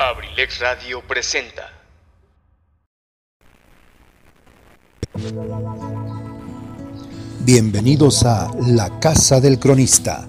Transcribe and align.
Abrilex 0.00 0.60
Radio 0.60 1.02
presenta. 1.06 1.70
Bienvenidos 7.40 8.24
a 8.24 8.50
La 8.66 8.98
Casa 8.98 9.42
del 9.42 9.58
Cronista. 9.58 10.26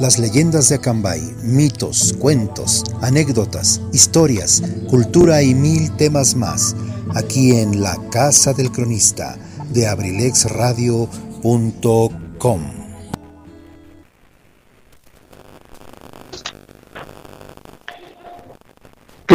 Las 0.00 0.18
leyendas 0.18 0.70
de 0.70 0.76
Acambay, 0.76 1.20
mitos, 1.42 2.14
cuentos, 2.18 2.82
anécdotas, 3.02 3.82
historias, 3.92 4.62
cultura 4.88 5.42
y 5.42 5.54
mil 5.54 5.94
temas 5.96 6.34
más. 6.34 6.74
Aquí 7.14 7.58
en 7.58 7.82
La 7.82 7.98
Casa 8.10 8.54
del 8.54 8.72
Cronista 8.72 9.36
de 9.68 9.86
abrilexradio.com. 9.86 12.79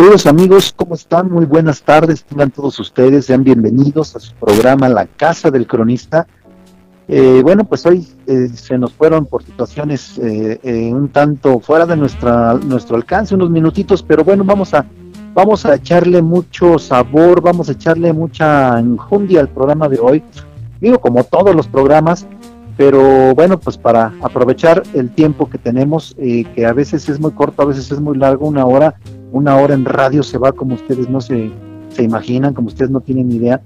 Queridos 0.05 0.27
amigos, 0.27 0.71
¿cómo 0.77 0.93
están? 0.93 1.31
Muy 1.31 1.45
buenas 1.45 1.81
tardes, 1.81 2.23
tengan 2.25 2.51
todos 2.51 2.79
ustedes, 2.79 3.25
sean 3.25 3.43
bienvenidos 3.43 4.15
a 4.15 4.19
su 4.19 4.35
programa 4.35 4.87
La 4.87 5.07
Casa 5.07 5.49
del 5.49 5.65
Cronista. 5.65 6.27
Eh, 7.07 7.39
bueno, 7.41 7.63
pues 7.63 7.87
hoy 7.87 8.07
eh, 8.27 8.49
se 8.53 8.77
nos 8.77 8.93
fueron 8.93 9.25
por 9.25 9.41
situaciones 9.41 10.19
eh, 10.19 10.91
un 10.93 11.09
tanto 11.09 11.59
fuera 11.59 11.87
de 11.87 11.97
nuestra, 11.97 12.53
nuestro 12.53 12.97
alcance, 12.97 13.33
unos 13.33 13.49
minutitos, 13.49 14.03
pero 14.03 14.23
bueno, 14.23 14.43
vamos 14.43 14.75
a, 14.75 14.85
vamos 15.33 15.65
a 15.65 15.73
echarle 15.73 16.21
mucho 16.21 16.77
sabor, 16.77 17.41
vamos 17.41 17.69
a 17.69 17.71
echarle 17.71 18.13
mucha 18.13 18.77
enjundia 18.77 19.39
al 19.39 19.49
programa 19.49 19.89
de 19.89 19.97
hoy. 19.99 20.23
Digo, 20.79 20.99
como 20.99 21.23
todos 21.23 21.55
los 21.55 21.67
programas, 21.67 22.27
pero 22.77 23.33
bueno, 23.35 23.59
pues 23.59 23.77
para 23.77 24.13
aprovechar 24.21 24.83
el 24.93 25.09
tiempo 25.09 25.49
que 25.49 25.57
tenemos, 25.57 26.15
que 26.17 26.65
a 26.65 26.73
veces 26.73 27.07
es 27.09 27.19
muy 27.19 27.31
corto, 27.31 27.61
a 27.61 27.65
veces 27.65 27.91
es 27.91 27.99
muy 27.99 28.17
largo, 28.17 28.47
una 28.47 28.65
hora, 28.65 28.95
una 29.31 29.55
hora 29.55 29.73
en 29.73 29.85
radio 29.85 30.23
se 30.23 30.37
va 30.37 30.51
como 30.51 30.75
ustedes 30.75 31.09
no 31.09 31.21
se, 31.21 31.51
se 31.89 32.03
imaginan, 32.03 32.53
como 32.53 32.67
ustedes 32.67 32.91
no 32.91 32.99
tienen 32.99 33.31
idea. 33.31 33.61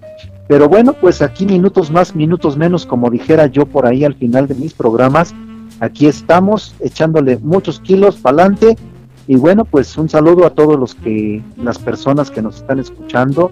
Pero 0.48 0.68
bueno, 0.70 0.94
pues 0.94 1.22
aquí 1.22 1.46
minutos 1.46 1.92
más, 1.92 2.16
minutos 2.16 2.58
menos, 2.58 2.86
como 2.86 3.10
dijera 3.10 3.48
yo 3.48 3.66
por 3.66 3.86
ahí 3.86 4.04
al 4.04 4.16
final 4.16 4.48
de 4.48 4.56
mis 4.56 4.74
programas, 4.74 5.34
aquí 5.80 6.08
estamos 6.08 6.76
echándole 6.80 7.38
muchos 7.38 7.80
kilos 7.80 8.16
para 8.18 8.44
adelante. 8.44 8.78
Y 9.28 9.36
bueno, 9.36 9.64
pues 9.66 9.96
un 9.98 10.10
saludo 10.10 10.46
a 10.46 10.50
todos 10.52 10.80
los 10.80 10.96
que, 10.96 11.44
las 11.56 11.78
personas 11.78 12.32
que 12.32 12.42
nos 12.42 12.58
están 12.58 12.80
escuchando, 12.80 13.52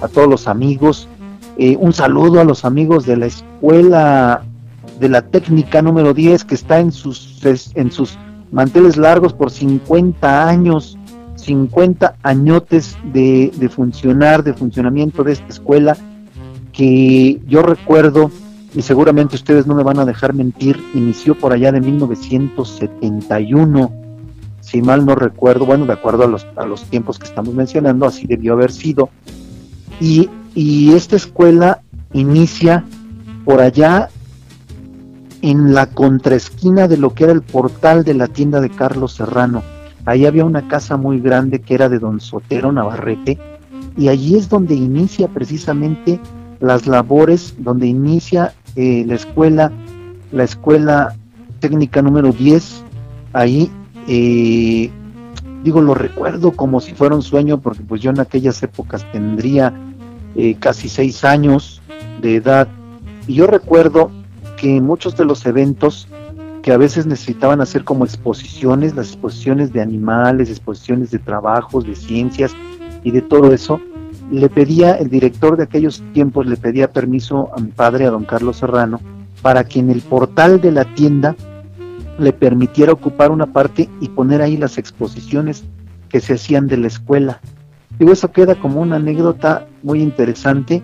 a 0.00 0.08
todos 0.08 0.26
los 0.26 0.48
amigos, 0.48 1.06
eh, 1.58 1.76
un 1.78 1.92
saludo 1.92 2.40
a 2.40 2.44
los 2.44 2.64
amigos 2.64 3.04
de 3.04 3.16
la 3.16 3.26
escuela 3.26 4.42
de 5.00 5.08
la 5.08 5.22
técnica 5.22 5.82
número 5.82 6.14
10 6.14 6.44
que 6.44 6.54
está 6.54 6.78
en 6.80 6.92
sus, 6.92 7.40
en 7.74 7.90
sus 7.90 8.16
manteles 8.50 8.96
largos 8.96 9.32
por 9.32 9.50
50 9.50 10.48
años, 10.48 10.96
50 11.36 12.16
añotes 12.22 12.96
de, 13.12 13.52
de 13.56 13.68
funcionar, 13.68 14.42
de 14.42 14.54
funcionamiento 14.54 15.22
de 15.24 15.32
esta 15.32 15.48
escuela 15.48 15.96
que 16.72 17.40
yo 17.48 17.62
recuerdo, 17.62 18.30
y 18.74 18.82
seguramente 18.82 19.34
ustedes 19.34 19.66
no 19.66 19.74
me 19.74 19.82
van 19.82 19.98
a 19.98 20.04
dejar 20.04 20.34
mentir, 20.34 20.78
inició 20.94 21.34
por 21.34 21.52
allá 21.52 21.72
de 21.72 21.80
1971, 21.80 23.92
si 24.60 24.80
mal 24.82 25.04
no 25.04 25.16
recuerdo, 25.16 25.66
bueno, 25.66 25.84
de 25.86 25.94
acuerdo 25.94 26.22
a 26.24 26.28
los, 26.28 26.46
a 26.56 26.66
los 26.66 26.84
tiempos 26.84 27.18
que 27.18 27.26
estamos 27.26 27.54
mencionando, 27.54 28.06
así 28.06 28.26
debió 28.26 28.52
haber 28.52 28.70
sido. 28.70 29.10
Y, 30.00 30.30
y 30.54 30.92
esta 30.92 31.16
escuela 31.16 31.80
inicia 32.12 32.84
por 33.44 33.60
allá 33.60 34.10
en 35.42 35.74
la 35.74 35.86
contraesquina 35.86 36.88
de 36.88 36.96
lo 36.96 37.14
que 37.14 37.24
era 37.24 37.32
el 37.32 37.42
portal 37.42 38.04
de 38.04 38.14
la 38.14 38.28
tienda 38.28 38.60
de 38.60 38.70
Carlos 38.70 39.12
Serrano. 39.12 39.62
Ahí 40.04 40.26
había 40.26 40.44
una 40.44 40.68
casa 40.68 40.96
muy 40.96 41.20
grande 41.20 41.60
que 41.60 41.74
era 41.74 41.88
de 41.88 41.98
don 41.98 42.20
Sotero 42.20 42.72
Navarrete, 42.72 43.38
y 43.96 44.08
allí 44.08 44.36
es 44.36 44.48
donde 44.48 44.74
inicia 44.74 45.28
precisamente 45.28 46.20
las 46.60 46.86
labores 46.86 47.54
donde 47.58 47.86
inicia 47.86 48.54
eh, 48.76 49.04
la 49.06 49.14
escuela, 49.14 49.72
la 50.32 50.44
escuela 50.44 51.14
técnica 51.60 52.00
número 52.02 52.32
10, 52.32 52.84
ahí 53.32 53.70
eh, 54.06 54.90
digo, 55.62 55.82
lo 55.82 55.94
recuerdo 55.94 56.52
como 56.52 56.80
si 56.80 56.94
fuera 56.94 57.14
un 57.14 57.22
sueño, 57.22 57.60
porque 57.60 57.82
pues 57.82 58.00
yo 58.00 58.10
en 58.10 58.20
aquellas 58.20 58.62
épocas 58.62 59.04
tendría 59.12 59.74
eh, 60.34 60.56
casi 60.58 60.88
seis 60.88 61.24
años 61.24 61.82
de 62.22 62.36
edad, 62.36 62.68
y 63.26 63.34
yo 63.34 63.46
recuerdo 63.46 64.10
que 64.60 64.80
muchos 64.80 65.16
de 65.16 65.24
los 65.24 65.46
eventos 65.46 66.08
que 66.62 66.72
a 66.72 66.76
veces 66.76 67.06
necesitaban 67.06 67.60
hacer 67.60 67.84
como 67.84 68.04
exposiciones, 68.04 68.94
las 68.94 69.08
exposiciones 69.08 69.72
de 69.72 69.80
animales, 69.80 70.50
exposiciones 70.50 71.10
de 71.10 71.18
trabajos, 71.18 71.86
de 71.86 71.94
ciencias 71.94 72.54
y 73.04 73.10
de 73.10 73.22
todo 73.22 73.52
eso, 73.52 73.80
le 74.30 74.48
pedía, 74.48 74.94
el 74.96 75.08
director 75.08 75.56
de 75.56 75.64
aquellos 75.64 76.02
tiempos 76.12 76.46
le 76.46 76.56
pedía 76.56 76.92
permiso 76.92 77.50
a 77.56 77.60
mi 77.60 77.70
padre, 77.70 78.06
a 78.06 78.10
don 78.10 78.24
Carlos 78.24 78.58
Serrano, 78.58 79.00
para 79.40 79.64
que 79.64 79.78
en 79.78 79.90
el 79.90 80.02
portal 80.02 80.60
de 80.60 80.72
la 80.72 80.84
tienda 80.94 81.36
le 82.18 82.32
permitiera 82.32 82.92
ocupar 82.92 83.30
una 83.30 83.46
parte 83.46 83.88
y 84.00 84.08
poner 84.08 84.42
ahí 84.42 84.56
las 84.56 84.76
exposiciones 84.76 85.64
que 86.08 86.20
se 86.20 86.34
hacían 86.34 86.66
de 86.66 86.76
la 86.76 86.88
escuela. 86.88 87.40
Digo, 87.98 88.12
eso 88.12 88.32
queda 88.32 88.56
como 88.56 88.80
una 88.80 88.96
anécdota 88.96 89.66
muy 89.82 90.02
interesante 90.02 90.82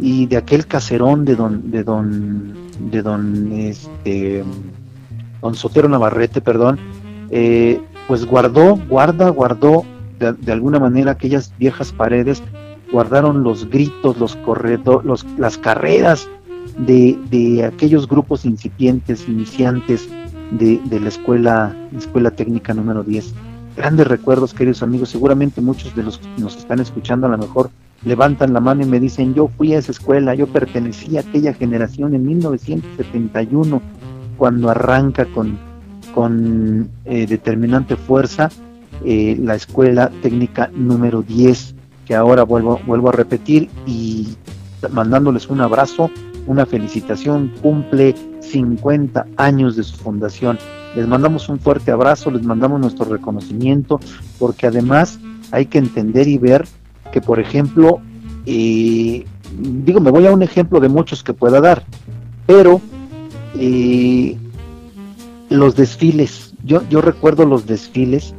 y 0.00 0.26
de 0.26 0.36
aquel 0.36 0.66
caserón 0.66 1.24
de 1.24 1.34
don, 1.34 1.70
de 1.70 1.82
don, 1.82 2.54
de 2.78 3.02
don, 3.02 3.52
este, 3.52 4.44
don 5.42 5.54
Sotero 5.54 5.88
Navarrete, 5.88 6.40
perdón, 6.40 6.78
eh, 7.30 7.80
pues 8.06 8.24
guardó, 8.24 8.76
guarda, 8.88 9.28
guardó 9.30 9.84
de, 10.18 10.32
de, 10.32 10.52
alguna 10.52 10.78
manera 10.78 11.12
aquellas 11.12 11.52
viejas 11.58 11.92
paredes 11.92 12.42
guardaron 12.90 13.42
los 13.42 13.68
gritos, 13.68 14.18
los 14.18 14.36
corredores, 14.36 15.06
los, 15.06 15.26
las 15.38 15.58
carreras 15.58 16.28
de, 16.78 17.18
de, 17.30 17.64
aquellos 17.64 18.08
grupos 18.08 18.44
incipientes, 18.44 19.28
iniciantes 19.28 20.08
de, 20.52 20.80
de, 20.84 21.00
la 21.00 21.08
escuela, 21.08 21.76
escuela 21.96 22.30
técnica 22.30 22.74
número 22.74 23.02
10. 23.02 23.34
Grandes 23.76 24.06
recuerdos, 24.06 24.54
queridos 24.54 24.82
amigos. 24.82 25.10
Seguramente 25.10 25.60
muchos 25.60 25.94
de 25.94 26.02
los 26.02 26.18
que 26.18 26.28
nos 26.38 26.56
están 26.56 26.80
escuchando 26.80 27.26
a 27.26 27.30
lo 27.30 27.38
mejor 27.38 27.70
levantan 28.04 28.52
la 28.52 28.60
mano 28.60 28.82
y 28.82 28.86
me 28.86 29.00
dicen, 29.00 29.34
yo 29.34 29.48
fui 29.56 29.74
a 29.74 29.78
esa 29.78 29.92
escuela, 29.92 30.34
yo 30.34 30.46
pertenecí 30.46 31.16
a 31.16 31.20
aquella 31.20 31.54
generación 31.54 32.14
en 32.14 32.26
1971, 32.26 33.82
cuando 34.36 34.70
arranca 34.70 35.26
con, 35.26 35.58
con 36.14 36.88
eh, 37.04 37.26
determinante 37.26 37.96
fuerza 37.96 38.50
eh, 39.04 39.36
la 39.40 39.54
escuela 39.54 40.10
técnica 40.22 40.70
número 40.74 41.22
10 41.22 41.74
que 42.08 42.14
ahora 42.14 42.42
vuelvo, 42.42 42.80
vuelvo 42.86 43.10
a 43.10 43.12
repetir 43.12 43.68
y 43.86 44.28
mandándoles 44.90 45.48
un 45.48 45.60
abrazo, 45.60 46.10
una 46.46 46.64
felicitación, 46.64 47.52
cumple 47.60 48.14
50 48.40 49.26
años 49.36 49.76
de 49.76 49.82
su 49.82 49.96
fundación. 49.96 50.58
Les 50.96 51.06
mandamos 51.06 51.50
un 51.50 51.60
fuerte 51.60 51.90
abrazo, 51.90 52.30
les 52.30 52.42
mandamos 52.42 52.80
nuestro 52.80 53.04
reconocimiento, 53.04 54.00
porque 54.38 54.66
además 54.66 55.18
hay 55.50 55.66
que 55.66 55.76
entender 55.76 56.28
y 56.28 56.38
ver 56.38 56.66
por 57.20 57.40
ejemplo, 57.40 58.00
digo, 58.44 60.00
me 60.00 60.10
voy 60.10 60.26
a 60.26 60.32
un 60.32 60.42
ejemplo 60.42 60.80
de 60.80 60.88
muchos 60.88 61.22
que 61.22 61.32
pueda 61.32 61.60
dar, 61.60 61.84
pero 62.46 62.80
los 65.50 65.76
desfiles, 65.76 66.54
yo, 66.64 66.82
yo 66.88 67.00
recuerdo 67.00 67.46
los 67.46 67.66
desfiles 67.66 68.34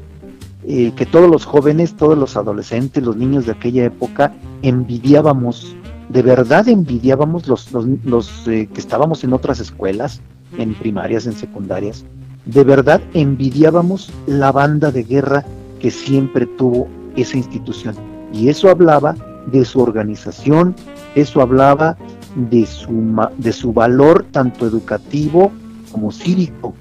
eh, 0.68 0.92
que 0.96 1.06
todos 1.06 1.30
los 1.30 1.46
jóvenes, 1.46 1.96
todos 1.96 2.18
los 2.18 2.36
adolescentes, 2.36 3.02
los 3.04 3.16
niños 3.16 3.46
de 3.46 3.54
aquella 3.54 3.86
época 3.86 4.34
envidiábamos, 4.62 5.76
de 6.10 6.22
verdad 6.22 6.68
envidiábamos 6.68 7.48
los, 7.48 7.72
los, 7.72 8.48
eh, 8.48 8.68
que 8.72 8.80
estábamos 8.80 9.24
en 9.24 9.34
otras 9.34 9.60
escuelas, 9.60 10.22
en 10.58 10.74
primarias, 10.76 11.26
en 11.28 11.34
secundarias, 11.34 12.06
de 12.46 12.64
verdad 12.64 13.02
envidiábamos 13.14 14.12
la 14.28 14.52
banda 14.52 14.92
de 14.92 15.04
guerra 15.04 15.46
que 15.80 15.92
siempre 15.92 16.46
tuvo 16.46 16.88
esa 17.16 17.38
institución. 17.38 17.96
Y 18.32 18.50
eso 18.50 18.70
hablaba 18.70 19.16
de 19.48 19.66
su 19.66 19.82
organización, 19.82 20.76
eso 21.16 21.42
hablaba 21.42 21.98
de 22.36 22.66
su, 22.66 23.28
de 23.38 23.52
su 23.52 23.74
valor 23.74 24.26
tanto 24.32 24.68
educativo 24.68 25.52
como 25.92 26.12
cívico, 26.12 26.76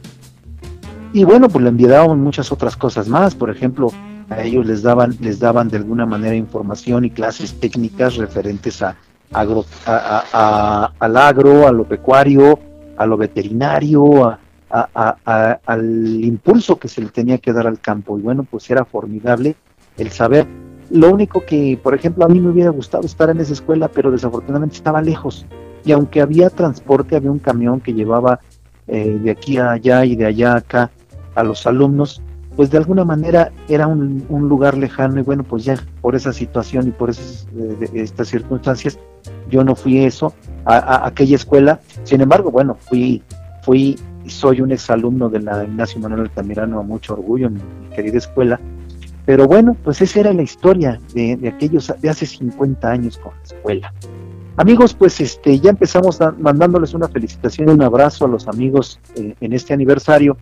y 1.13 1.25
bueno, 1.25 1.49
pues 1.49 1.63
le 1.63 1.71
enviábamos 1.71 2.19
muchas 2.19 2.53
otras 2.53 2.77
cosas 2.77 3.09
más, 3.09 3.35
por 3.35 3.51
ejemplo, 3.51 3.91
a 4.29 4.43
ellos 4.43 4.67
les 4.67 4.83
daban, 4.83 5.17
les 5.21 5.39
daban 5.39 5.69
de 5.69 5.79
alguna 5.79 6.05
manera 6.05 6.35
información 6.35 7.07
y 7.07 7.11
clases 7.11 7.59
técnicas 7.59 8.17
referentes 8.17 8.83
a, 8.83 8.95
al 9.33 11.17
agro, 11.17 11.67
a 11.67 11.73
lo 11.73 11.85
pecuario, 11.85 12.59
a 12.99 13.07
lo 13.07 13.17
veterinario, 13.17 14.39
al 14.69 16.25
impulso 16.25 16.79
que 16.79 16.89
se 16.89 17.01
le 17.01 17.09
tenía 17.09 17.39
que 17.39 17.55
dar 17.55 17.67
al 17.67 17.81
campo. 17.81 18.19
Y 18.19 18.23
bueno, 18.23 18.43
pues 18.43 18.71
era 18.71 18.85
formidable 18.85 19.57
el 19.97 20.11
saber. 20.11 20.47
Lo 20.91 21.11
único 21.13 21.45
que, 21.45 21.79
por 21.83 21.95
ejemplo, 21.95 22.25
a 22.25 22.29
mí 22.29 22.41
me 22.41 22.51
hubiera 22.51 22.71
gustado 22.71 23.05
estar 23.05 23.29
en 23.31 23.41
esa 23.41 23.53
escuela, 23.53 23.89
pero 23.89 24.11
desafortunadamente 24.11 24.77
estaba 24.77 25.03
lejos. 25.03 25.47
Y 25.85 25.93
aunque 25.93 26.21
había 26.21 26.51
transporte, 26.51 27.17
había 27.17 27.31
un 27.31 27.39
camión 27.39 27.81
que 27.81 27.93
llevaba 27.93 28.41
eh, 28.87 29.19
de 29.23 29.31
aquí 29.31 29.59
a 29.59 29.73
allá 29.73 30.05
y 30.05 30.17
de 30.17 30.27
allá 30.27 30.55
a 30.55 30.57
acá 30.57 30.91
a 31.35 31.43
los 31.45 31.67
alumnos, 31.67 32.23
pues 32.57 32.71
de 32.71 32.79
alguna 32.79 33.05
manera 33.05 33.53
era 33.69 33.87
un, 33.87 34.27
lugar 34.29 34.77
lejano 34.77 35.21
y 35.21 35.23
bueno, 35.23 35.45
pues 35.45 35.65
ya 35.65 35.77
por 36.01 36.17
esa 36.17 36.33
situación 36.33 36.89
y 36.89 36.91
por 36.91 37.11
esas, 37.11 37.47
estas 37.95 38.29
circunstancias, 38.29 38.99
yo 39.49 39.63
no 39.63 39.77
fui 39.77 40.05
eso, 40.05 40.35
a, 40.65 41.07
aquella 41.07 41.37
escuela, 41.37 41.81
sin 42.03 42.21
embargo, 42.21 42.51
bueno, 42.51 42.77
fui, 42.81 43.23
fui, 43.63 43.97
soy 44.27 44.61
un 44.61 44.73
exalumno 44.73 45.29
de 45.29 45.41
la 45.41 45.65
Ignacio 45.65 46.01
Manuel 46.01 46.23
Altamirano 46.23 46.81
a 46.81 46.83
mucho 46.83 47.13
orgullo, 47.13 47.49
mi, 47.49 47.61
mi 47.61 47.95
querida 47.95 48.19
escuela, 48.19 48.59
pero 49.29 49.47
bueno, 49.47 49.77
pues 49.85 50.01
esa 50.01 50.21
era 50.21 50.33
la 50.33 50.41
historia 50.41 50.99
de, 51.13 51.39
aquellos, 51.55 51.93
de 52.01 52.09
hace 52.09 52.25
50 52.25 52.91
años 52.91 53.19
con 53.19 53.35
la 53.35 53.43
escuela. 53.43 53.93
Amigos, 54.57 54.95
pues 54.95 55.21
este, 55.21 55.61
ya 55.61 55.69
empezamos 55.69 56.19
mandándoles 56.39 56.95
una 56.95 57.09
felicitación 57.09 57.69
y 57.69 57.73
un 57.73 57.83
abrazo 57.83 58.25
a 58.25 58.29
los 58.29 58.49
amigos 58.49 58.99
eh, 59.17 59.35
en 59.39 59.53
este 59.53 59.75
aniversario 59.75 60.39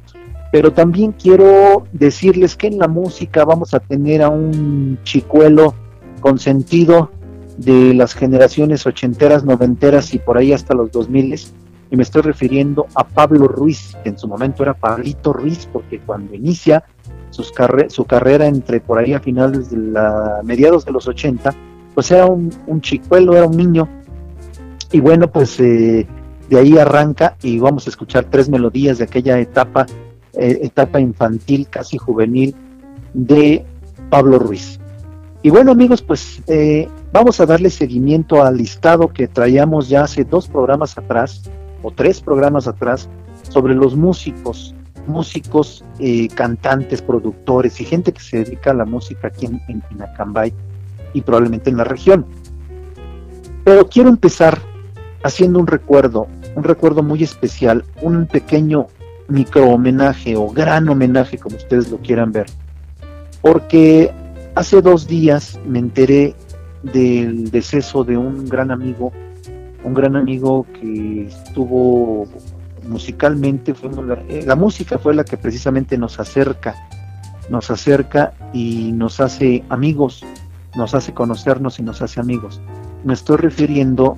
pero 0.53 0.73
también 0.73 1.11
quiero 1.11 1.85
decirles 1.93 2.55
que 2.55 2.69
en 2.69 2.79
la 2.79 2.87
música 2.87 3.45
vamos 3.45 3.75
a 3.75 3.81
tener 3.81 4.23
a 4.23 4.29
un 4.29 5.01
chicuelo 5.03 5.75
consentido 6.21 7.11
de 7.59 7.93
las 7.93 8.15
generaciones 8.15 8.87
ochenteras, 8.87 9.45
noventeras 9.45 10.15
y 10.15 10.21
por 10.21 10.39
ahí 10.39 10.53
hasta 10.53 10.75
los 10.75 10.93
dos 10.93 11.09
miles, 11.09 11.53
y 11.91 11.97
me 11.97 12.05
estoy 12.05 12.23
refiriendo 12.23 12.87
a 12.95 13.05
Pablo 13.05 13.49
Ruiz, 13.49 13.97
que 14.05 14.11
en 14.11 14.19
su 14.19 14.29
momento 14.29 14.63
era 14.63 14.75
Pablito 14.75 15.33
Ruiz, 15.33 15.69
porque 15.73 15.99
cuando 15.99 16.35
inicia 16.35 16.85
su 17.43 18.05
carrera 18.05 18.47
entre 18.47 18.81
por 18.81 18.99
ahí 18.99 19.15
a 19.15 19.21
finales 19.21 19.71
de 19.71 19.77
mediados 20.45 20.85
de 20.85 20.93
los 20.93 21.07
80, 21.07 21.55
pues 21.95 22.11
era 22.11 22.27
un, 22.27 22.81
chicuelo, 22.81 23.37
era 23.37 23.47
un 23.47 23.57
niño, 23.57 23.89
y 24.93 25.01
bueno, 25.01 25.31
pues 25.31 25.59
eh, 25.61 26.07
de 26.49 26.59
ahí 26.59 26.79
arranca 26.79 27.37
y 27.43 27.59
vamos 27.59 27.87
a 27.87 27.91
escuchar 27.91 28.27
tres 28.31 28.49
melodías 28.49 28.99
de 28.99 29.05
aquella 29.05 29.39
etapa 29.39 29.87
eh, 30.39 30.61
etapa 30.63 31.01
infantil, 31.01 31.67
casi 31.69 31.97
juvenil, 31.97 32.55
de 33.15 33.65
Pablo 34.11 34.39
Ruiz. 34.39 34.79
Y 35.43 35.49
bueno 35.49 35.73
amigos, 35.73 36.03
pues 36.03 36.43
eh, 36.47 36.89
vamos 37.11 37.41
a 37.41 37.47
darle 37.47 37.71
seguimiento 37.71 38.43
al 38.43 38.59
listado 38.59 39.09
que 39.09 39.29
traíamos 39.29 39.89
ya 39.89 40.03
hace 40.03 40.25
dos 40.25 40.47
programas 40.47 40.99
atrás, 40.99 41.51
o 41.83 41.91
tres 41.91 42.21
programas 42.21 42.69
atrás, 42.69 43.09
sobre 43.49 43.75
los 43.75 43.97
músicos, 43.97 44.75
músicos, 45.09 45.85
eh, 45.99 46.29
cantantes, 46.29 47.03
productores 47.03 47.81
y 47.81 47.85
gente 47.85 48.13
que 48.13 48.21
se 48.21 48.45
dedica 48.45 48.71
a 48.71 48.75
la 48.75 48.85
música 48.85 49.29
aquí 49.29 49.47
en, 49.47 49.61
en, 49.69 49.83
y 51.13 51.21
probablemente 51.21 51.71
en 51.71 51.77
la 51.77 51.85
región. 51.85 52.27
Pero 53.65 53.89
quiero 53.89 54.09
empezar 54.09 54.59
haciendo 55.23 55.59
un 55.59 55.67
recuerdo, 55.67 56.29
un 56.55 56.65
recuerdo 56.65 57.03
muy 57.03 57.23
especial, 57.23 57.85
un 58.01 58.27
pequeño 58.27 58.87
micro 59.29 59.71
homenaje 59.71 60.37
o 60.37 60.49
gran 60.49 60.89
homenaje, 60.89 61.39
como 61.39 61.57
ustedes 61.57 61.91
lo 61.91 61.99
quieran 61.99 62.33
ver, 62.33 62.47
porque 63.43 64.13
hace 64.55 64.81
dos 64.81 65.07
días 65.07 65.59
me 65.67 65.79
enteré 65.79 66.35
del 66.83 67.51
deceso 67.51 68.05
de 68.05 68.17
un 68.17 68.49
gran 68.49 68.71
amigo, 68.71 69.13
un 69.83 69.95
gran 69.95 70.17
amigo 70.17 70.67
que 70.81 71.27
estuvo 71.27 72.27
musicalmente, 72.87 73.75
eh, 74.29 74.45
la 74.47 74.57
música 74.57 74.99
fue 74.99 75.15
la 75.15 75.25
que 75.25 75.37
precisamente 75.37 75.99
nos 75.99 76.19
acerca, 76.19 76.75
nos 77.51 77.71
acerca 77.71 78.33
y 78.53 78.93
nos 78.93 79.21
hace 79.21 79.65
amigos, 79.69 80.25
nos 80.77 80.95
hace 80.95 81.15
conocernos 81.15 81.79
y 81.79 81.83
nos 81.83 82.03
hace 82.03 82.21
amigos. 82.21 82.61
Me 83.05 83.15
estoy 83.15 83.37
refiriendo 83.37 84.17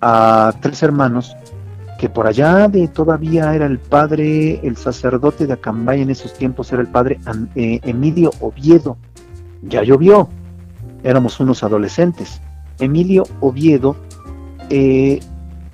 a 0.00 0.54
tres 0.60 0.82
hermanos 0.82 1.36
que 1.98 2.08
por 2.08 2.26
allá 2.26 2.66
de 2.68 2.88
todavía 2.88 3.54
era 3.54 3.66
el 3.66 3.78
padre, 3.78 4.66
el 4.66 4.78
sacerdote 4.78 5.46
de 5.46 5.52
Acambay 5.52 6.00
en 6.00 6.08
esos 6.08 6.32
tiempos 6.32 6.72
era 6.72 6.80
el 6.80 6.88
padre 6.88 7.20
eh, 7.54 7.78
Emilio 7.82 8.30
Oviedo. 8.40 8.96
Ya 9.62 9.82
llovió, 9.82 10.30
éramos 11.02 11.38
unos 11.40 11.62
adolescentes. 11.62 12.40
Emilio 12.78 13.24
Oviedo 13.40 13.96
eh, 14.70 15.20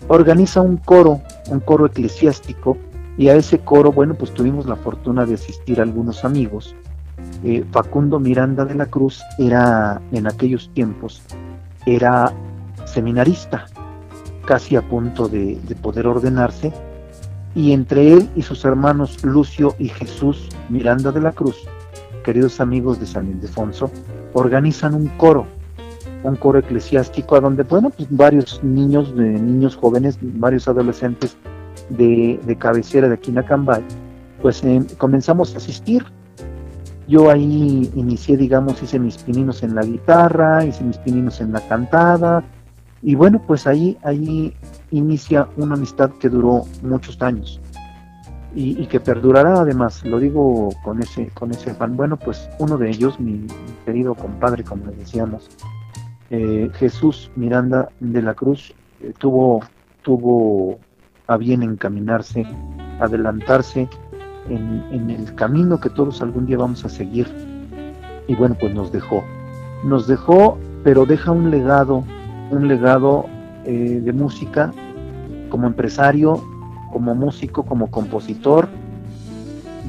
organiza 0.09 0.61
un 0.63 0.79
coro, 0.79 1.21
un 1.49 1.61
coro 1.61 1.87
eclesiástico, 1.87 2.77
y 3.19 3.29
a 3.29 3.35
ese 3.35 3.59
coro, 3.61 3.93
bueno, 3.93 4.15
pues 4.15 4.33
tuvimos 4.35 4.67
la 4.67 4.77
fortuna 4.77 5.25
de 5.25 5.35
asistir 5.35 5.81
a 5.81 5.85
algunos 5.85 6.25
amigos. 6.25 6.75
Eh, 7.45 7.65
Facundo 7.71 8.21
Miranda 8.21 8.65
de 8.65 8.75
la 8.75 8.87
Cruz 8.87 9.23
era, 9.39 10.01
en 10.13 10.27
aquellos 10.27 10.71
tiempos, 10.75 11.23
era 11.87 12.33
seminarista, 12.85 13.67
casi 14.47 14.77
a 14.77 14.83
punto 14.83 15.29
de, 15.29 15.59
poder 15.81 16.07
ordenarse, 16.07 16.73
y 17.55 17.73
entre 17.73 18.13
él 18.13 18.29
y 18.37 18.43
sus 18.43 18.65
hermanos 18.65 19.25
Lucio 19.25 19.75
y 19.79 19.89
Jesús 19.89 20.49
Miranda 20.69 21.11
de 21.11 21.21
la 21.21 21.33
Cruz, 21.33 21.57
queridos 22.23 22.61
amigos 22.61 23.01
de 23.01 23.07
San 23.07 23.29
Ildefonso, 23.29 23.91
organizan 24.35 24.95
un 24.95 25.07
coro, 25.17 25.47
un 26.23 26.37
coro 26.37 26.59
eclesiástico 26.59 27.37
a 27.37 27.41
donde, 27.41 27.63
bueno, 27.63 27.91
pues 27.91 28.09
varios 28.11 28.63
niños, 28.63 29.15
de, 29.17 29.25
niños 29.25 29.77
jóvenes, 29.77 30.19
varios 30.21 30.69
adolescentes 30.69 31.37
de, 31.91 32.57
cabecera 32.59 33.09
de 33.09 33.15
aquí 33.15 33.33
pues 34.43 34.63
eh, 34.65 34.83
comenzamos 34.99 35.55
a 35.55 35.59
asistir. 35.59 36.05
Yo 37.09 37.31
ahí 37.31 37.91
inicié, 37.95 38.37
digamos, 38.37 38.83
hice 38.83 38.99
mis 38.99 39.19
pininos 39.19 39.63
en 39.63 39.75
la 39.75 39.83
guitarra, 39.83 40.65
hice 40.65 40.83
mis 40.83 40.99
pininos 40.99 41.41
en 41.41 41.53
la 41.53 41.61
cantada, 41.69 42.43
y 43.03 43.15
bueno, 43.15 43.41
pues 43.47 43.67
ahí, 43.67 43.97
ahí 44.03 44.53
inicia 44.91 45.49
una 45.57 45.75
amistad 45.75 46.11
que 46.19 46.29
duró 46.29 46.65
muchos 46.83 47.23
años 47.23 47.61
y, 48.57 48.87
que 48.87 49.01
perdurará 49.01 49.61
además, 49.61 50.03
lo 50.05 50.19
digo 50.19 50.71
con 50.83 51.03
ese, 51.03 51.29
con 51.29 51.51
ese. 51.51 51.75
Bueno, 51.75 52.17
pues 52.17 52.49
uno 52.59 52.79
de 52.79 52.89
ellos, 52.89 53.21
mi, 53.21 53.47
querido 53.85 54.15
compadre, 54.15 54.65
como 54.65 54.87
le 54.87 54.97
decíamos, 54.97 55.51
eh, 56.31 56.71
Jesús 56.75 57.31
Miranda 57.37 57.89
de 58.01 58.23
la 58.23 58.35
Cruz, 58.35 58.75
eh, 59.01 59.13
tuvo, 59.19 59.61
tuvo 60.03 60.79
a 61.27 61.37
bien 61.37 61.63
encaminarse, 61.63 62.47
adelantarse 63.01 63.89
en, 64.49 64.85
en 64.91 65.11
el 65.11 65.35
camino 65.35 65.81
que 65.81 65.91
todos 65.91 66.23
algún 66.23 66.47
día 66.47 66.59
vamos 66.59 66.85
a 66.85 66.89
seguir. 66.89 67.27
Y 68.29 68.35
bueno, 68.35 68.57
pues 68.59 68.75
nos 68.75 68.91
dejó. 68.93 69.25
Nos 69.85 70.07
dejó, 70.07 70.59
pero 70.83 71.07
deja 71.07 71.31
un 71.31 71.51
legado 71.51 72.05
un 72.51 72.69
legado 72.69 73.27
eh, 73.65 74.01
de 74.03 74.13
música 74.13 74.73
como 75.49 75.67
empresario, 75.67 76.43
como 76.93 77.15
músico, 77.15 77.65
como 77.65 77.91
compositor, 77.91 78.69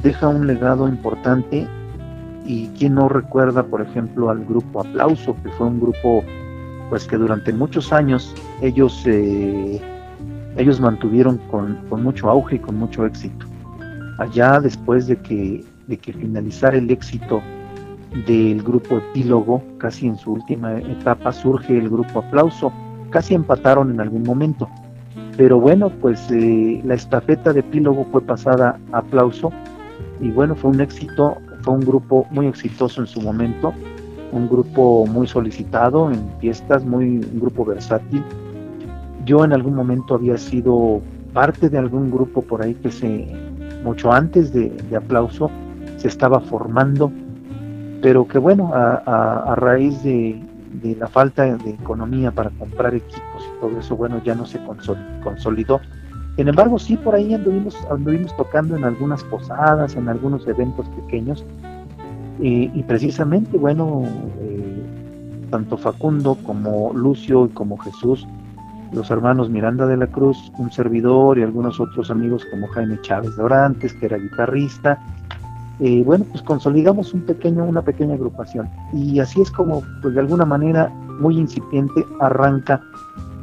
deja 0.02 0.28
un 0.28 0.46
legado 0.46 0.88
importante 0.88 1.66
y 2.48 2.68
quien 2.78 2.94
no 2.94 3.10
recuerda, 3.10 3.62
por 3.62 3.82
ejemplo, 3.82 4.30
al 4.30 4.42
grupo 4.42 4.80
Aplauso, 4.80 5.36
que 5.42 5.50
fue 5.50 5.66
un 5.66 5.80
grupo 5.80 6.24
pues 6.88 7.04
que 7.04 7.18
durante 7.18 7.52
muchos 7.52 7.92
años 7.92 8.34
ellos 8.62 9.02
eh, 9.04 9.78
ellos 10.56 10.80
mantuvieron 10.80 11.36
con, 11.50 11.76
con, 11.90 12.02
mucho 12.02 12.30
auge 12.30 12.56
y 12.56 12.58
con 12.58 12.76
mucho 12.76 13.04
éxito. 13.04 13.44
Allá 14.16 14.60
después 14.60 15.06
de 15.06 15.16
que, 15.16 15.62
de 15.88 15.98
que 15.98 16.14
finalizara 16.14 16.78
el 16.78 16.90
éxito 16.90 17.42
del 18.26 18.62
grupo 18.62 18.96
Epílogo, 18.96 19.62
casi 19.76 20.06
en 20.06 20.16
su 20.16 20.32
última 20.32 20.78
etapa 20.78 21.32
surge 21.32 21.76
el 21.76 21.90
grupo 21.90 22.20
Aplauso, 22.20 22.72
casi 23.10 23.34
empataron 23.34 23.90
en 23.90 24.00
algún 24.00 24.22
momento. 24.22 24.66
Pero 25.36 25.60
bueno, 25.60 25.90
pues 26.00 26.30
eh, 26.30 26.80
la 26.82 26.94
estafeta 26.94 27.52
de 27.52 27.60
Epílogo 27.60 28.06
fue 28.10 28.22
pasada 28.22 28.80
a 28.92 28.98
Aplauso 28.98 29.52
y 30.20 30.30
bueno, 30.30 30.56
fue 30.56 30.70
un 30.70 30.80
éxito, 30.80 31.36
fue 31.62 31.74
un 31.74 31.80
grupo 31.80 32.26
muy 32.30 32.46
exitoso 32.46 33.00
en 33.00 33.06
su 33.06 33.20
momento, 33.20 33.72
un 34.32 34.48
grupo 34.48 35.06
muy 35.06 35.26
solicitado 35.26 36.10
en 36.10 36.20
fiestas, 36.40 36.84
muy 36.84 37.18
un 37.18 37.40
grupo 37.40 37.64
versátil. 37.64 38.22
Yo 39.24 39.44
en 39.44 39.52
algún 39.52 39.74
momento 39.74 40.14
había 40.14 40.36
sido 40.38 41.00
parte 41.32 41.68
de 41.68 41.78
algún 41.78 42.10
grupo 42.10 42.42
por 42.42 42.62
ahí 42.62 42.74
que 42.74 42.90
se, 42.90 43.26
mucho 43.84 44.12
antes 44.12 44.52
de, 44.52 44.70
de 44.70 44.96
Aplauso, 44.96 45.50
se 45.96 46.08
estaba 46.08 46.40
formando 46.40 47.12
pero 48.00 48.26
que 48.28 48.38
bueno, 48.38 48.70
a, 48.74 49.54
raíz 49.56 50.02
de, 50.02 50.40
la 50.98 51.08
falta 51.08 51.56
de 51.56 51.70
economía 51.70 52.30
para 52.30 52.50
comprar 52.50 52.94
equipos 52.94 53.42
y 53.42 53.60
todo 53.60 53.78
eso, 53.78 53.96
bueno, 53.96 54.22
ya 54.24 54.34
no 54.34 54.46
se 54.46 54.60
consolidó. 55.22 55.80
Sin 56.38 56.46
embargo, 56.46 56.78
sí, 56.78 56.96
por 56.96 57.16
ahí 57.16 57.34
anduvimos, 57.34 57.76
tocando 58.36 58.76
en 58.76 58.84
algunas 58.84 59.24
posadas, 59.24 59.96
en 59.96 60.08
algunos 60.08 60.46
eventos 60.46 60.88
pequeños, 60.90 61.44
y, 62.38 62.80
precisamente, 62.84 63.58
bueno, 63.58 64.04
eh, 64.38 64.80
tanto 65.50 65.76
Facundo 65.76 66.38
como 66.46 66.92
Lucio 66.94 67.46
y 67.46 67.48
como 67.48 67.76
Jesús, 67.78 68.24
los 68.92 69.10
hermanos 69.10 69.50
Miranda 69.50 69.84
de 69.88 69.96
la 69.96 70.06
Cruz, 70.06 70.52
un 70.58 70.70
servidor 70.70 71.38
y 71.38 71.42
algunos 71.42 71.80
otros 71.80 72.08
amigos 72.08 72.46
como 72.52 72.68
Jaime 72.68 73.00
Chávez 73.02 73.36
de 73.36 73.42
Orantes, 73.42 73.92
que 73.94 74.06
era 74.06 74.16
guitarrista, 74.16 74.96
eh, 75.80 76.04
bueno, 76.04 76.24
pues 76.30 76.44
consolidamos 76.44 77.14
un 77.14 77.22
pequeño, 77.22 77.64
una 77.64 77.82
pequeña 77.82 78.14
agrupación. 78.14 78.68
Y 78.92 79.18
así 79.18 79.40
es 79.40 79.50
como, 79.50 79.82
pues 80.02 80.14
de 80.14 80.20
alguna 80.20 80.44
manera, 80.44 80.88
muy 81.18 81.36
incipiente, 81.36 82.06
arranca, 82.20 82.80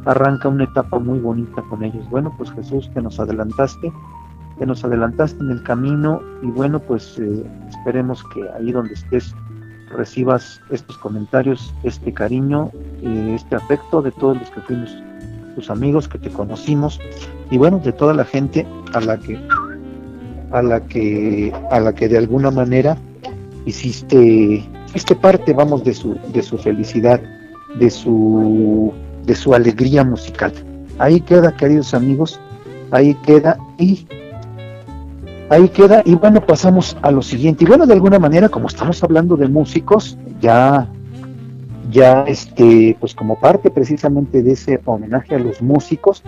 arranca 0.05 0.47
una 0.47 0.63
etapa 0.63 0.99
muy 0.99 1.19
bonita 1.19 1.61
con 1.69 1.83
ellos. 1.83 2.07
Bueno, 2.09 2.33
pues 2.37 2.51
Jesús, 2.51 2.89
que 2.93 3.01
nos 3.01 3.19
adelantaste, 3.19 3.91
que 4.57 4.65
nos 4.65 4.83
adelantaste 4.83 5.41
en 5.43 5.51
el 5.51 5.63
camino 5.63 6.21
y 6.41 6.47
bueno, 6.47 6.79
pues 6.79 7.19
eh, 7.19 7.43
esperemos 7.69 8.23
que 8.33 8.47
ahí 8.57 8.71
donde 8.71 8.93
estés 8.93 9.35
recibas 9.91 10.61
estos 10.71 10.97
comentarios, 10.97 11.73
este 11.83 12.13
cariño, 12.13 12.71
este 13.01 13.55
afecto 13.55 14.01
de 14.01 14.11
todos 14.11 14.37
los 14.37 14.49
que 14.49 14.61
fuimos 14.61 14.95
tus 15.55 15.69
amigos, 15.69 16.07
que 16.07 16.17
te 16.17 16.29
conocimos 16.29 16.99
y 17.49 17.57
bueno, 17.57 17.79
de 17.79 17.93
toda 17.93 18.13
la 18.13 18.25
gente 18.25 18.65
a 18.93 19.01
la 19.01 19.17
que 19.17 19.39
a 20.51 20.61
la 20.61 20.81
que 20.81 21.53
a 21.71 21.79
la 21.79 21.93
que 21.93 22.07
de 22.07 22.17
alguna 22.17 22.51
manera 22.51 22.97
hiciste 23.65 24.67
hiciste 24.87 25.15
parte, 25.15 25.53
vamos, 25.53 25.83
de 25.83 25.93
su 25.93 26.17
de 26.33 26.41
su 26.41 26.57
felicidad, 26.57 27.21
de 27.79 27.89
su 27.89 28.93
de 29.25 29.35
su 29.35 29.53
alegría 29.53 30.03
musical. 30.03 30.53
Ahí 30.97 31.19
queda, 31.21 31.55
queridos 31.55 31.93
amigos, 31.93 32.39
ahí 32.91 33.15
queda 33.25 33.57
y 33.77 34.07
ahí 35.49 35.69
queda 35.69 36.01
y 36.05 36.15
bueno 36.15 36.41
pasamos 36.45 36.97
a 37.01 37.11
lo 37.11 37.21
siguiente 37.21 37.63
y 37.63 37.67
bueno 37.67 37.85
de 37.85 37.93
alguna 37.93 38.19
manera 38.19 38.49
como 38.49 38.67
estamos 38.67 39.03
hablando 39.03 39.37
de 39.37 39.47
músicos 39.47 40.17
ya 40.41 40.87
ya 41.91 42.23
este 42.23 42.97
pues 42.99 43.13
como 43.13 43.39
parte 43.39 43.69
precisamente 43.69 44.41
de 44.41 44.53
ese 44.53 44.81
homenaje 44.85 45.35
a 45.35 45.39
los 45.39 45.61
músicos 45.61 46.23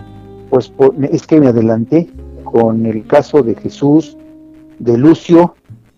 pues 0.50 0.72
es 1.10 1.26
que 1.26 1.40
me 1.40 1.48
adelanté 1.48 2.08
con 2.44 2.86
el 2.86 3.06
caso 3.06 3.42
de 3.42 3.54
Jesús 3.56 4.16
de 4.78 4.96
Lucio 4.96 5.56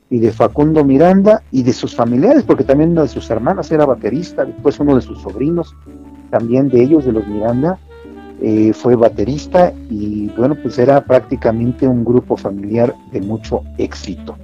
y 0.08 0.18
de 0.18 0.32
Facundo 0.32 0.82
Miranda 0.82 1.42
y 1.52 1.62
de 1.62 1.74
sus 1.74 1.94
familiares 1.94 2.42
porque 2.44 2.64
también 2.64 2.92
una 2.92 3.02
de 3.02 3.08
sus 3.08 3.28
hermanas 3.28 3.70
era 3.70 3.84
baterista 3.84 4.46
después 4.46 4.80
uno 4.80 4.96
de 4.96 5.02
sus 5.02 5.20
sobrinos 5.20 5.76
también 6.30 6.68
de 6.68 6.82
ellos 6.82 7.04
de 7.04 7.12
los 7.12 7.26
Miranda 7.26 7.78
eh, 8.40 8.72
fue 8.72 8.96
baterista 8.96 9.72
y 9.90 10.28
bueno, 10.36 10.54
pues 10.54 10.78
era 10.78 11.02
prácticamente 11.04 11.86
un 11.86 12.04
grupo 12.04 12.36
familiar 12.36 12.94
de 13.12 13.20
mucho 13.20 13.62
éxito. 13.76 14.36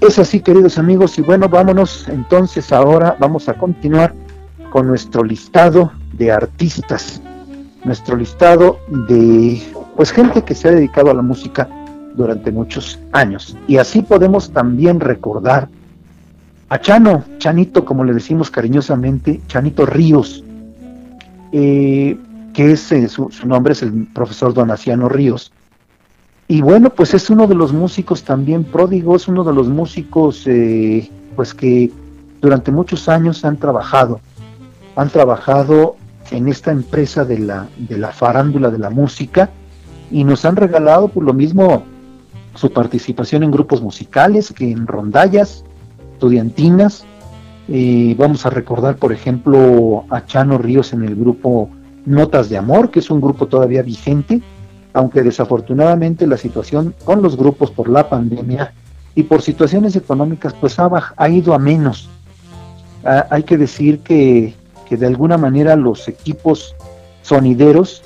Es 0.00 0.18
así, 0.18 0.40
queridos 0.40 0.78
amigos, 0.78 1.18
y 1.18 1.22
bueno, 1.22 1.48
vámonos 1.48 2.08
entonces 2.08 2.72
ahora, 2.72 3.16
vamos 3.18 3.48
a 3.48 3.54
continuar 3.54 4.14
con 4.70 4.86
nuestro 4.86 5.22
listado 5.22 5.92
de 6.14 6.32
artistas, 6.32 7.20
nuestro 7.84 8.16
listado 8.16 8.78
de 9.08 9.62
pues 9.96 10.10
gente 10.10 10.42
que 10.42 10.54
se 10.54 10.68
ha 10.68 10.72
dedicado 10.72 11.10
a 11.10 11.14
la 11.14 11.22
música 11.22 11.68
durante 12.16 12.50
muchos 12.50 12.98
años. 13.12 13.56
Y 13.66 13.76
así 13.76 14.02
podemos 14.02 14.50
también 14.50 15.00
recordar 15.00 15.68
a 16.68 16.80
Chano, 16.80 17.24
Chanito, 17.38 17.84
como 17.84 18.04
le 18.04 18.14
decimos 18.14 18.50
cariñosamente, 18.50 19.40
Chanito 19.46 19.86
Ríos, 19.86 20.42
eh, 21.52 22.18
que 22.52 22.72
es 22.72 22.90
eh, 22.92 23.08
su, 23.08 23.30
nombre 23.44 23.74
es 23.74 23.82
el 23.82 24.06
profesor 24.06 24.54
Donaciano 24.54 25.08
Ríos. 25.08 25.52
Y 26.48 26.60
bueno, 26.60 26.90
pues 26.90 27.14
es 27.14 27.30
uno 27.30 27.46
de 27.46 27.54
los 27.54 27.72
músicos 27.72 28.22
también 28.22 28.64
pródigos, 28.64 29.28
uno 29.28 29.44
de 29.44 29.52
los 29.52 29.68
músicos 29.68 30.42
eh, 30.46 31.10
pues 31.36 31.54
que 31.54 31.90
durante 32.40 32.70
muchos 32.70 33.08
años 33.08 33.44
han 33.44 33.56
trabajado, 33.56 34.20
han 34.96 35.08
trabajado 35.08 35.96
en 36.30 36.48
esta 36.48 36.70
empresa 36.70 37.24
de 37.24 37.38
la, 37.38 37.68
de 37.78 37.98
la 37.98 38.12
farándula 38.12 38.70
de 38.70 38.78
la 38.78 38.90
música 38.90 39.50
y 40.10 40.24
nos 40.24 40.44
han 40.44 40.56
regalado 40.56 41.08
por 41.08 41.22
lo 41.24 41.32
mismo 41.32 41.84
su 42.54 42.72
participación 42.72 43.42
en 43.42 43.50
grupos 43.50 43.82
musicales, 43.82 44.52
que 44.52 44.70
en 44.70 44.86
rondallas 44.86 45.64
estudiantinas, 46.24 47.04
vamos 48.16 48.46
a 48.46 48.50
recordar, 48.50 48.96
por 48.96 49.12
ejemplo, 49.12 50.04
a 50.08 50.24
Chano 50.24 50.56
Ríos 50.56 50.94
en 50.94 51.02
el 51.02 51.14
grupo 51.14 51.68
Notas 52.06 52.48
de 52.48 52.56
Amor, 52.56 52.90
que 52.90 53.00
es 53.00 53.10
un 53.10 53.20
grupo 53.20 53.46
todavía 53.46 53.82
vigente, 53.82 54.40
aunque 54.94 55.22
desafortunadamente 55.22 56.26
la 56.26 56.38
situación 56.38 56.94
con 57.04 57.20
los 57.20 57.36
grupos 57.36 57.70
por 57.70 57.90
la 57.90 58.08
pandemia 58.08 58.72
y 59.14 59.24
por 59.24 59.42
situaciones 59.42 59.96
económicas 59.96 60.54
pues 60.54 60.78
ha, 60.78 60.90
ha 61.14 61.28
ido 61.28 61.52
a 61.52 61.58
menos. 61.58 62.08
Hay 63.04 63.42
que 63.42 63.58
decir 63.58 63.98
que, 64.00 64.54
que 64.88 64.96
de 64.96 65.06
alguna 65.06 65.36
manera 65.36 65.76
los 65.76 66.08
equipos 66.08 66.74
sonideros 67.20 68.02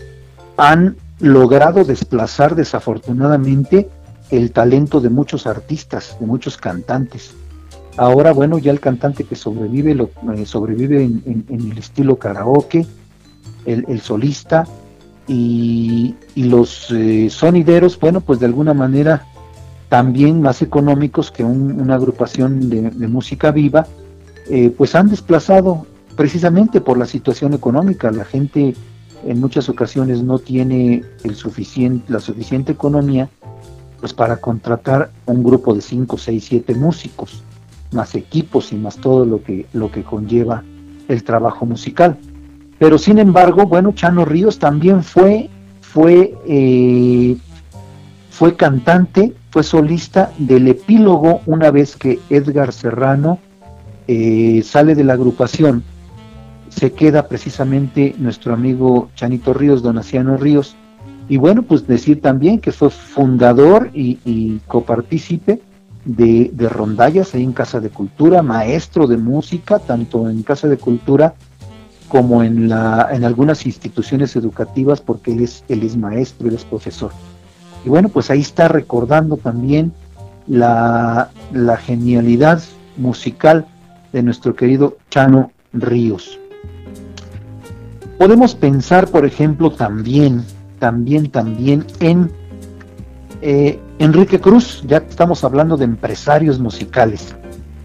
han 0.56 0.96
logrado 1.20 1.84
desplazar 1.84 2.56
desafortunadamente 2.56 3.88
el 4.30 4.50
talento 4.50 5.00
de 5.00 5.08
muchos 5.08 5.46
artistas, 5.46 6.16
de 6.18 6.26
muchos 6.26 6.56
cantantes. 6.56 7.32
Ahora, 7.98 8.32
bueno, 8.32 8.58
ya 8.58 8.70
el 8.70 8.78
cantante 8.78 9.24
que 9.24 9.34
sobrevive, 9.34 9.92
lo, 9.92 10.10
eh, 10.36 10.46
sobrevive 10.46 11.02
en, 11.02 11.44
el 11.48 11.76
estilo 11.76 12.16
karaoke, 12.16 12.86
el, 13.66 14.00
solista 14.00 14.68
y, 15.26 16.14
los 16.36 16.92
eh, 16.92 17.28
sonideros, 17.28 17.98
bueno, 17.98 18.20
pues 18.20 18.38
de 18.38 18.46
alguna 18.46 18.72
manera 18.72 19.26
también 19.88 20.40
más 20.40 20.62
económicos 20.62 21.32
que 21.32 21.42
una 21.42 21.96
agrupación 21.96 22.70
de, 22.70 23.08
música 23.08 23.50
viva, 23.50 23.88
eh, 24.48 24.72
pues 24.78 24.94
han 24.94 25.08
desplazado 25.08 25.84
precisamente 26.14 26.80
por 26.80 26.98
la 26.98 27.06
situación 27.06 27.52
económica. 27.52 28.12
La 28.12 28.24
gente 28.24 28.76
en 29.26 29.40
muchas 29.40 29.68
ocasiones 29.68 30.22
no 30.22 30.38
tiene 30.38 31.02
el 31.24 31.34
suficiente, 31.34 32.12
la 32.12 32.20
suficiente 32.20 32.70
economía 32.70 33.28
pues 33.98 34.14
para 34.14 34.36
contratar 34.36 35.10
un 35.26 35.42
grupo 35.42 35.74
de 35.74 35.80
5, 35.80 36.16
6, 36.16 36.44
7 36.48 36.74
músicos 36.76 37.42
más 37.92 38.14
equipos 38.14 38.72
y 38.72 38.76
más 38.76 38.96
todo 38.96 39.24
lo 39.24 39.42
que, 39.42 39.66
lo 39.72 39.90
que 39.90 40.02
conlleva 40.02 40.62
el 41.08 41.24
trabajo 41.24 41.66
musical. 41.66 42.16
Pero 42.78 42.98
sin 42.98 43.18
embargo, 43.18 43.66
bueno, 43.66 43.92
Chano 43.92 44.24
Ríos 44.24 44.58
también 44.58 45.02
fue, 45.02 45.48
fue, 45.80 46.34
eh, 46.46 47.36
fue 48.30 48.54
cantante, 48.56 49.34
fue 49.50 49.62
solista 49.62 50.32
del 50.38 50.68
epílogo 50.68 51.40
una 51.46 51.70
vez 51.70 51.96
que 51.96 52.20
Edgar 52.30 52.72
Serrano 52.72 53.38
eh, 54.06 54.62
sale 54.64 54.94
de 54.94 55.04
la 55.04 55.14
agrupación. 55.14 55.82
Se 56.68 56.92
queda 56.92 57.26
precisamente 57.26 58.14
nuestro 58.18 58.54
amigo 58.54 59.10
Chanito 59.16 59.54
Ríos, 59.54 59.82
Donaciano 59.82 60.36
Ríos. 60.36 60.76
Y 61.28 61.36
bueno, 61.36 61.62
pues 61.62 61.86
decir 61.86 62.22
también 62.22 62.60
que 62.60 62.70
fue 62.70 62.90
fundador 62.90 63.90
y, 63.92 64.18
y 64.24 64.60
copartícipe 64.66 65.60
de, 66.08 66.68
rondallas 66.70 67.34
ahí 67.34 67.44
en 67.44 67.52
Casa 67.52 67.80
de 67.80 67.90
Cultura, 67.90 68.42
maestro 68.42 69.06
de 69.06 69.18
música, 69.18 69.78
tanto 69.78 70.28
en 70.28 70.42
Casa 70.42 70.66
de 70.66 70.78
Cultura 70.78 71.34
como 72.08 72.42
en, 72.42 72.68
la, 72.68 73.08
en 73.12 73.24
algunas 73.24 73.66
instituciones 73.66 74.34
educativas, 74.34 75.02
porque 75.02 75.32
él 75.32 75.42
es, 75.42 75.64
él 75.68 75.82
es 75.82 75.96
maestro, 75.96 76.48
él 76.48 76.54
es 76.54 76.64
profesor. 76.64 77.12
Y 77.84 77.90
bueno, 77.90 78.08
pues 78.08 78.30
ahí 78.30 78.40
está 78.40 78.68
recordando 78.68 79.36
también 79.36 79.92
la, 80.46 81.30
la 81.52 81.76
genialidad 81.76 82.62
musical 82.96 83.66
de 84.12 84.22
nuestro 84.22 84.56
querido 84.56 84.96
Chano 85.10 85.52
Ríos. 85.74 86.40
Podemos 88.16 88.54
pensar, 88.54 89.08
por 89.08 89.26
ejemplo, 89.26 89.70
también, 89.70 90.42
también, 90.78 91.30
también 91.30 91.84
en 92.00 92.32
eh, 93.42 93.78
Enrique 93.98 94.40
Cruz, 94.40 94.82
ya 94.86 94.98
estamos 94.98 95.42
hablando 95.42 95.76
de 95.76 95.84
empresarios 95.84 96.60
musicales. 96.60 97.34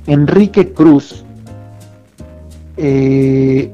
Enrique 0.05 0.71
Cruz, 0.71 1.23
eh, 2.77 3.71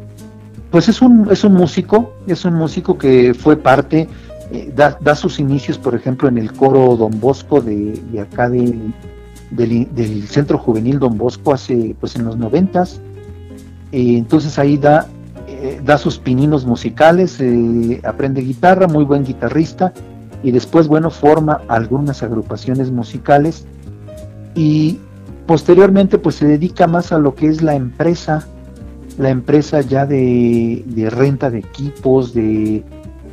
pues 0.71 0.87
es 0.87 1.01
un, 1.01 1.29
es 1.29 1.43
un 1.43 1.53
músico, 1.53 2.13
es 2.27 2.45
un 2.45 2.53
músico 2.53 2.97
que 2.97 3.33
fue 3.33 3.57
parte, 3.57 4.07
eh, 4.51 4.73
da, 4.73 5.15
sus 5.15 5.39
inicios, 5.39 5.77
por 5.77 5.95
ejemplo, 5.95 6.29
en 6.29 6.37
el 6.37 6.53
coro 6.53 6.95
Don 6.95 7.19
Bosco 7.19 7.59
de, 7.59 8.01
acá 8.21 8.49
del, 8.49 8.93
del, 9.51 10.27
Centro 10.27 10.57
Juvenil 10.57 10.97
Don 10.97 11.17
Bosco 11.17 11.53
hace, 11.53 11.93
pues 11.99 12.15
en 12.15 12.23
los 12.23 12.37
noventas. 12.37 13.01
entonces 13.91 14.57
ahí 14.57 14.77
da, 14.77 15.07
da 15.83 15.97
sus 15.97 16.17
pininos 16.17 16.65
musicales, 16.65 17.39
aprende 18.05 18.41
guitarra, 18.41 18.87
muy 18.87 19.03
buen 19.03 19.25
guitarrista 19.25 19.93
y 20.43 20.51
después, 20.51 20.87
bueno, 20.87 21.09
forma 21.09 21.61
algunas 21.67 22.23
agrupaciones 22.23 22.91
musicales 22.91 23.65
y 24.55 24.99
posteriormente 25.45 26.17
pues 26.17 26.35
se 26.35 26.47
dedica 26.47 26.87
más 26.87 27.11
a 27.11 27.17
lo 27.17 27.35
que 27.35 27.47
es 27.47 27.61
la 27.61 27.75
empresa, 27.75 28.47
la 29.17 29.29
empresa 29.29 29.81
ya 29.81 30.05
de, 30.05 31.09
renta 31.11 31.49
de 31.49 31.59
equipos, 31.59 32.33
de 32.33 32.83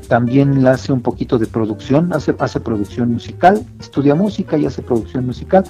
también 0.09 0.67
hace 0.67 0.93
un 0.93 1.01
poquito 1.01 1.39
de 1.39 1.47
producción, 1.47 2.13
hace, 2.13 2.35
hace 2.39 2.61
producción 2.61 3.13
musical, 3.13 3.65
estudia 3.81 4.15
música 4.15 4.57
y 4.57 4.67
hace 4.67 4.83
producción 4.83 5.27
musical. 5.27 5.65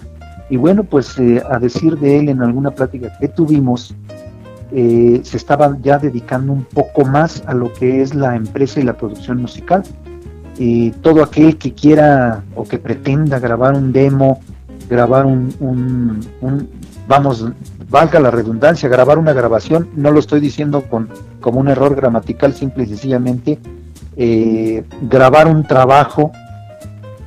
Y 0.49 0.57
bueno, 0.57 0.85
pues 0.85 1.19
eh, 1.19 1.43
a 1.51 1.59
decir 1.59 1.99
de 1.99 2.21
él 2.21 2.29
en 2.29 2.43
alguna 2.43 2.71
plática 2.71 3.13
que 3.19 3.29
tuvimos, 3.29 3.95
eh, 4.73 5.21
se 5.23 5.37
estaba 5.37 5.77
ya 5.81 5.99
dedicando 5.99 6.53
un 6.53 6.65
poco 6.65 7.05
más 7.05 7.43
a 7.47 7.55
lo 7.55 7.73
que 7.73 8.03
es 8.03 8.15
la 8.15 8.37
empresa 8.37 8.79
y 8.81 8.85
la 8.85 8.97
producción 8.97 9.41
musical 9.41 9.83
y 10.59 10.91
todo 10.91 11.23
aquel 11.23 11.59
que 11.59 11.73
quiera 11.75 12.43
o 12.55 12.65
que 12.65 12.79
pretenda 12.79 13.39
grabar 13.39 13.75
un 13.75 13.93
demo, 13.93 14.41
grabar 14.89 15.27
un, 15.27 16.21
vamos, 17.07 17.47
valga 17.89 18.21
la 18.21 18.31
redundancia, 18.31 18.89
grabar 18.89 19.19
una 19.19 19.33
grabación, 19.33 19.89
no 19.97 20.11
lo 20.11 20.21
estoy 20.21 20.41
diciendo 20.41 20.83
con 20.83 21.09
como 21.41 21.61
un 21.61 21.69
error 21.69 21.95
gramatical, 21.95 22.55
simple 22.55 22.85
y 22.85 22.89
sencillamente, 22.89 23.59
eh, 24.17 24.85
grabar 25.03 25.47
un 25.47 25.65
trabajo 25.65 26.33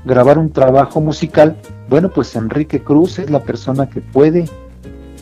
grabar 0.05 0.37
un 0.37 0.51
trabajo 0.51 1.01
musical, 1.01 1.55
bueno, 1.89 2.09
pues 2.09 2.35
Enrique 2.35 2.81
Cruz 2.81 3.19
es 3.19 3.29
la 3.29 3.41
persona 3.41 3.89
que 3.89 4.01
puede, 4.01 4.45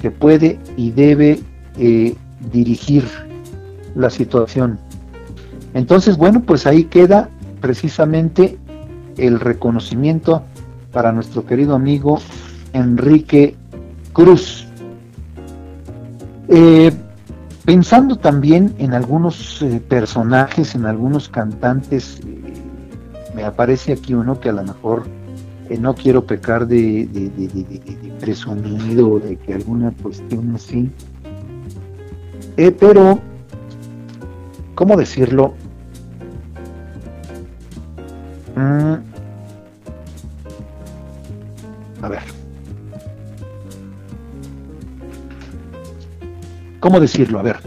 que 0.02 0.12
puede 0.12 0.60
y 0.76 0.92
debe 0.92 1.40
eh, 1.78 2.16
dirigir 2.52 3.06
la 3.96 4.10
situación. 4.10 4.80
Entonces, 5.74 6.18
bueno, 6.18 6.42
pues 6.42 6.66
ahí 6.66 6.86
queda 6.86 7.30
precisamente 7.60 8.58
el 9.18 9.40
reconocimiento 9.40 10.44
para 10.92 11.12
nuestro 11.12 11.46
querido 11.46 11.76
amigo 11.76 12.20
Enrique 12.74 13.56
Cruz. 14.14 14.68
Eh, 16.48 16.92
pensando 17.66 18.16
también 18.16 18.74
en 18.78 18.94
algunos 18.94 19.62
eh, 19.62 19.82
personajes, 19.88 20.76
en 20.76 20.86
algunos 20.86 21.30
cantantes, 21.30 22.20
eh, 22.26 22.54
me 23.36 23.44
aparece 23.44 23.94
aquí 23.94 24.14
uno 24.14 24.40
que 24.40 24.50
a 24.50 24.54
lo 24.54 24.64
mejor 24.64 25.04
no 25.80 25.94
quiero 25.96 26.26
pecar 26.26 26.66
de, 26.66 27.08
de, 27.08 27.30
de, 27.30 27.48
de, 27.48 28.12
presumido, 28.22 29.20
de 29.20 29.36
que 29.36 29.54
alguna 29.54 29.92
cuestión 30.02 30.56
así, 30.56 30.90
pero, 32.80 33.20
¿cómo 34.74 34.96
decirlo? 34.96 35.54
Mm, 38.58 38.96
a 42.02 42.10
ver. 42.10 42.24
¿Cómo 46.80 47.00
decirlo? 47.00 47.38
A 47.38 47.44
ver. 47.44 47.58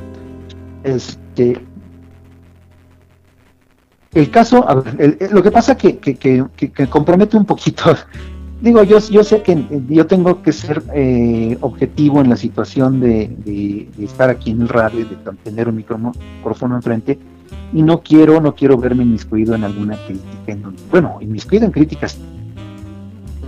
Este. 0.82 1.64
El 4.12 4.30
caso, 4.32 4.68
a 4.68 4.75
ver, 4.75 5.28
lo 5.30 5.40
que 5.44 5.52
pasa 5.52 5.76
que, 5.76 5.99
que, 5.99 6.16
que, 6.16 6.87
compromete 6.88 7.37
un 7.37 7.44
poquito. 7.44 7.94
Digo, 8.61 8.82
yo, 8.82 8.99
yo 8.99 9.23
sé 9.23 9.42
que 9.42 9.64
yo 9.88 10.06
tengo 10.09 10.42
que 10.42 10.52
ser 10.52 10.82
eh, 10.92 11.56
objetivo 11.61 12.20
en 12.20 12.30
la 12.30 12.37
situación 12.37 12.99
de, 12.99 13.28
de, 13.44 13.88
estar 14.04 14.28
aquí 14.28 14.50
en 14.50 14.62
el 14.62 14.68
radio, 14.68 15.06
de 15.06 15.16
tener 15.44 15.68
un 15.68 15.76
micrófono 15.76 16.75
enfrente, 16.75 17.16
y 17.72 17.82
no 17.82 18.00
quiero, 18.02 18.40
no 18.40 18.54
quiero 18.54 18.76
verme 18.76 19.04
inmiscuido 19.04 19.54
en 19.54 19.64
alguna 19.64 19.96
crítica. 20.06 20.56
bueno, 20.90 21.18
inmiscuido 21.20 21.64
en 21.64 21.70
críticas 21.70 22.18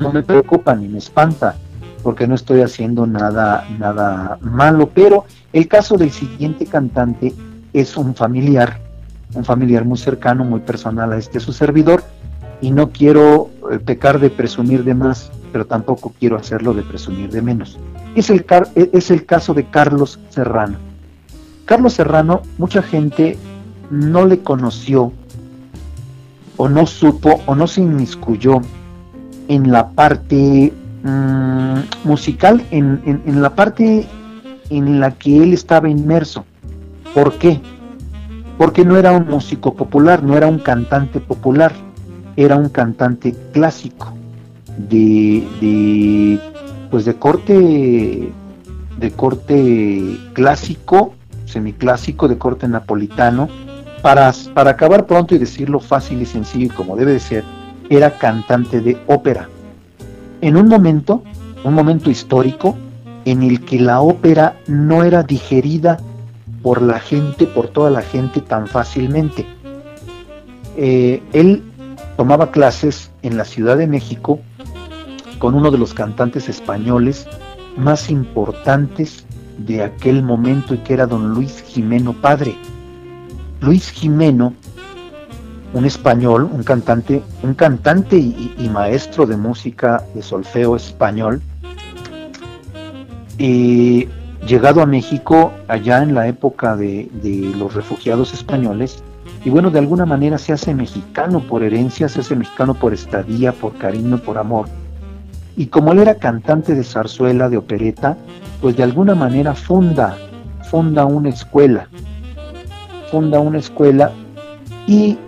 no 0.02 0.12
me 0.12 0.22
preocupa 0.22 0.74
ni 0.74 0.88
me 0.88 0.98
espanta 0.98 1.54
porque 2.02 2.26
no 2.26 2.34
estoy 2.34 2.60
haciendo 2.60 3.06
nada, 3.06 3.66
nada 3.78 4.38
malo, 4.40 4.90
pero 4.92 5.24
el 5.52 5.68
caso 5.68 5.96
del 5.96 6.10
siguiente 6.10 6.66
cantante 6.66 7.32
es 7.72 7.96
un 7.96 8.14
familiar, 8.14 8.80
un 9.34 9.44
familiar 9.44 9.84
muy 9.84 9.98
cercano, 9.98 10.44
muy 10.44 10.60
personal 10.60 11.12
a 11.12 11.16
este 11.16 11.38
su 11.38 11.52
servidor, 11.52 12.02
y 12.60 12.72
no 12.72 12.90
quiero 12.90 13.50
eh, 13.70 13.78
pecar 13.78 14.18
de 14.18 14.30
presumir 14.30 14.82
de 14.82 14.94
más, 14.94 15.30
pero 15.52 15.64
tampoco 15.64 16.12
quiero 16.18 16.36
hacerlo 16.36 16.74
de 16.74 16.82
presumir 16.82 17.30
de 17.30 17.40
menos. 17.40 17.78
Es 18.16 18.30
el, 18.30 18.44
e, 18.74 18.90
es 18.92 19.10
el 19.12 19.24
caso 19.24 19.54
de 19.54 19.64
Carlos 19.64 20.18
Serrano. 20.30 20.78
Carlos 21.64 21.92
Serrano, 21.92 22.42
mucha 22.58 22.82
gente 22.82 23.38
no 23.92 24.24
le 24.24 24.40
conoció, 24.40 25.12
o 26.56 26.68
no 26.68 26.86
supo, 26.86 27.42
o 27.44 27.54
no 27.54 27.66
se 27.66 27.82
inmiscuyó 27.82 28.62
en 29.48 29.70
la 29.70 29.90
parte 29.90 30.72
mm, 31.04 31.74
musical, 32.04 32.64
en, 32.70 33.22
en, 33.26 33.42
la 33.42 33.54
parte 33.54 34.06
en 34.70 34.98
la 34.98 35.10
que 35.10 35.42
él 35.42 35.52
estaba 35.52 35.90
inmerso. 35.90 36.46
¿Por 37.14 37.34
qué? 37.34 37.60
Porque 38.56 38.82
no 38.82 38.96
era 38.96 39.12
un 39.12 39.28
músico 39.28 39.74
popular, 39.74 40.22
no 40.22 40.38
era 40.38 40.46
un 40.46 40.58
cantante 40.58 41.20
popular, 41.20 41.72
era 42.36 42.56
un 42.56 42.70
cantante 42.70 43.36
clásico, 43.52 44.14
de, 44.78 45.46
de 45.60 46.40
pues 46.90 47.04
de 47.04 47.14
corte 47.14 48.32
de 48.98 49.10
corte 49.10 50.18
clásico, 50.32 51.12
semiclásico, 51.44 52.28
de 52.28 52.38
corte 52.38 52.68
napolitano, 52.68 53.48
para, 54.02 54.32
acabar 54.56 55.06
pronto 55.06 55.34
y 55.34 55.38
decirlo 55.38 55.80
fácil 55.80 56.20
y 56.20 56.26
sencillo 56.26 56.66
y 56.66 56.70
como 56.70 56.96
debe 56.96 57.12
de 57.12 57.20
ser, 57.20 57.44
era 57.88 58.18
cantante 58.18 58.80
de 58.80 58.98
ópera. 59.06 59.48
En 60.40 60.56
un 60.56 60.68
momento, 60.68 61.22
un 61.64 61.74
momento 61.74 62.10
histórico, 62.10 62.76
en 63.24 63.44
el 63.44 63.64
que 63.64 63.78
la 63.78 64.00
ópera 64.00 64.56
no 64.66 65.04
era 65.04 65.22
digerida 65.22 65.98
por 66.62 66.82
la 66.82 66.98
gente, 66.98 67.46
por 67.46 67.68
toda 67.68 67.90
la 67.90 68.02
gente 68.02 68.40
tan 68.40 68.66
fácilmente. 68.66 69.46
Eh, 70.76 71.22
él 71.32 71.62
tomaba 72.16 72.50
clases 72.50 73.10
en 73.22 73.36
la 73.36 73.44
Ciudad 73.44 73.76
de 73.76 73.86
México 73.86 74.40
con 75.38 75.54
uno 75.54 75.70
de 75.70 75.78
los 75.78 75.94
cantantes 75.94 76.48
españoles 76.48 77.26
más 77.76 78.10
importantes 78.10 79.24
de 79.58 79.82
aquel 79.82 80.22
momento 80.22 80.74
y 80.74 80.78
que 80.78 80.94
era 80.94 81.06
don 81.06 81.34
Luis 81.34 81.62
Jimeno 81.66 82.12
Padre. 82.12 82.56
Luis 83.62 83.90
Jimeno 83.90 84.54
un 85.72 85.86
español, 85.86 86.48
un 86.52 86.62
cantante, 86.62 87.22
un 87.42 87.54
cantante 87.54 88.18
y, 88.18 88.68
maestro 88.70 89.26
de 89.26 89.36
música 89.36 90.04
de 90.14 90.22
solfeo 90.22 90.76
español, 90.76 91.40
y 93.38 94.08
llegado 94.46 94.82
a 94.82 94.86
México 94.86 95.52
allá 95.68 96.02
en 96.02 96.14
la 96.14 96.28
época 96.28 96.76
de, 96.76 97.08
los 97.56 97.74
refugiados 97.74 98.34
españoles, 98.34 99.02
y 99.44 99.50
bueno, 99.50 99.70
de 99.70 99.78
alguna 99.78 100.06
manera 100.06 100.38
se 100.38 100.52
hace 100.52 100.74
mexicano 100.74 101.40
por 101.40 101.62
herencia, 101.62 102.08
se 102.08 102.20
hace 102.20 102.36
mexicano 102.36 102.74
por 102.74 102.92
estadía, 102.92 103.52
por 103.52 103.72
cariño, 103.78 104.18
por 104.18 104.38
amor. 104.38 104.66
Y 105.56 105.66
como 105.66 105.92
él 105.92 106.00
era 106.00 106.16
cantante 106.16 106.74
de 106.74 106.84
zarzuela, 106.84 107.48
de 107.48 107.56
opereta, 107.56 108.16
pues 108.60 108.76
de 108.76 108.82
alguna 108.82 109.14
manera 109.14 109.54
funda, 109.54 110.16
funda 110.70 111.04
una 111.06 111.30
escuela, 111.30 111.88
funda 113.12 113.40
una 113.40 113.58
escuela 113.58 114.10
y 114.86 115.18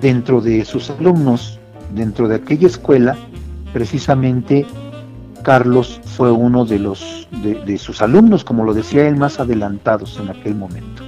dentro 0.00 0.40
de 0.40 0.64
sus 0.64 0.90
alumnos, 0.90 1.60
dentro 1.94 2.26
de 2.26 2.34
aquella 2.34 2.66
escuela, 2.66 3.16
precisamente 3.72 4.66
Carlos 5.44 6.00
fue 6.04 6.32
uno 6.32 6.64
de 6.64 6.80
los 6.80 7.28
de, 7.30 7.78
sus 7.78 8.02
alumnos, 8.02 8.42
como 8.42 8.64
lo 8.64 8.74
decía 8.74 9.06
él, 9.06 9.16
más 9.16 9.38
adelantados 9.38 10.18
en 10.20 10.28
aquel 10.28 10.56
momento. 10.56 11.04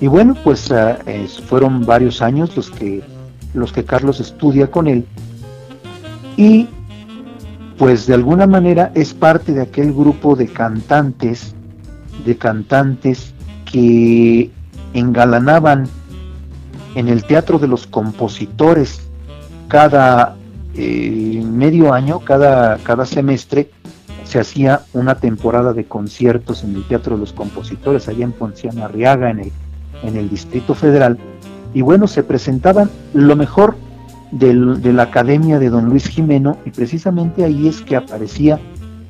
Y 0.00 0.06
bueno, 0.06 0.36
pues 0.44 0.70
ah, 0.70 0.98
fueron 1.46 1.84
varios 1.84 2.22
años 2.22 2.56
los 2.56 2.70
que 2.70 3.02
los 3.54 3.72
que 3.72 3.84
Carlos 3.84 4.20
estudia 4.20 4.70
con 4.70 4.86
él 4.86 5.04
y 6.36 6.68
pues 7.76 8.06
de 8.06 8.14
alguna 8.14 8.46
manera 8.46 8.92
es 8.94 9.14
parte 9.14 9.52
de 9.52 9.62
aquel 9.62 9.92
grupo 9.92 10.36
de 10.36 10.46
cantantes, 10.46 11.54
de 12.24 12.36
cantantes 12.36 13.33
que 13.74 14.52
engalanaban 14.92 15.88
en 16.94 17.08
el 17.08 17.24
Teatro 17.24 17.58
de 17.58 17.66
los 17.66 17.88
Compositores 17.88 19.00
cada 19.66 20.36
eh, 20.76 21.42
medio 21.44 21.92
año, 21.92 22.20
cada, 22.20 22.78
cada 22.78 23.04
semestre, 23.04 23.72
se 24.22 24.38
hacía 24.38 24.82
una 24.92 25.16
temporada 25.16 25.72
de 25.72 25.86
conciertos 25.86 26.62
en 26.62 26.76
el 26.76 26.84
Teatro 26.84 27.16
de 27.16 27.22
los 27.22 27.32
Compositores, 27.32 28.06
allá 28.06 28.24
en 28.24 28.30
Ponciana 28.30 28.84
Arriaga, 28.84 29.30
en 29.30 29.40
el, 29.40 29.52
en 30.04 30.16
el 30.18 30.30
Distrito 30.30 30.76
Federal. 30.76 31.18
Y 31.74 31.82
bueno, 31.82 32.06
se 32.06 32.22
presentaban 32.22 32.88
lo 33.12 33.34
mejor 33.34 33.74
de 34.30 34.92
la 34.92 35.02
Academia 35.02 35.58
de 35.58 35.70
Don 35.70 35.86
Luis 35.86 36.06
Jimeno, 36.06 36.58
y 36.64 36.70
precisamente 36.70 37.42
ahí 37.42 37.66
es 37.66 37.82
que 37.82 37.96
aparecía 37.96 38.60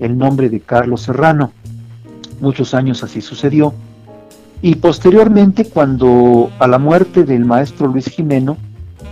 el 0.00 0.16
nombre 0.16 0.48
de 0.48 0.60
Carlos 0.60 1.02
Serrano. 1.02 1.52
Muchos 2.40 2.72
años 2.72 3.04
así 3.04 3.20
sucedió. 3.20 3.74
Y 4.62 4.76
posteriormente, 4.76 5.66
cuando 5.66 6.50
a 6.58 6.66
la 6.66 6.78
muerte 6.78 7.24
del 7.24 7.44
maestro 7.44 7.86
Luis 7.86 8.06
Jimeno, 8.06 8.56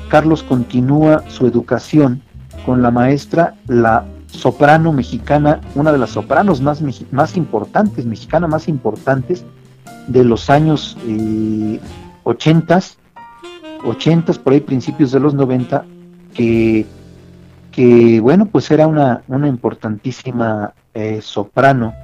Carlos 0.09 0.43
continúa 0.43 1.25
su 1.29 1.47
educación 1.47 2.23
con 2.65 2.83
la 2.83 2.91
maestra, 2.91 3.55
la 3.67 4.05
soprano 4.29 4.93
mexicana, 4.93 5.61
una 5.75 5.93
de 5.93 5.99
las 5.99 6.11
sopranos 6.11 6.61
más, 6.61 6.83
más 7.11 7.37
importantes, 7.37 8.07
mexicana 8.07 8.47
más 8.47 8.69
importantes 8.69 9.45
de 10.07 10.25
los 10.25 10.51
años 10.51 10.97
eh, 11.07 11.81
80, 12.25 12.81
80, 13.85 14.33
por 14.35 14.53
ahí 14.53 14.61
principios 14.61 15.13
de 15.13 15.21
los 15.21 15.35
90, 15.35 15.85
que, 16.35 16.87
que 17.71 18.21
bueno, 18.21 18.47
pues 18.47 18.71
era 18.71 18.87
una, 18.87 19.23
una 19.29 19.49
importantísima 19.49 20.73
eh, 20.95 21.21
soprano 21.23 21.95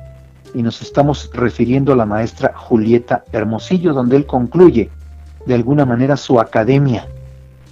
y 0.54 0.62
nos 0.62 0.82
estamos 0.82 1.30
refiriendo 1.32 1.92
a 1.92 1.96
la 1.96 2.06
maestra 2.06 2.52
Julieta 2.54 3.24
Hermosillo, 3.32 3.92
donde 3.92 4.16
él 4.16 4.26
concluye 4.26 4.90
de 5.46 5.54
alguna 5.54 5.84
manera 5.84 6.16
su 6.16 6.40
academia, 6.40 7.06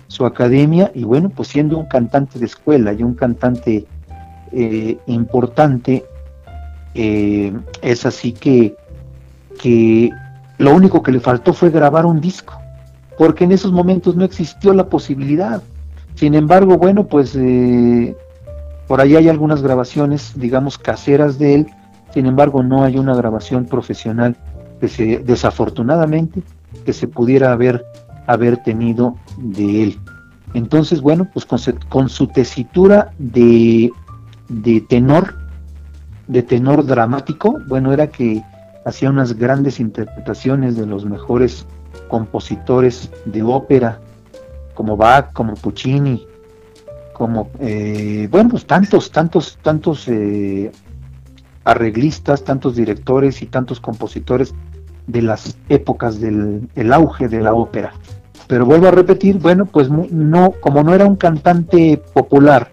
su 0.09 0.25
academia 0.25 0.91
y 0.95 1.05
bueno, 1.05 1.29
pues 1.29 1.49
siendo 1.49 1.79
un 1.79 1.87
cantante 1.87 2.39
de 2.39 2.47
escuela 2.47 2.93
y 2.93 3.03
un 3.03 3.15
cantante 3.15 3.87
eh, 4.53 4.99
importante, 5.07 6.05
eh, 6.95 7.53
es 7.83 8.07
así 8.07 8.33
que, 8.33 8.75
que 9.61 10.11
lo 10.59 10.75
único 10.75 11.03
que 11.03 11.13
le 11.13 11.21
faltó 11.21 11.53
fue 11.53 11.71
grabar 11.71 12.07
un 12.07 12.21
disco, 12.21 12.55
porque 13.19 13.45
en 13.45 13.53
esos 13.53 13.73
momentos 13.73 14.17
no 14.17 14.25
existió 14.25 14.73
la 14.73 14.89
posibilidad. 14.89 15.63
Sin 16.15 16.35
embargo, 16.35 16.79
bueno, 16.79 17.07
pues 17.07 17.37
eh, 17.37 18.17
por 18.87 19.01
ahí 19.01 19.17
hay 19.17 19.29
algunas 19.29 19.63
grabaciones, 19.63 20.33
digamos, 20.37 20.79
caseras 20.79 21.39
de 21.39 21.55
él, 21.57 21.67
sin 22.17 22.25
embargo 22.25 22.63
no 22.63 22.83
hay 22.83 22.97
una 22.97 23.15
grabación 23.15 23.67
profesional 23.67 24.39
que 24.81 24.89
se, 24.89 25.19
desafortunadamente, 25.19 26.43
que 26.87 26.95
se 26.95 27.09
pudiera 27.09 27.53
haber, 27.53 27.85
haber 28.27 28.57
tenido 28.63 29.17
de 29.37 29.83
él. 29.83 29.99
Entonces, 30.55 31.03
bueno, 31.03 31.29
pues 31.31 31.45
con, 31.45 32.09
su 32.09 32.27
tesitura 32.29 33.13
de, 33.19 33.93
de 34.49 34.81
tenor, 34.81 35.35
de 36.27 36.43
tenor 36.43 36.87
dramático, 36.87 37.61
bueno, 37.69 37.93
era 37.93 38.07
que 38.07 38.43
hacía 38.87 39.11
unas 39.11 39.35
grandes 39.35 39.79
interpretaciones 39.79 40.75
de 40.75 40.87
los 40.87 41.05
mejores 41.05 41.67
compositores 42.09 43.11
de 43.27 43.43
ópera, 43.43 44.01
como 44.73 44.97
Bach, 44.97 45.35
como 45.35 45.53
Puccini, 45.53 46.27
como, 47.13 47.51
eh, 47.61 48.27
bueno, 48.31 48.49
pues 48.49 48.65
tantos, 48.65 49.11
tantos, 49.11 49.59
tantos 49.61 50.09
eh, 50.09 50.73
arreglistas, 51.67 52.45
tantos 52.45 52.77
directores 52.77 53.43
y 53.43 53.47
tantos 53.47 53.81
compositores 53.81 54.55
de 55.09 55.21
las 55.21 55.59
épocas 55.69 56.21
del 56.21 56.93
auge 56.93 57.29
de 57.29 57.41
la 57.41 57.53
ópera. 57.53 57.93
Pero 58.47 58.65
vuelvo 58.65 58.87
a 58.87 58.93
repetir, 58.93 59.39
bueno, 59.39 59.67
pues 59.67 59.91
no, 59.91 60.53
como 60.61 60.85
no 60.85 60.95
era 60.95 61.07
un 61.07 61.17
cantante 61.17 62.01
popular, 62.15 62.71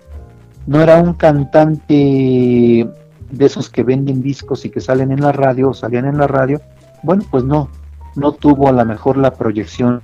no 0.68 0.80
era 0.80 1.02
un 1.02 1.14
cantante 1.16 2.88
de 3.32 3.46
esos 3.46 3.70
que 3.70 3.82
venden 3.82 4.22
discos 4.22 4.64
y 4.64 4.70
que 4.70 4.80
salen 4.80 5.12
en 5.12 5.22
la 5.22 5.32
radio 5.32 5.70
o 5.70 5.74
salían 5.74 6.06
en 6.06 6.20
la 6.20 6.28
radio, 6.28 6.62
bueno, 7.02 7.24
pues 7.32 7.44
no, 7.44 7.70
no 8.16 8.32
tuvo 8.34 8.70
a 8.70 8.72
lo 8.72 8.86
mejor 8.86 9.18
la 9.18 9.34
proyección 9.34 10.04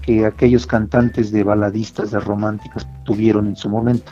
que 0.00 0.24
aquellos 0.24 0.66
cantantes 0.66 1.30
de 1.30 1.44
baladistas, 1.44 2.10
de 2.10 2.18
románticas 2.18 2.88
tuvieron 3.04 3.46
en 3.46 3.56
su 3.56 3.68
momento. 3.68 4.10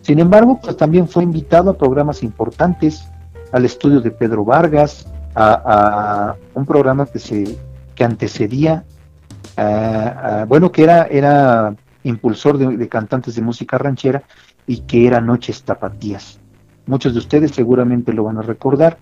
Sin 0.00 0.18
embargo, 0.18 0.58
pues 0.62 0.78
también 0.78 1.06
fue 1.06 1.22
invitado 1.22 1.70
a 1.70 1.78
programas 1.78 2.22
importantes, 2.22 3.06
al 3.54 3.64
estudio 3.64 4.00
de 4.00 4.10
Pedro 4.10 4.44
Vargas, 4.44 5.06
a, 5.36 6.34
un 6.54 6.66
programa 6.66 7.06
que 7.06 7.20
se 7.20 7.56
que 7.94 8.02
antecedía, 8.02 8.84
bueno, 10.48 10.72
que 10.72 10.82
era, 10.82 11.04
era 11.04 11.76
impulsor 12.02 12.58
de, 12.58 12.76
de, 12.76 12.88
cantantes 12.88 13.36
de 13.36 13.42
música 13.42 13.78
ranchera 13.78 14.24
y 14.66 14.78
que 14.80 15.06
era 15.06 15.20
Noches 15.20 15.62
Tapatías. 15.62 16.40
Muchos 16.86 17.12
de 17.12 17.20
ustedes 17.20 17.52
seguramente 17.52 18.12
lo 18.12 18.24
van 18.24 18.38
a 18.38 18.42
recordar, 18.42 18.98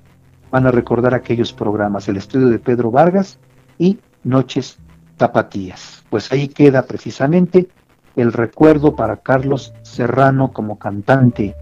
van 0.50 0.66
a 0.66 0.70
recordar 0.70 1.14
aquellos 1.14 1.54
programas, 1.54 2.06
el 2.08 2.18
estudio 2.18 2.48
de 2.48 2.58
Pedro 2.58 2.90
Vargas 2.90 3.38
y 3.78 4.00
Noches 4.22 4.76
Tapatías. 5.16 6.04
Pues 6.10 6.30
ahí 6.30 6.48
queda 6.48 6.82
precisamente 6.82 7.68
el 8.16 8.34
recuerdo 8.34 8.94
para 8.96 9.16
Carlos 9.16 9.72
Serrano 9.80 10.52
como 10.52 10.78
cantante, 10.78 11.54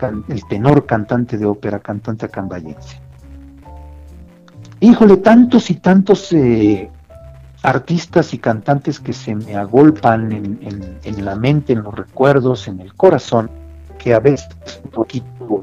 el 0.00 0.44
tenor 0.48 0.86
cantante 0.86 1.38
de 1.38 1.46
ópera, 1.46 1.78
cantante 1.78 2.26
acambayense. 2.26 3.00
Híjole, 4.80 5.16
tantos 5.18 5.70
y 5.70 5.76
tantos 5.76 6.32
eh, 6.32 6.90
artistas 7.62 8.34
y 8.34 8.38
cantantes 8.38 9.00
que 9.00 9.12
se 9.12 9.34
me 9.34 9.56
agolpan 9.56 10.30
en, 10.32 11.24
la 11.24 11.36
mente, 11.36 11.72
en 11.72 11.82
los 11.82 11.94
recuerdos, 11.94 12.68
en 12.68 12.80
el 12.80 12.94
corazón, 12.94 13.50
que 13.98 14.12
a 14.12 14.20
veces 14.20 14.48
un 14.84 14.90
poquito, 14.90 15.62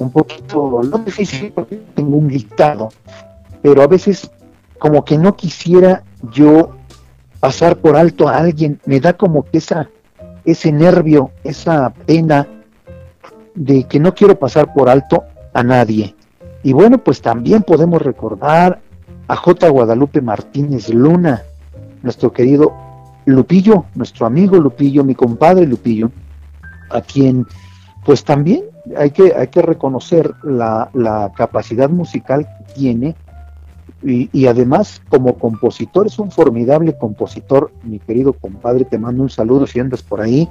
un 0.00 0.10
poquito, 0.10 0.80
no 0.82 0.98
difícil 0.98 1.52
porque 1.52 1.80
tengo 1.94 2.16
un 2.16 2.26
dictado, 2.26 2.88
pero 3.62 3.82
a 3.82 3.86
veces 3.86 4.30
como 4.78 5.04
que 5.04 5.16
no 5.16 5.36
quisiera 5.36 6.02
yo 6.32 6.76
pasar 7.38 7.76
por 7.76 7.96
alto 7.96 8.28
a 8.28 8.38
alguien, 8.38 8.80
me 8.86 8.98
da 8.98 9.12
como 9.12 9.44
que 9.44 9.58
esa, 9.58 9.88
ese 10.44 10.72
nervio, 10.72 11.30
esa 11.44 11.90
pena 11.90 12.48
de 13.56 13.84
que 13.84 13.98
no 13.98 14.14
quiero 14.14 14.38
pasar 14.38 14.72
por 14.72 14.88
alto 14.88 15.24
a 15.52 15.62
nadie. 15.62 16.14
Y 16.62 16.72
bueno, 16.72 16.98
pues 16.98 17.20
también 17.20 17.62
podemos 17.62 18.00
recordar 18.00 18.80
a 19.26 19.36
J. 19.36 19.68
Guadalupe 19.68 20.20
Martínez 20.20 20.88
Luna, 20.90 21.42
nuestro 22.02 22.32
querido 22.32 22.72
Lupillo, 23.24 23.86
nuestro 23.94 24.26
amigo 24.26 24.56
Lupillo, 24.58 25.02
mi 25.02 25.14
compadre 25.14 25.66
Lupillo, 25.66 26.10
a 26.90 27.00
quien 27.00 27.46
pues 28.04 28.22
también 28.22 28.62
hay 28.96 29.10
que, 29.10 29.34
hay 29.34 29.48
que 29.48 29.62
reconocer 29.62 30.32
la, 30.44 30.90
la 30.94 31.32
capacidad 31.36 31.90
musical 31.90 32.46
que 32.46 32.74
tiene 32.74 33.16
y, 34.02 34.46
además 34.46 35.02
como 35.08 35.38
compositor 35.38 36.06
es 36.06 36.18
un 36.18 36.30
formidable 36.30 36.96
compositor, 36.96 37.72
mi 37.82 37.98
querido 37.98 38.34
compadre, 38.34 38.84
te 38.84 38.98
mando 38.98 39.22
un 39.22 39.30
saludo 39.30 39.66
si 39.66 39.80
andas 39.80 40.02
por 40.02 40.20
ahí, 40.20 40.48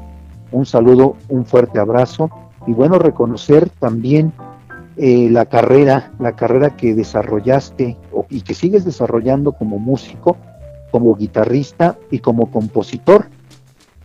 un 0.51 0.65
saludo, 0.65 1.15
un 1.29 1.45
fuerte 1.45 1.79
abrazo 1.79 2.29
y 2.67 2.73
bueno, 2.73 2.99
reconocer 2.99 3.69
también 3.69 4.33
eh, 4.97 5.29
la 5.29 5.45
carrera, 5.45 6.11
la 6.19 6.35
carrera 6.35 6.75
que 6.75 6.95
desarrollaste 6.95 7.97
y 8.29 8.41
que 8.41 8.53
sigues 8.53 8.85
desarrollando 8.85 9.51
como 9.51 9.77
músico, 9.77 10.37
como 10.91 11.15
guitarrista 11.15 11.97
y 12.11 12.19
como 12.19 12.49
compositor. 12.51 13.27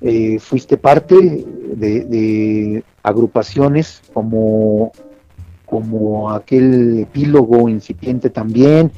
Eh, 0.03 0.39
fuiste 0.39 0.79
parte 0.79 1.45
de, 1.75 2.05
de, 2.05 2.85
agrupaciones 3.03 4.03
como, 4.15 4.93
como 5.67 6.31
aquel 6.31 7.01
epílogo 7.01 7.69
incipiente 7.69 8.31
también, 8.31 8.93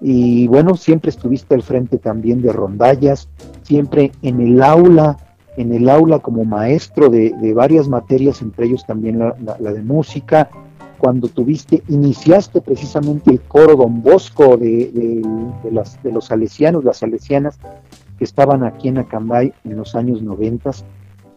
y 0.00 0.46
bueno, 0.46 0.76
siempre 0.76 1.10
estuviste 1.10 1.54
al 1.54 1.62
frente 1.62 1.98
también 1.98 2.42
de 2.42 2.52
rondallas, 2.52 3.28
siempre 3.62 4.12
en 4.22 4.40
el 4.40 4.62
aula, 4.62 5.16
en 5.56 5.72
el 5.72 5.88
aula 5.88 6.18
como 6.18 6.44
maestro 6.44 7.08
de, 7.08 7.52
varias 7.54 7.88
materias, 7.88 8.42
entre 8.42 8.66
ellos 8.66 8.84
también 8.86 9.18
la, 9.18 9.34
de 9.72 9.82
música, 9.82 10.50
cuando 10.98 11.28
tuviste, 11.28 11.82
iniciaste 11.88 12.60
precisamente 12.60 13.30
el 13.30 13.40
coro 13.40 13.76
Don 13.76 14.02
Bosco 14.02 14.56
de, 14.56 15.22
las, 15.70 16.02
de 16.02 16.12
los 16.12 16.26
salesianos, 16.26 16.84
las 16.84 16.98
salesianas 16.98 17.58
que 18.18 18.24
estaban 18.24 18.64
aquí 18.64 18.88
en 18.88 18.98
Acambay 18.98 19.52
en 19.64 19.76
los 19.76 19.94
años 19.94 20.22
noventas. 20.22 20.84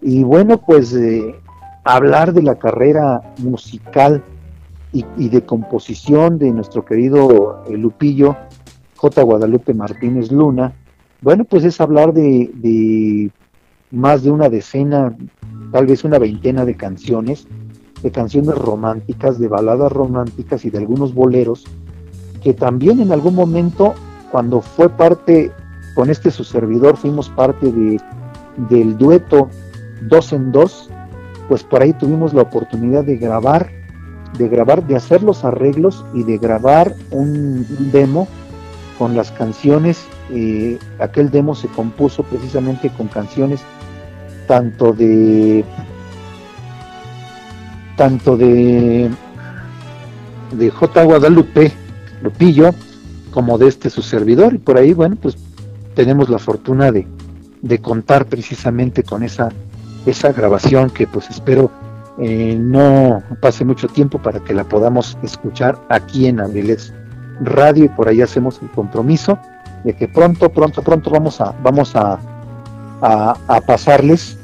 Y 0.02 0.24
bueno, 0.24 0.60
pues 0.60 0.94
eh, 0.94 1.36
hablar 1.84 2.34
de 2.34 2.42
la 2.42 2.56
carrera 2.56 3.34
musical 3.38 4.24
y, 4.92 5.30
de 5.30 5.46
composición 5.46 6.40
de 6.40 6.52
nuestro 6.52 6.84
querido 6.84 7.64
eh, 7.70 7.78
Lupillo, 7.78 8.36
J. 8.96 9.22
Guadalupe 9.22 9.74
Martínez 9.74 10.32
Luna, 10.32 10.74
bueno, 11.22 11.44
pues 11.44 11.64
es 11.66 11.80
hablar 11.82 12.14
de, 12.14 13.30
más 13.92 14.24
de 14.24 14.32
una 14.32 14.50
decena, 14.50 15.16
tal 15.72 15.86
vez 15.86 16.04
una 16.04 16.20
veintena 16.20 16.66
de 16.66 16.76
canciones, 16.76 17.48
de 18.02 18.12
canciones 18.12 18.56
románticas, 18.56 19.40
de 19.40 19.48
baladas 19.48 19.92
románticas 19.92 20.66
y 20.66 20.70
de 20.70 20.78
algunos 20.78 21.14
boleros, 21.14 21.66
que 22.44 22.54
también 22.54 23.00
en 23.00 23.12
algún 23.12 23.36
momento, 23.36 23.94
cuando 24.32 24.62
fue 24.62 24.90
parte, 24.90 25.52
con 25.96 26.10
este 26.10 26.32
su 26.32 26.44
servidor, 26.44 26.98
fuimos 26.98 27.30
parte 27.30 27.72
de, 27.72 28.00
del 28.70 28.98
dueto 28.98 29.50
Dos 30.08 30.32
en 30.32 30.52
Dos, 30.52 30.90
pues 31.50 31.64
por 31.64 31.82
ahí 31.82 31.94
tuvimos 31.94 32.34
la 32.34 32.44
oportunidad 32.44 33.04
de 33.04 33.18
grabar 33.18 33.70
de 34.38 34.48
grabar, 34.48 34.86
de 34.86 34.96
hacer 34.96 35.24
los 35.24 35.44
arreglos 35.44 36.06
y 36.14 36.24
de 36.24 36.38
grabar 36.38 36.94
un, 37.12 37.66
demo 37.92 38.28
con 38.98 39.16
las 39.16 39.32
canciones. 39.32 40.06
Eh, 40.32 40.78
aquel 41.00 41.32
demo 41.32 41.56
se 41.56 41.68
compuso 41.70 42.24
precisamente 42.24 42.90
con 42.90 43.08
canciones 43.08 43.62
tanto 44.50 44.94
de 44.94 45.64
tanto 47.96 48.36
de 48.36 49.08
de 50.58 50.70
J. 50.72 51.04
Guadalupe 51.04 51.72
Lupillo 52.24 52.72
como 53.32 53.60
de 53.60 53.68
este 53.68 53.92
su 53.92 54.02
servidor 54.02 54.56
y 54.56 54.58
por 54.58 54.80
ahí 54.80 54.94
bueno 54.94 55.18
pues 55.22 55.38
tenemos 55.94 56.30
la 56.30 56.40
fortuna 56.40 56.92
de, 56.92 57.06
de 57.62 57.78
contar 57.78 58.26
precisamente 58.26 59.04
con 59.04 59.22
esa 59.22 59.50
esa 60.08 60.34
grabación 60.34 60.90
que 60.90 61.06
pues 61.06 61.30
espero 61.30 61.70
eh, 62.18 62.58
no 62.60 63.22
pase 63.42 63.64
mucho 63.64 63.88
tiempo 63.88 64.18
para 64.18 64.40
que 64.40 64.56
la 64.56 64.64
podamos 64.64 65.16
escuchar 65.22 65.78
aquí 65.90 66.26
en 66.26 66.40
Abriles 66.40 66.92
Radio 67.42 67.86
y 67.86 67.90
por 67.90 68.08
ahí 68.08 68.24
hacemos 68.24 68.60
el 68.64 68.72
compromiso 68.72 69.38
de 69.84 69.96
que 69.96 70.08
pronto, 70.08 70.50
pronto, 70.50 70.82
pronto 70.82 71.12
vamos 71.12 71.40
a, 71.40 71.54
vamos 71.64 71.96
a, 71.96 72.20
a, 73.02 73.62
pasarles 73.66 74.38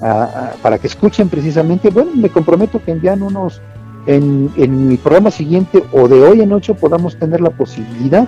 para 0.61 0.77
que 0.77 0.87
escuchen 0.87 1.29
precisamente. 1.29 1.89
Bueno, 1.89 2.11
me 2.15 2.29
comprometo 2.29 2.81
que 2.83 2.91
envían 2.91 3.21
unos, 3.21 3.61
en, 4.07 4.51
en 4.57 4.87
mi 4.87 4.97
programa 4.97 5.31
siguiente 5.31 5.83
o 5.91 6.07
de 6.07 6.21
hoy 6.23 6.41
en 6.41 6.53
ocho 6.53 6.75
podamos 6.75 7.17
tener 7.17 7.41
la 7.41 7.49
posibilidad 7.49 8.27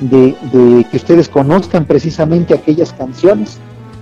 de, 0.00 0.36
de 0.52 0.84
que 0.90 0.96
ustedes 0.96 1.28
conozcan 1.28 1.84
precisamente 1.84 2.54
aquellas 2.54 2.92
canciones, 2.92 3.58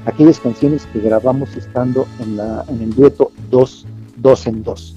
aquellas 0.07 0.39
canciones 0.39 0.87
que 0.93 1.01
grabamos 1.01 1.57
estando 1.57 2.07
en, 2.21 2.37
la, 2.37 2.65
en 2.69 2.83
el 2.83 2.95
dueto 2.95 3.33
2 3.51 3.87
dos 4.21 4.47
en 4.47 4.63
dos. 4.63 4.95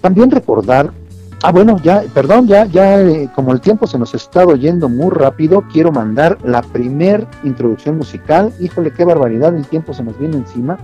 También 0.00 0.30
recordar 0.30 0.92
Ah, 1.44 1.50
bueno, 1.50 1.76
ya, 1.82 2.04
perdón, 2.14 2.46
ya, 2.46 2.66
ya, 2.66 3.00
eh, 3.00 3.28
como 3.34 3.52
el 3.52 3.60
tiempo 3.60 3.88
se 3.88 3.98
nos 3.98 4.14
estado 4.14 4.54
yendo 4.54 4.88
muy 4.88 5.10
rápido, 5.10 5.64
quiero 5.72 5.90
mandar 5.90 6.38
la 6.44 6.62
primer 6.62 7.26
introducción 7.42 7.96
musical. 7.96 8.52
Híjole, 8.60 8.92
qué 8.92 9.04
barbaridad, 9.04 9.52
el 9.56 9.66
tiempo 9.66 9.92
se 9.92 10.04
nos 10.04 10.16
viene 10.20 10.36
encima. 10.36 10.78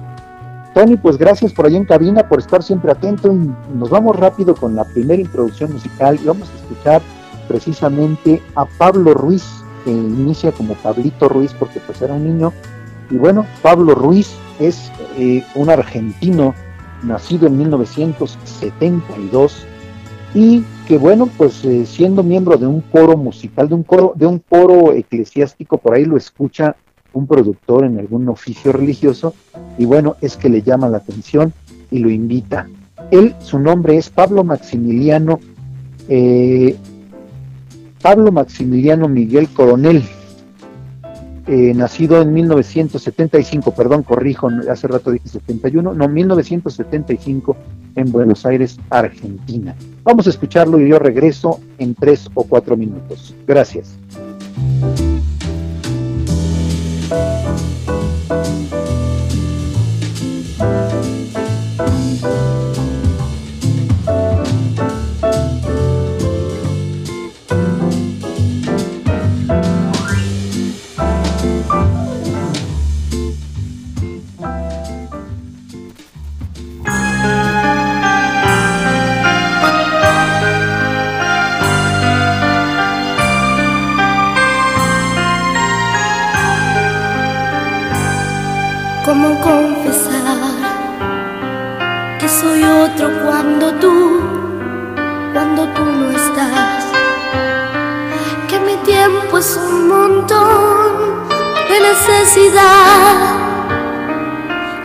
Tony, 0.74 0.96
pues 0.96 1.16
gracias 1.16 1.52
por 1.52 1.66
allá 1.66 1.76
en 1.76 1.84
cabina, 1.84 2.28
por 2.28 2.40
estar 2.40 2.64
siempre 2.64 2.90
atento. 2.90 3.32
Nos 3.72 3.88
vamos 3.88 4.16
rápido 4.16 4.56
con 4.56 4.74
la 4.74 4.82
primera 4.82 5.22
introducción 5.22 5.72
musical 5.72 6.18
y 6.20 6.26
vamos 6.26 6.50
a 6.50 6.56
escuchar 6.56 7.02
precisamente 7.46 8.42
a 8.56 8.64
Pablo 8.64 9.14
Ruiz, 9.14 9.44
que 9.84 9.92
inicia 9.92 10.50
como 10.50 10.74
Pablito 10.74 11.28
Ruiz 11.28 11.54
porque 11.56 11.78
pues 11.78 12.02
era 12.02 12.14
un 12.14 12.24
niño. 12.24 12.52
Y 13.10 13.16
bueno, 13.16 13.46
Pablo 13.62 13.94
Ruiz 13.94 14.34
es 14.58 14.90
eh, 15.16 15.44
un 15.54 15.70
argentino 15.70 16.52
nacido 17.04 17.46
en 17.46 17.58
1972 17.58 19.68
y 20.34 20.62
que 20.86 20.98
bueno, 20.98 21.28
pues 21.36 21.64
eh, 21.64 21.86
siendo 21.86 22.22
miembro 22.22 22.56
de 22.56 22.66
un 22.66 22.80
coro 22.80 23.16
musical, 23.16 23.68
de 23.68 23.74
un 23.74 23.82
coro, 23.82 24.12
de 24.14 24.26
un 24.26 24.38
coro 24.38 24.92
eclesiástico, 24.92 25.78
por 25.78 25.94
ahí 25.94 26.04
lo 26.04 26.16
escucha 26.16 26.76
un 27.12 27.26
productor 27.26 27.84
en 27.84 27.98
algún 27.98 28.28
oficio 28.28 28.72
religioso, 28.72 29.34
y 29.78 29.84
bueno, 29.84 30.16
es 30.20 30.36
que 30.36 30.48
le 30.48 30.62
llama 30.62 30.88
la 30.88 30.98
atención 30.98 31.52
y 31.90 31.98
lo 31.98 32.10
invita. 32.10 32.68
Él, 33.10 33.34
su 33.40 33.58
nombre 33.58 33.96
es 33.96 34.10
Pablo 34.10 34.44
Maximiliano, 34.44 35.40
eh, 36.08 36.76
Pablo 38.02 38.30
Maximiliano 38.30 39.08
Miguel 39.08 39.48
Coronel, 39.48 40.02
eh, 41.46 41.72
nacido 41.74 42.20
en 42.20 42.34
1975, 42.34 43.72
perdón, 43.72 44.02
corrijo, 44.02 44.50
hace 44.70 44.86
rato 44.86 45.10
dije 45.10 45.28
71, 45.28 45.94
no, 45.94 46.08
1975 46.08 47.56
en 47.94 48.12
Buenos 48.12 48.44
Aires, 48.46 48.78
Argentina. 48.90 49.74
Vamos 50.04 50.26
a 50.26 50.30
escucharlo 50.30 50.80
y 50.80 50.88
yo 50.88 50.98
regreso 50.98 51.60
en 51.78 51.94
tres 51.94 52.28
o 52.34 52.44
cuatro 52.44 52.76
minutos. 52.76 53.34
Gracias. 53.46 53.98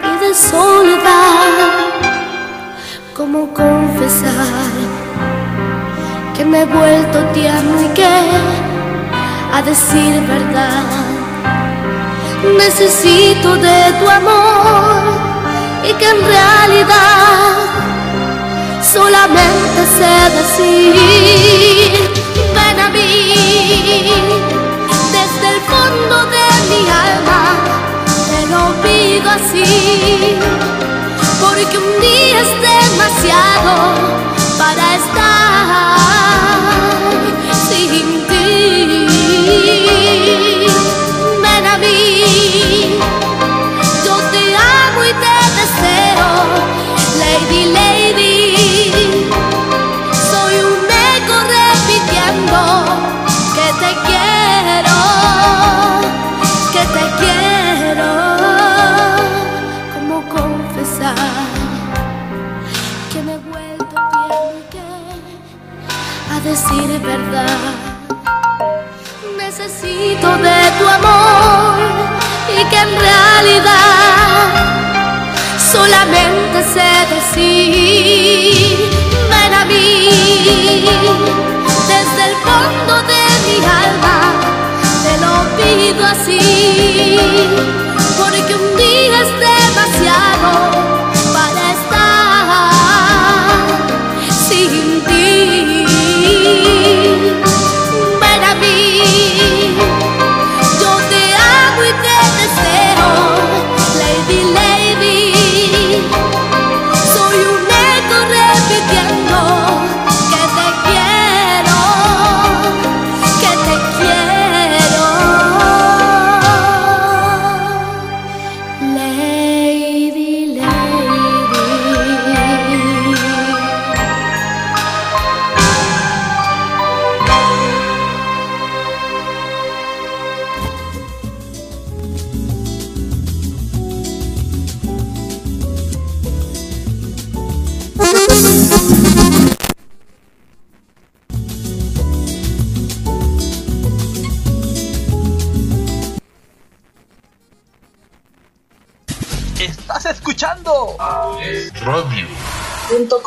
Y 0.01 0.25
de 0.25 0.33
soledad. 0.33 1.69
¿Cómo 3.13 3.53
confesar 3.53 4.71
que 6.33 6.45
me 6.45 6.61
he 6.61 6.65
vuelto 6.65 7.19
tierno 7.33 7.81
y 7.81 7.87
que, 7.89 8.07
a 9.53 9.61
decir 9.63 10.21
verdad, 10.27 10.83
necesito 12.57 13.55
de 13.57 13.93
tu 13.99 14.09
amor 14.09 15.03
y 15.83 15.93
que 15.95 16.09
en 16.09 16.21
realidad 16.25 17.53
solamente 18.81 19.85
sé 19.97 20.15
decir, 20.37 20.95
ven 22.55 22.79
a 22.79 22.89
mí 22.89 24.42
así, 29.53 30.35
porque 31.39 31.77
un 31.77 32.01
día 32.01 32.41
es 32.41 32.49
demasiado 32.61 33.93
para 34.57 34.95
estar 34.95 36.42
verdad. 67.03 67.57
Necesito 69.37 70.27
de 70.37 70.59
tu 70.79 70.87
amor 70.87 71.75
y 72.57 72.63
que 72.69 72.77
en 72.77 72.91
realidad 73.07 74.47
solamente 75.71 76.63
sé 76.73 76.91
decir, 77.13 78.89
ven 79.29 79.53
a 79.53 79.65
mí 79.65 80.85
desde 81.87 82.21
el 82.29 82.35
fondo 82.45 82.93
de 83.11 83.23
mi 83.45 83.57
alma 83.85 84.17
te 85.03 85.13
lo 85.23 85.33
pido 85.57 86.03
así, 86.05 87.49
porque 88.17 88.53
un 88.55 88.67
día 88.77 89.17
es 89.21 89.31
demasiado 89.49 90.72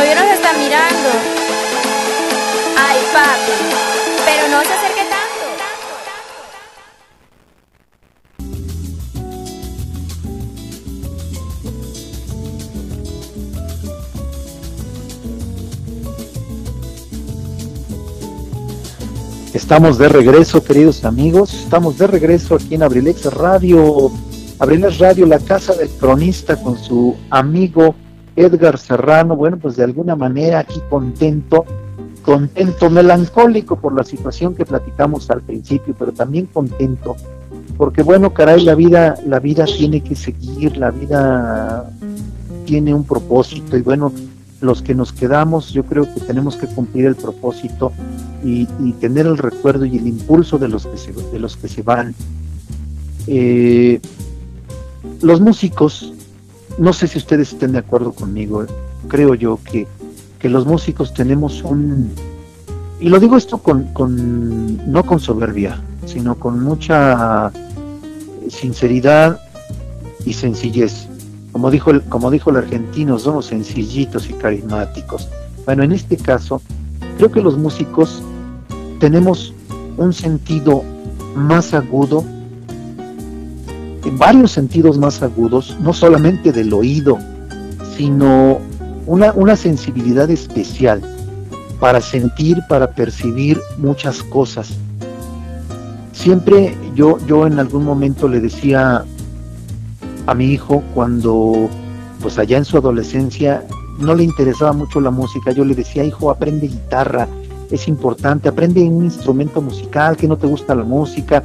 Nos 0.00 0.08
mirando. 0.08 1.10
Ay, 2.78 2.98
papi. 3.12 3.52
Pero 4.24 4.48
no 4.48 4.62
se 4.62 4.72
acerque. 4.72 5.00
Estamos 19.52 19.98
de 19.98 20.08
regreso, 20.08 20.64
queridos 20.64 21.04
amigos. 21.04 21.52
Estamos 21.52 21.98
de 21.98 22.06
regreso 22.06 22.54
aquí 22.54 22.74
en 22.74 22.82
Abrilex 22.82 23.26
Radio. 23.26 24.10
Abrilex 24.58 24.98
Radio, 24.98 25.26
la 25.26 25.38
casa 25.38 25.74
del 25.74 25.90
cronista 25.90 26.56
con 26.56 26.78
su 26.78 27.16
amigo 27.28 27.94
Edgar 28.36 28.78
Serrano. 28.78 29.36
Bueno, 29.36 29.58
pues 29.58 29.76
de 29.76 29.84
alguna 29.84 30.16
manera 30.16 30.60
aquí 30.60 30.80
contento, 30.88 31.64
contento, 32.24 32.90
melancólico 32.90 33.76
por 33.76 33.94
la 33.94 34.04
situación 34.04 34.54
que 34.54 34.64
platicamos 34.64 35.30
al 35.30 35.42
principio, 35.42 35.94
pero 35.98 36.12
también 36.12 36.46
contento 36.46 37.16
porque 37.80 38.02
bueno, 38.02 38.34
caray, 38.34 38.62
la 38.62 38.74
vida, 38.74 39.14
la 39.24 39.38
vida 39.38 39.64
tiene 39.64 40.02
que 40.02 40.14
seguir, 40.14 40.76
la 40.76 40.90
vida 40.90 41.90
tiene 42.66 42.92
un 42.92 43.04
propósito 43.04 43.74
y 43.74 43.80
bueno, 43.80 44.12
los 44.60 44.82
que 44.82 44.94
nos 44.94 45.14
quedamos, 45.14 45.72
yo 45.72 45.84
creo 45.84 46.04
que 46.04 46.20
tenemos 46.20 46.56
que 46.56 46.66
cumplir 46.66 47.06
el 47.06 47.16
propósito 47.16 47.90
y, 48.44 48.66
tener 49.00 49.24
el 49.24 49.38
recuerdo 49.38 49.86
y 49.86 49.96
el 49.96 50.06
impulso 50.06 50.58
de 50.58 50.68
los 50.68 50.86
que 50.86 50.98
se, 50.98 51.12
de 51.12 51.38
los 51.38 51.56
que 51.56 51.68
se 51.68 51.80
van. 51.80 52.14
Eh, 53.26 53.98
los 55.22 55.40
músicos, 55.40 56.12
no 56.80 56.94
sé 56.94 57.06
si 57.06 57.18
ustedes 57.18 57.52
estén 57.52 57.72
de 57.72 57.78
acuerdo 57.78 58.12
conmigo, 58.12 58.64
creo 59.06 59.34
yo 59.34 59.58
que, 59.62 59.86
los 60.48 60.64
músicos 60.64 61.12
tenemos 61.12 61.62
un, 61.62 62.10
y 62.98 63.10
lo 63.10 63.20
digo 63.20 63.36
esto 63.36 63.58
con, 63.58 63.92
con, 63.92 64.90
no 64.90 65.04
con 65.04 65.20
soberbia, 65.20 65.78
sino 66.06 66.36
con 66.36 66.64
mucha 66.64 67.52
sinceridad 68.48 69.38
y 70.24 70.32
sencillez. 70.32 71.06
Como 71.52 71.70
dijo, 71.70 71.90
el, 71.90 72.00
como 72.02 72.30
dijo 72.30 72.48
el 72.48 72.56
argentino, 72.56 73.18
somos 73.18 73.46
sencillitos 73.46 74.30
y 74.30 74.32
carismáticos. 74.32 75.28
Bueno, 75.66 75.82
en 75.82 75.92
este 75.92 76.16
caso, 76.16 76.62
creo 77.18 77.30
que 77.30 77.42
los 77.42 77.58
músicos 77.58 78.22
tenemos 79.00 79.52
un 79.98 80.14
sentido 80.14 80.82
más 81.34 81.74
agudo, 81.74 82.24
en 84.04 84.18
varios 84.18 84.52
sentidos 84.52 84.98
más 84.98 85.22
agudos, 85.22 85.76
no 85.80 85.92
solamente 85.92 86.52
del 86.52 86.72
oído, 86.72 87.18
sino 87.96 88.58
una, 89.06 89.32
una 89.32 89.56
sensibilidad 89.56 90.30
especial 90.30 91.02
para 91.80 92.00
sentir, 92.00 92.58
para 92.68 92.92
percibir 92.92 93.60
muchas 93.78 94.22
cosas. 94.22 94.72
Siempre 96.12 96.76
yo, 96.94 97.18
yo 97.26 97.46
en 97.46 97.58
algún 97.58 97.84
momento 97.84 98.28
le 98.28 98.40
decía 98.40 99.04
a 100.26 100.34
mi 100.34 100.46
hijo 100.46 100.82
cuando, 100.94 101.68
pues 102.20 102.38
allá 102.38 102.58
en 102.58 102.64
su 102.64 102.76
adolescencia, 102.76 103.64
no 103.98 104.14
le 104.14 104.24
interesaba 104.24 104.72
mucho 104.72 105.00
la 105.00 105.10
música, 105.10 105.52
yo 105.52 105.64
le 105.64 105.74
decía, 105.74 106.04
hijo, 106.04 106.30
aprende 106.30 106.68
guitarra, 106.68 107.28
es 107.70 107.86
importante, 107.88 108.48
aprende 108.48 108.82
un 108.82 109.04
instrumento 109.04 109.60
musical, 109.62 110.16
que 110.16 110.26
no 110.26 110.36
te 110.36 110.46
gusta 110.46 110.74
la 110.74 110.84
música. 110.84 111.42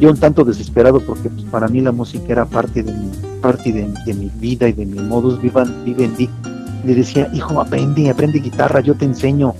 Yo 0.00 0.10
un 0.10 0.16
tanto 0.16 0.44
desesperado 0.44 1.00
porque 1.00 1.28
pues, 1.28 1.44
para 1.44 1.66
mí 1.68 1.80
la 1.80 1.92
música 1.92 2.24
era 2.28 2.44
parte 2.44 2.82
de 2.82 2.92
mi, 2.92 3.10
parte 3.40 3.72
de, 3.72 4.14
mi 4.14 4.30
vida 4.36 4.68
y 4.68 4.72
de 4.72 4.86
mi 4.86 5.00
modus 5.00 5.40
vivendi. 5.40 6.28
Le 6.84 6.94
decía, 6.94 7.28
hijo, 7.34 7.60
aprende, 7.60 8.08
aprende 8.08 8.38
guitarra, 8.38 8.80
yo 8.80 8.94
te 8.94 9.04
enseño. 9.04 9.54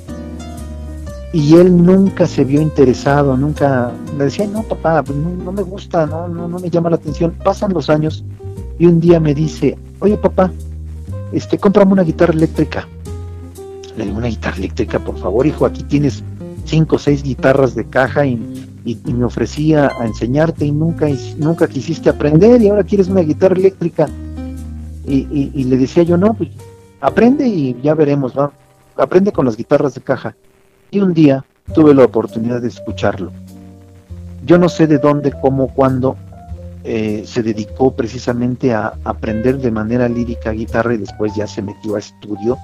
Y 1.33 1.57
él 1.57 1.85
nunca 1.85 2.27
se 2.27 2.45
vio 2.45 2.61
interesado, 2.61 3.37
nunca 3.37 3.93
le 4.17 4.25
decía, 4.25 4.47
no, 4.47 4.63
papá, 4.63 5.03
pues, 5.03 5.19
no, 5.19 5.53
me 5.53 5.63
gusta, 5.63 6.07
no, 6.07 6.29
no, 6.29 6.59
me 6.59 6.71
llama 6.71 6.91
la 6.91 6.97
atención. 6.97 7.33
Pasan 7.45 7.73
los 7.73 7.91
años 7.91 8.25
y 8.79 8.87
un 8.87 9.01
día 9.01 9.19
me 9.19 9.35
dice, 9.35 9.77
oye 9.99 10.17
papá, 10.17 10.53
este, 11.33 11.59
cómprame 11.59 11.93
una 11.93 12.05
guitarra 12.05 12.33
eléctrica. 12.33 12.87
Le 13.97 14.05
digo, 14.05 14.17
una 14.17 14.29
guitarra 14.29 14.57
eléctrica, 14.57 15.01
por 15.01 15.19
favor, 15.19 15.47
hijo, 15.47 15.67
aquí 15.67 15.83
tienes 15.83 16.23
cinco 16.65 16.97
o 16.97 16.99
seis 16.99 17.25
guitarras 17.25 17.75
de 17.75 17.85
caja 17.85 18.25
y, 18.25 18.68
me 18.97 19.25
ofrecía 19.25 19.91
a 19.99 20.07
enseñarte 20.07 20.65
y 20.65 20.73
nunca, 20.73 21.07
nunca 21.37 21.69
quisiste 21.69 22.09
aprender 22.09 22.61
y 22.63 22.69
ahora 22.69 22.85
quieres 22.85 23.09
una 23.09 23.21
guitarra 23.21 23.57
eléctrica. 23.57 24.09
Y, 25.07 25.65
le 25.65 25.77
decía 25.79 26.03
yo, 26.03 26.19
no, 26.19 26.35
pues 26.35 26.51
aprende 27.01 27.47
y 27.47 27.81
ya 27.83 27.95
veremos, 27.95 28.37
¿va? 28.37 28.53
aprende 28.97 29.33
con 29.33 29.47
las 29.47 29.57
guitarras 29.57 29.95
de 29.95 30.03
caja. 30.03 30.37
Y 30.91 31.01
un 31.01 31.15
día 31.15 31.45
tuve 31.75 31.95
la 31.95 32.05
oportunidad 32.05 32.61
de 32.61 32.69
escucharlo. 32.69 33.33
Yo 34.45 34.59
no 34.59 34.69
sé 34.69 34.87
de 34.87 34.99
dónde, 34.99 35.33
cómo, 35.41 35.69
cuándo, 35.75 36.17
eh, 36.85 37.23
se 37.27 37.43
dedicó 37.43 37.95
precisamente 37.95 38.75
a 38.75 38.95
aprender 39.05 39.59
de 39.59 39.71
manera 39.71 40.09
lírica 40.09 40.51
guitarra 40.51 40.95
y 40.95 40.99
después 40.99 41.35
ya 41.35 41.47
se 41.47 41.63
metió 41.63 41.97
a 41.97 41.99
estudio 41.99 42.59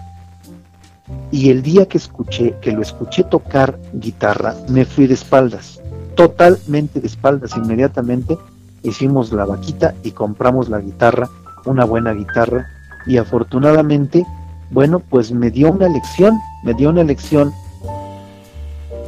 y 1.30 1.50
el 1.50 1.62
día 1.62 1.86
que 1.86 1.98
escuché, 1.98 2.54
que 2.60 2.72
lo 2.72 2.82
escuché 2.82 3.24
tocar 3.24 3.78
guitarra, 3.92 4.54
me 4.68 4.84
fui 4.84 5.06
de 5.06 5.14
espaldas, 5.14 5.80
totalmente 6.14 7.00
de 7.00 7.06
espaldas. 7.06 7.56
Inmediatamente 7.56 8.38
hicimos 8.82 9.32
la 9.32 9.44
vaquita 9.44 9.94
y 10.02 10.12
compramos 10.12 10.68
la 10.68 10.80
guitarra, 10.80 11.28
una 11.64 11.84
buena 11.84 12.12
guitarra, 12.12 12.66
y 13.06 13.18
afortunadamente, 13.18 14.26
bueno, 14.70 15.00
pues 15.00 15.32
me 15.32 15.50
dio 15.50 15.70
una 15.70 15.88
lección, 15.88 16.38
me 16.64 16.74
dio 16.74 16.90
una 16.90 17.04
lección 17.04 17.52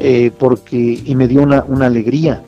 eh, 0.00 0.30
porque, 0.38 1.02
y 1.04 1.14
me 1.14 1.28
dio 1.28 1.42
una, 1.42 1.64
una 1.66 1.86
alegría, 1.86 2.42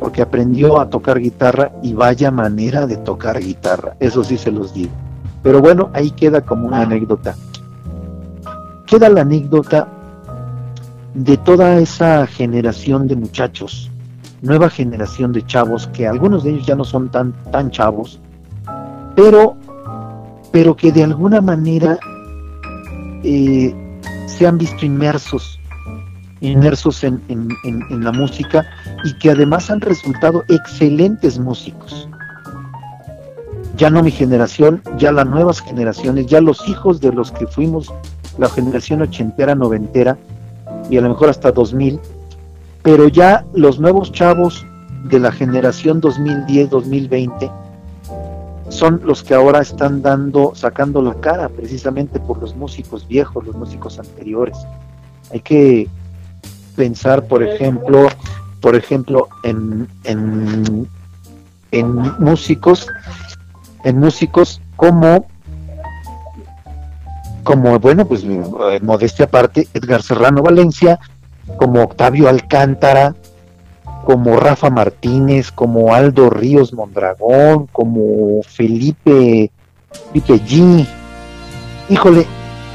porque 0.00 0.22
aprendió 0.22 0.80
a 0.80 0.88
tocar 0.88 1.20
guitarra 1.20 1.72
y 1.82 1.92
vaya 1.92 2.30
manera 2.30 2.86
de 2.86 2.96
tocar 2.96 3.40
guitarra, 3.40 3.96
eso 4.00 4.24
sí 4.24 4.38
se 4.38 4.50
los 4.50 4.72
digo. 4.72 4.92
Pero 5.42 5.60
bueno, 5.60 5.90
ahí 5.92 6.10
queda 6.10 6.40
como 6.40 6.66
una 6.66 6.80
anécdota 6.80 7.34
queda 8.86 9.08
la 9.08 9.22
anécdota 9.22 9.88
de 11.14 11.36
toda 11.36 11.78
esa 11.78 12.26
generación 12.26 13.06
de 13.08 13.16
muchachos, 13.16 13.90
nueva 14.44 14.70
generación 14.70 15.32
de 15.32 15.44
chavos, 15.44 15.88
que 15.88 16.06
algunos 16.06 16.44
de 16.44 16.50
ellos 16.50 16.66
ya 16.66 16.76
no 16.76 16.84
son 16.84 17.08
tan, 17.08 17.32
tan 17.50 17.70
chavos, 17.70 18.20
pero, 19.16 19.56
pero 20.52 20.76
que 20.76 20.92
de 20.92 21.02
alguna 21.02 21.40
manera 21.40 21.98
eh, 23.22 23.74
se 24.26 24.46
han 24.46 24.58
visto 24.58 24.86
inmersos, 24.86 25.58
inmersos 26.40 27.02
en, 27.04 27.20
en 27.28 28.04
la 28.04 28.12
música 28.12 28.64
y 29.04 29.18
que 29.18 29.30
además 29.30 29.70
han 29.70 29.80
resultado 29.80 30.44
excelentes 30.48 31.38
músicos. 31.38 32.08
Ya 33.76 33.90
no 33.90 34.02
mi 34.02 34.12
generación, 34.12 34.82
ya 34.98 35.10
las 35.10 35.26
nuevas 35.26 35.60
generaciones, 35.60 36.26
ya 36.26 36.40
los 36.40 36.68
hijos 36.68 37.00
de 37.00 37.12
los 37.12 37.32
que 37.32 37.46
fuimos 37.46 37.92
la 38.38 38.48
generación 38.48 39.02
ochentera, 39.02 39.54
noventera 39.54 40.16
y 40.90 40.96
a 40.96 41.00
lo 41.00 41.08
mejor 41.08 41.30
hasta 41.30 41.50
2000, 41.50 42.00
pero 42.84 43.08
ya 43.08 43.46
los 43.54 43.80
nuevos 43.80 44.12
chavos 44.12 44.64
de 45.04 45.18
la 45.18 45.32
generación 45.32 46.00
2010, 46.00 46.68
2020 46.68 47.50
son 48.68 49.00
los 49.04 49.22
que 49.22 49.34
ahora 49.34 49.60
están 49.60 50.02
dando, 50.02 50.54
sacando 50.54 51.00
la 51.00 51.14
cara 51.14 51.48
precisamente 51.48 52.20
por 52.20 52.38
los 52.40 52.54
músicos 52.54 53.08
viejos, 53.08 53.46
los 53.46 53.56
músicos 53.56 53.98
anteriores. 53.98 54.56
Hay 55.32 55.40
que 55.40 55.88
pensar, 56.76 57.26
por 57.26 57.42
ejemplo, 57.42 58.08
por 58.60 58.76
ejemplo, 58.76 59.28
en, 59.44 59.88
en, 60.04 60.86
en 61.70 61.94
músicos, 62.18 62.86
en 63.84 63.98
músicos 63.98 64.60
como 64.76 65.26
como, 67.44 67.78
bueno, 67.78 68.06
pues 68.06 68.24
eh, 68.24 68.80
modestia 68.82 69.26
aparte, 69.26 69.68
Edgar 69.74 70.02
Serrano 70.02 70.42
Valencia, 70.42 70.98
como 71.56 71.82
Octavio 71.82 72.28
Alcántara, 72.28 73.14
como 74.04 74.36
Rafa 74.36 74.70
Martínez, 74.70 75.50
como 75.50 75.94
Aldo 75.94 76.30
Ríos 76.30 76.72
Mondragón, 76.72 77.68
como 77.72 78.42
Felipe, 78.42 79.50
G. 80.14 80.86
Híjole, 81.88 82.26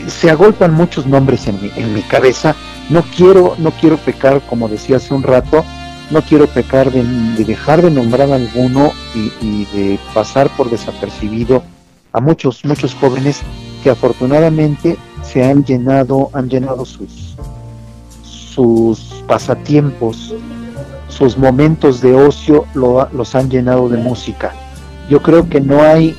se 0.08 0.30
agolpan 0.30 0.74
muchos 0.74 1.06
nombres 1.06 1.48
en 1.48 1.62
mi, 1.62 1.72
en 1.76 1.94
mi 1.94 2.02
cabeza. 2.02 2.56
No 2.90 3.04
quiero, 3.16 3.56
no 3.60 3.72
quiero 3.72 3.98
pecar, 3.98 4.42
como 4.42 4.68
decía 4.68 4.98
hace 4.98 5.14
un 5.14 5.24
rato, 5.24 5.64
no 6.10 6.22
quiero 6.24 6.48
pecar 6.48 6.92
de, 6.92 7.04
dejar 7.44 7.82
de 7.82 7.92
nombrar 7.92 8.32
a 8.32 8.36
alguno 8.36 8.92
y, 9.14 9.32
y, 9.46 9.66
de 9.74 10.00
pasar 10.14 10.50
por 10.58 10.70
desapercibido 10.72 11.62
a 12.12 12.20
muchos, 12.20 12.66
muchos 12.66 12.96
jóvenes 12.96 13.42
que 13.84 13.92
afortunadamente 13.92 14.98
se 15.22 15.44
han 15.44 15.64
llenado, 15.64 16.32
han 16.34 16.50
llenado 16.50 16.84
sus, 16.86 17.29
sus 18.60 19.24
pasatiempos, 19.26 20.36
sus 21.08 21.38
momentos 21.38 22.02
de 22.02 22.14
ocio 22.14 22.66
lo, 22.74 23.08
los 23.14 23.34
han 23.34 23.50
llenado 23.50 23.88
de 23.88 23.96
música. 23.96 24.52
Yo 25.10 25.22
creo 25.22 25.48
que 25.48 25.62
no 25.62 25.82
hay 25.82 26.14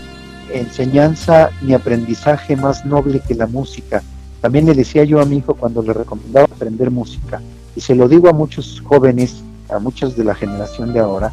enseñanza 0.51 1.51
ni 1.61 1.75
aprendizaje 1.75 2.57
más 2.57 2.87
noble 2.87 3.21
que 3.21 3.35
la 3.35 3.47
música. 3.47 4.03
También 4.41 4.65
le 4.65 4.73
decía 4.73 5.05
yo 5.05 5.21
a 5.21 5.27
mi 5.27 5.37
hijo 5.37 5.53
cuando 5.53 5.83
le 5.83 5.93
recomendaba 5.93 6.47
aprender 6.47 6.91
música, 6.91 7.43
y 7.77 7.83
se 7.83 7.95
lo 7.95 8.09
digo 8.09 8.31
a 8.31 8.33
muchos 8.33 8.83
jóvenes, 8.87 9.43
a 9.69 9.79
muchos 9.79 10.17
de 10.17 10.25
la 10.25 10.35
generación 10.35 10.95
de 10.95 11.01
ahora, 11.01 11.33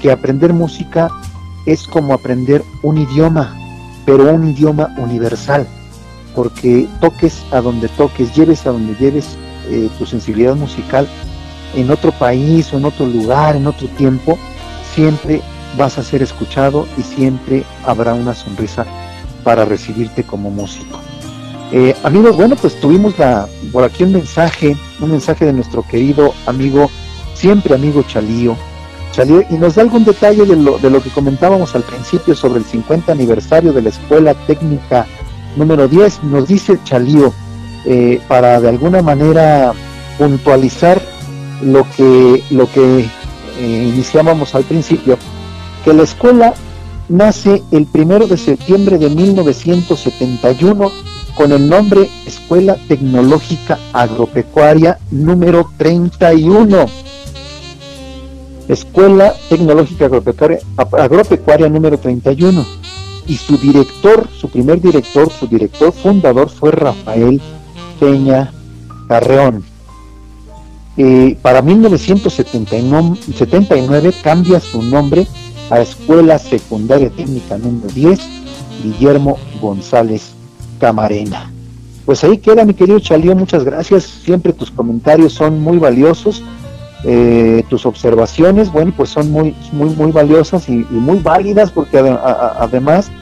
que 0.00 0.10
aprender 0.10 0.52
música 0.52 1.08
es 1.66 1.86
como 1.86 2.14
aprender 2.14 2.64
un 2.82 2.98
idioma, 2.98 3.56
pero 4.04 4.34
un 4.34 4.50
idioma 4.50 4.92
universal, 4.98 5.68
porque 6.34 6.88
toques 7.00 7.44
a 7.52 7.60
donde 7.60 7.86
toques, 7.90 8.34
lleves 8.34 8.66
a 8.66 8.72
donde 8.72 8.96
lleves 8.96 9.36
eh, 9.70 9.88
tu 9.98 10.06
sensibilidad 10.06 10.54
musical, 10.54 11.08
en 11.74 11.90
otro 11.90 12.12
país 12.12 12.72
o 12.72 12.78
en 12.78 12.84
otro 12.84 13.06
lugar, 13.06 13.56
en 13.56 13.66
otro 13.66 13.88
tiempo, 13.88 14.38
siempre 14.94 15.40
vas 15.76 15.98
a 15.98 16.02
ser 16.02 16.22
escuchado 16.22 16.86
y 16.98 17.02
siempre 17.02 17.64
habrá 17.86 18.14
una 18.14 18.34
sonrisa 18.34 18.86
para 19.42 19.64
recibirte 19.64 20.22
como 20.22 20.50
músico. 20.50 20.98
Eh, 21.72 21.96
amigos, 22.02 22.36
bueno, 22.36 22.54
pues 22.56 22.78
tuvimos 22.78 23.18
la, 23.18 23.48
por 23.72 23.84
aquí 23.84 24.04
un 24.04 24.12
mensaje, 24.12 24.76
un 25.00 25.10
mensaje 25.10 25.46
de 25.46 25.54
nuestro 25.54 25.82
querido 25.82 26.34
amigo, 26.46 26.90
siempre 27.34 27.74
amigo 27.74 28.04
Chalío, 28.06 28.56
Chalío, 29.12 29.42
y 29.48 29.54
nos 29.54 29.76
da 29.76 29.82
algún 29.82 30.04
detalle 30.04 30.44
de 30.44 30.56
lo, 30.56 30.78
de 30.78 30.90
lo 30.90 31.02
que 31.02 31.08
comentábamos 31.08 31.74
al 31.74 31.82
principio 31.82 32.34
sobre 32.34 32.58
el 32.58 32.66
50 32.66 33.10
aniversario 33.10 33.72
de 33.72 33.82
la 33.82 33.88
Escuela 33.88 34.34
Técnica 34.46 35.06
número 35.56 35.88
10. 35.88 36.24
Nos 36.24 36.46
dice 36.46 36.78
Chalío, 36.84 37.32
eh, 37.84 38.20
para 38.28 38.60
de 38.60 38.68
alguna 38.68 39.02
manera 39.02 39.72
puntualizar 40.18 41.00
lo 41.62 41.84
que, 41.96 42.42
lo 42.50 42.70
que 42.70 43.00
eh, 43.58 43.90
iniciábamos 43.92 44.54
al 44.54 44.64
principio, 44.64 45.18
que 45.84 45.92
la 45.92 46.02
escuela 46.02 46.54
nace 47.08 47.62
el 47.70 47.86
primero 47.86 48.26
de 48.26 48.36
septiembre 48.36 48.98
de 48.98 49.10
1971 49.10 50.90
con 51.34 51.52
el 51.52 51.68
nombre 51.68 52.08
Escuela 52.26 52.76
Tecnológica 52.88 53.78
Agropecuaria 53.92 54.98
número 55.10 55.70
31. 55.76 56.86
Escuela 58.68 59.34
Tecnológica 59.48 60.06
Agropecuaria, 60.06 60.60
Agropecuaria 60.76 61.68
número 61.68 61.98
31. 61.98 62.64
Y 63.26 63.36
su 63.36 63.56
director, 63.56 64.28
su 64.36 64.48
primer 64.48 64.80
director, 64.80 65.30
su 65.30 65.46
director 65.46 65.92
fundador 65.92 66.48
fue 66.48 66.70
Rafael 66.72 67.40
Peña 68.02 68.52
Carreón. 69.06 69.62
Eh, 70.96 71.38
para 71.40 71.62
1979 71.62 74.12
cambia 74.24 74.58
su 74.58 74.82
nombre 74.82 75.28
a 75.70 75.80
Escuela 75.80 76.40
Secundaria 76.40 77.10
Técnica 77.10 77.56
número 77.58 77.86
10, 77.94 78.18
Guillermo 78.82 79.38
González 79.60 80.32
Camarena. 80.80 81.52
Pues 82.04 82.24
ahí 82.24 82.38
queda 82.38 82.64
mi 82.64 82.74
querido 82.74 82.98
Chalío, 82.98 83.36
muchas 83.36 83.62
gracias, 83.62 84.02
siempre 84.02 84.52
tus 84.52 84.72
comentarios 84.72 85.34
son 85.34 85.60
muy 85.60 85.78
valiosos, 85.78 86.42
eh, 87.04 87.62
tus 87.70 87.86
observaciones, 87.86 88.72
bueno, 88.72 88.92
pues 88.96 89.10
son 89.10 89.30
muy, 89.30 89.54
muy, 89.70 89.90
muy 89.90 90.10
valiosas 90.10 90.68
y, 90.68 90.84
muy 90.90 91.20
válidas 91.20 91.70
porque 91.70 91.98
además 91.98 93.12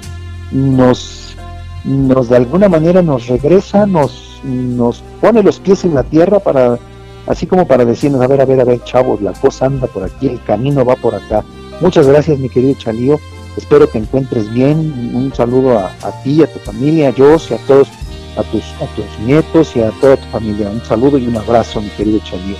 nos, 0.50 1.36
nos 1.84 2.30
de 2.30 2.36
alguna 2.36 2.70
manera 2.70 3.02
nos 3.02 3.26
regresa, 3.26 3.84
nos, 3.84 4.29
nos 4.44 5.02
pone 5.20 5.42
los 5.42 5.58
pies 5.60 5.84
en 5.84 5.94
la 5.94 6.02
tierra 6.02 6.38
para, 6.38 6.78
así 7.26 7.46
como 7.46 7.66
para 7.66 7.84
decirnos, 7.84 8.20
a 8.20 8.26
ver, 8.26 8.40
a 8.40 8.44
ver, 8.44 8.60
a 8.60 8.64
ver, 8.64 8.82
chavos, 8.84 9.20
la 9.20 9.32
cosa 9.32 9.66
anda 9.66 9.86
por 9.86 10.04
aquí, 10.04 10.28
el 10.28 10.42
camino 10.44 10.84
va 10.84 10.96
por 10.96 11.14
acá. 11.14 11.44
Muchas 11.80 12.06
gracias, 12.06 12.38
mi 12.38 12.48
querido 12.48 12.74
Chalío. 12.74 13.18
Espero 13.56 13.90
que 13.90 13.98
encuentres 13.98 14.52
bien. 14.52 15.12
Un 15.14 15.32
saludo 15.34 15.78
a, 15.78 15.92
ti, 16.22 16.42
a 16.42 16.52
tu 16.52 16.58
familia, 16.60 17.08
a 17.08 17.12
Jos 17.12 17.50
y 17.50 17.54
a 17.54 17.58
todos, 17.66 17.88
a 18.36 18.42
tus, 18.44 18.62
a 18.74 18.86
tus 18.94 19.26
nietos 19.26 19.74
y 19.76 19.82
a 19.82 19.90
toda 20.00 20.16
tu 20.16 20.26
familia. 20.28 20.68
Un 20.70 20.84
saludo 20.84 21.18
y 21.18 21.26
un 21.26 21.36
abrazo, 21.36 21.80
mi 21.80 21.88
querido 21.90 22.20
Chalío. 22.20 22.56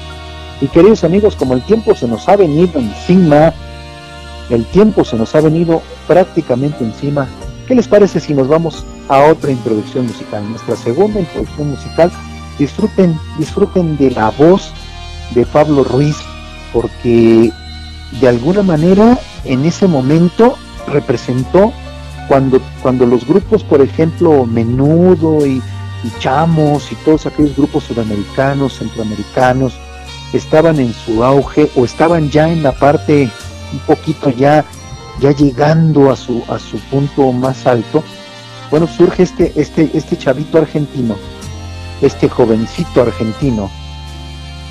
Y 0.61 0.67
queridos 0.67 1.05
amigos, 1.05 1.37
como 1.37 1.55
el 1.55 1.63
tiempo 1.63 1.95
se 1.95 2.07
nos 2.07 2.29
ha 2.29 2.37
venido 2.37 2.81
encima, 2.81 3.55
el 4.51 4.65
tiempo 4.67 5.05
se 5.05 5.17
nos 5.17 5.35
ha 5.35 5.41
venido 5.41 5.81
prácticamente 6.07 6.85
encima, 6.85 7.29
¿qué 7.71 7.77
les 7.77 7.87
parece 7.87 8.19
si 8.19 8.35
nos 8.35 8.49
vamos 8.49 8.85
a 9.09 9.21
otra 9.27 9.53
introducción 9.53 10.05
musical? 10.09 10.43
Nuestra 10.51 10.75
segunda 10.75 11.21
introducción 11.21 11.71
musical. 11.71 12.11
Disfruten, 12.59 13.17
disfruten 13.39 13.97
de 13.97 14.11
la 14.11 14.31
voz 14.31 14.73
de 15.37 15.47
Pablo 15.47 15.85
Ruiz, 15.85 16.17
porque 16.73 17.53
de 18.21 18.29
alguna 18.29 18.65
manera 18.65 19.17
en 19.45 19.65
ese 19.65 19.87
momento 19.87 20.57
representó 20.89 21.73
cuando, 22.27 22.61
cuando 22.83 23.07
los 23.07 23.25
grupos, 23.25 23.63
por 23.63 23.81
ejemplo, 23.81 24.45
Menudo 24.47 25.47
y, 25.47 25.63
Chamos 26.19 26.91
y 26.91 26.97
todos 27.05 27.27
aquellos 27.27 27.55
grupos 27.57 27.85
sudamericanos, 27.85 28.79
centroamericanos, 28.79 29.75
estaban 30.33 30.81
en 30.81 30.93
su 30.93 31.23
auge 31.23 31.71
o 31.77 31.85
estaban 31.85 32.31
ya 32.31 32.51
en 32.51 32.65
la 32.65 32.73
parte 32.73 33.31
un 33.73 33.79
poquito 33.81 34.31
ya, 34.31 34.65
ya 35.21 35.33
llegando 35.33 36.11
a 36.11 36.17
su, 36.17 36.43
a 36.49 36.59
su 36.59 36.79
punto 36.91 37.31
más 37.33 37.67
alto, 37.67 38.03
bueno, 38.71 38.87
surge 38.87 39.25
este, 39.25 39.53
este, 39.57 39.91
este 39.95 40.17
chavito 40.17 40.59
argentino, 40.59 41.17
este 42.01 42.29
jovencito 42.29 43.03
argentino, 43.03 43.71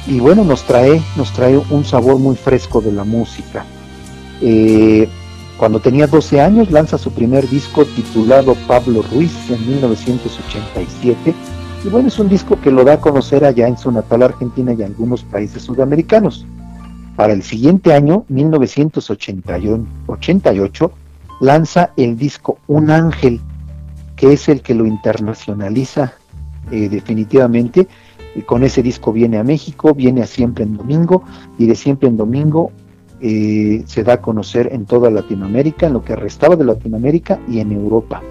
y 0.08 0.20
bueno, 0.20 0.43
nos 0.43 0.64
trae, 0.64 1.02
nos 1.16 1.32
trae 1.34 1.58
un 1.58 1.86
sabor 1.86 2.18
muy 2.18 2.36
fresco 2.36 2.82
de 2.82 2.91
la 2.91 3.04
música. 3.04 3.66
Eh, 4.41 5.08
cuando 5.58 5.82
tenía 5.82 6.08
12 6.08 6.39
años 6.39 6.72
lanza 6.72 6.97
su 6.97 7.12
primer 7.12 7.47
disco 7.50 7.84
titulado 7.84 8.56
Pablo 8.66 9.04
Ruiz 9.12 9.34
en 9.50 9.68
1987 9.68 11.36
y 11.84 11.88
bueno, 11.89 12.08
es 12.08 12.20
un 12.20 12.30
disco 12.30 12.60
que 12.62 12.72
lo 12.72 12.84
da 12.84 12.93
a 12.93 13.02
conocer 13.02 13.45
allá 13.45 13.68
en 13.68 13.78
su 13.78 13.91
natal 13.91 14.24
Argentina 14.24 14.74
y 14.74 14.84
algunos 14.84 15.24
países 15.24 15.64
sudamericanos. 15.64 16.45
Para 17.20 17.34
el 17.34 17.43
siguiente 17.43 17.93
año, 17.93 18.24
1988, 18.30 20.91
lanza 21.41 21.91
el 21.97 22.17
disco 22.17 22.59
Un 22.65 22.89
Ángel, 22.89 23.41
que 24.15 24.32
es 24.32 24.47
el 24.47 24.61
que 24.61 24.74
lo 24.74 24.86
internacionaliza 24.86 26.13
eh, 26.72 26.88
definitivamente. 26.88 27.89
Y 28.36 28.43
con 28.43 28.63
ese 28.63 28.82
disco 28.82 29.11
viene 29.11 29.38
a 29.38 29.43
México, 29.43 29.93
viene 29.93 30.22
a 30.22 30.28
Siempre 30.28 30.63
en 30.63 30.78
Domingo 30.78 31.26
y 31.57 31.65
de 31.65 31.76
Siempre 31.76 32.07
en 32.07 32.15
Domingo 32.15 32.72
eh, 33.20 33.84
se 33.86 34.05
da 34.05 34.13
a 34.13 34.22
conocer 34.22 34.70
en 34.72 34.86
toda 34.86 35.11
Latinoamérica, 35.11 35.88
en 35.88 35.93
lo 35.93 36.05
que 36.05 36.15
restaba 36.15 36.55
de 36.55 36.63
Latinoamérica 36.63 37.38
y 37.49 37.59
en 37.59 37.74
Europa, 37.74 38.22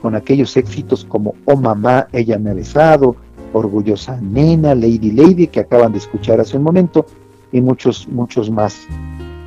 con 0.00 0.16
aquellos 0.16 0.56
éxitos 0.56 1.04
como 1.04 1.36
Oh 1.44 1.54
Mamá, 1.54 2.08
ella 2.10 2.40
me 2.40 2.50
ha 2.50 2.54
besado, 2.54 3.14
Orgullosa 3.52 4.20
Nena, 4.20 4.74
Lady 4.74 5.12
Lady, 5.12 5.46
que 5.46 5.60
acaban 5.60 5.92
de 5.92 5.98
escuchar 5.98 6.40
hace 6.40 6.56
un 6.56 6.64
momento, 6.64 7.06
y 7.52 7.60
muchos, 7.60 8.08
muchos 8.08 8.50
más 8.50 8.86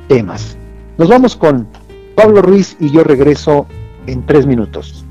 temas. 0.08 0.56
Nos 0.98 1.08
vamos 1.08 1.36
con 1.36 1.66
Pablo 2.14 2.40
Ruiz 2.42 2.76
y 2.80 2.90
yo 2.90 3.04
regreso 3.04 3.66
en 4.06 4.24
tres 4.24 4.46
minutos. 4.46 5.05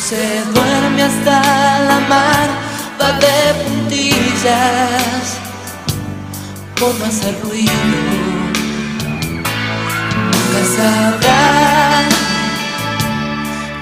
Se 0.00 0.42
duerme 0.54 1.02
hasta 1.02 1.42
la 1.80 2.00
mar, 2.08 2.48
va 3.00 3.12
de 3.18 3.64
puntillas 3.64 5.36
por 6.78 6.94
no 6.94 7.04
hacer 7.04 7.36
ruido. 7.42 7.72
Nunca 10.30 10.62
sabrá 10.76 12.02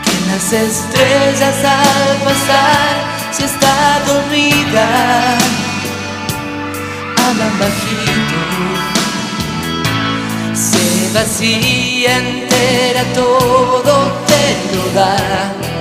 que 0.04 0.14
las 0.28 0.52
estrellas 0.52 1.64
al 1.64 2.16
pasar, 2.24 2.94
si 3.30 3.44
está 3.44 4.00
dormida, 4.08 4.88
hablan 7.24 7.58
bajito. 7.60 8.40
se 10.52 11.14
vacía 11.14 12.18
entera, 12.18 13.04
todo 13.14 14.12
te 14.26 14.76
lo 14.76 15.00
da. 15.00 15.77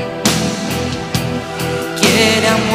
Quiere 2.17 2.47
a 2.47 2.66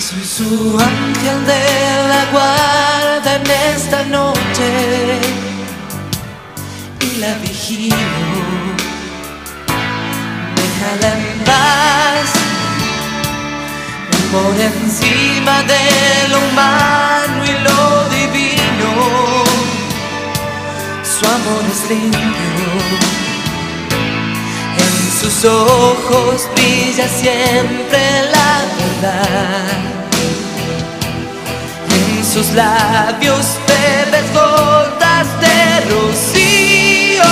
soy 0.00 0.24
su 0.24 0.78
ángel 0.78 1.46
de 1.46 2.08
la 2.08 2.24
guarda 2.32 3.36
en 3.36 3.50
esta 3.74 4.02
noche 4.04 5.20
y 7.00 7.16
la 7.18 7.34
vigilo. 7.38 7.96
Déjala 10.56 11.18
en 11.18 11.44
paz, 11.44 12.28
por 14.32 14.60
encima 14.60 15.62
de 15.62 16.28
lo 16.28 16.38
humano 16.48 17.44
y 17.44 17.54
lo 17.66 18.08
divino. 18.10 18.90
Su 21.02 21.24
amor 21.26 21.64
es 21.70 21.90
limpio. 21.90 23.23
En 24.78 25.20
sus 25.20 25.44
ojos 25.44 26.48
brilla 26.54 27.08
siempre 27.08 28.00
la 28.32 28.62
verdad. 28.78 29.78
En 31.90 32.24
sus 32.24 32.50
labios 32.52 33.46
bebes 33.68 34.32
gotas 34.32 35.26
de 35.40 35.56
rocíos. 35.94 37.26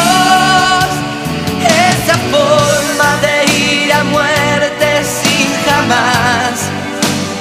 Esa 1.64 2.16
forma 2.30 3.16
de 3.24 3.34
ir 3.52 3.92
a 3.92 4.04
muerte 4.04 5.02
sin 5.04 5.48
jamás 5.66 6.70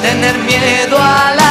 tener 0.02 0.38
miedo 0.40 0.98
al 0.98 1.40
abismo. 1.40 1.51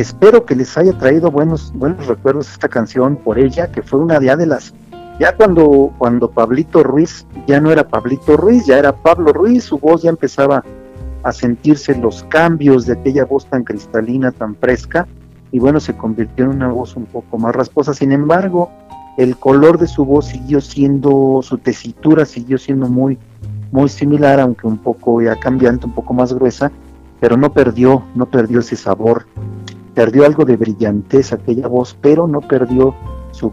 espero 0.00 0.44
que 0.44 0.54
les 0.54 0.76
haya 0.76 0.92
traído 0.92 1.30
buenos 1.30 1.72
buenos 1.74 2.06
recuerdos 2.06 2.52
esta 2.52 2.68
canción 2.68 3.16
por 3.16 3.38
ella, 3.38 3.72
que 3.72 3.82
fue 3.82 3.98
una 3.98 4.20
de 4.20 4.46
las 4.46 4.74
ya 5.18 5.34
cuando 5.34 5.90
cuando 5.96 6.30
Pablito 6.30 6.82
Ruiz 6.82 7.26
ya 7.46 7.60
no 7.60 7.72
era 7.72 7.88
Pablito 7.88 8.36
Ruiz, 8.36 8.66
ya 8.66 8.78
era 8.78 8.92
Pablo 8.92 9.32
Ruiz, 9.32 9.64
su 9.64 9.78
voz 9.78 10.02
ya 10.02 10.10
empezaba 10.10 10.62
a 11.22 11.32
sentirse 11.32 11.96
los 11.96 12.24
cambios 12.24 12.84
de 12.84 12.92
aquella 12.92 13.24
voz 13.24 13.46
tan 13.46 13.64
cristalina, 13.64 14.32
tan 14.32 14.54
fresca, 14.54 15.08
y 15.50 15.58
bueno, 15.58 15.80
se 15.80 15.96
convirtió 15.96 16.44
en 16.44 16.50
una 16.50 16.68
voz 16.68 16.94
un 16.94 17.06
poco 17.06 17.38
más 17.38 17.54
rasposa. 17.56 17.94
Sin 17.94 18.12
embargo, 18.12 18.70
el 19.16 19.36
color 19.36 19.78
de 19.78 19.88
su 19.88 20.04
voz 20.04 20.26
siguió 20.26 20.60
siendo, 20.60 21.40
su 21.42 21.58
tesitura 21.58 22.26
siguió 22.26 22.58
siendo 22.58 22.86
muy, 22.88 23.18
muy 23.72 23.88
similar, 23.88 24.38
aunque 24.38 24.66
un 24.66 24.78
poco 24.78 25.22
ya 25.22 25.34
cambiante, 25.36 25.86
un 25.86 25.94
poco 25.94 26.12
más 26.12 26.34
gruesa, 26.34 26.70
pero 27.18 27.36
no 27.36 27.52
perdió, 27.52 28.04
no 28.14 28.26
perdió 28.26 28.60
ese 28.60 28.76
sabor, 28.76 29.24
perdió 29.96 30.26
algo 30.26 30.44
de 30.44 30.56
brillantez 30.56 31.32
aquella 31.32 31.66
voz, 31.68 31.96
pero 32.02 32.28
no 32.28 32.42
perdió 32.42 32.94
su, 33.32 33.50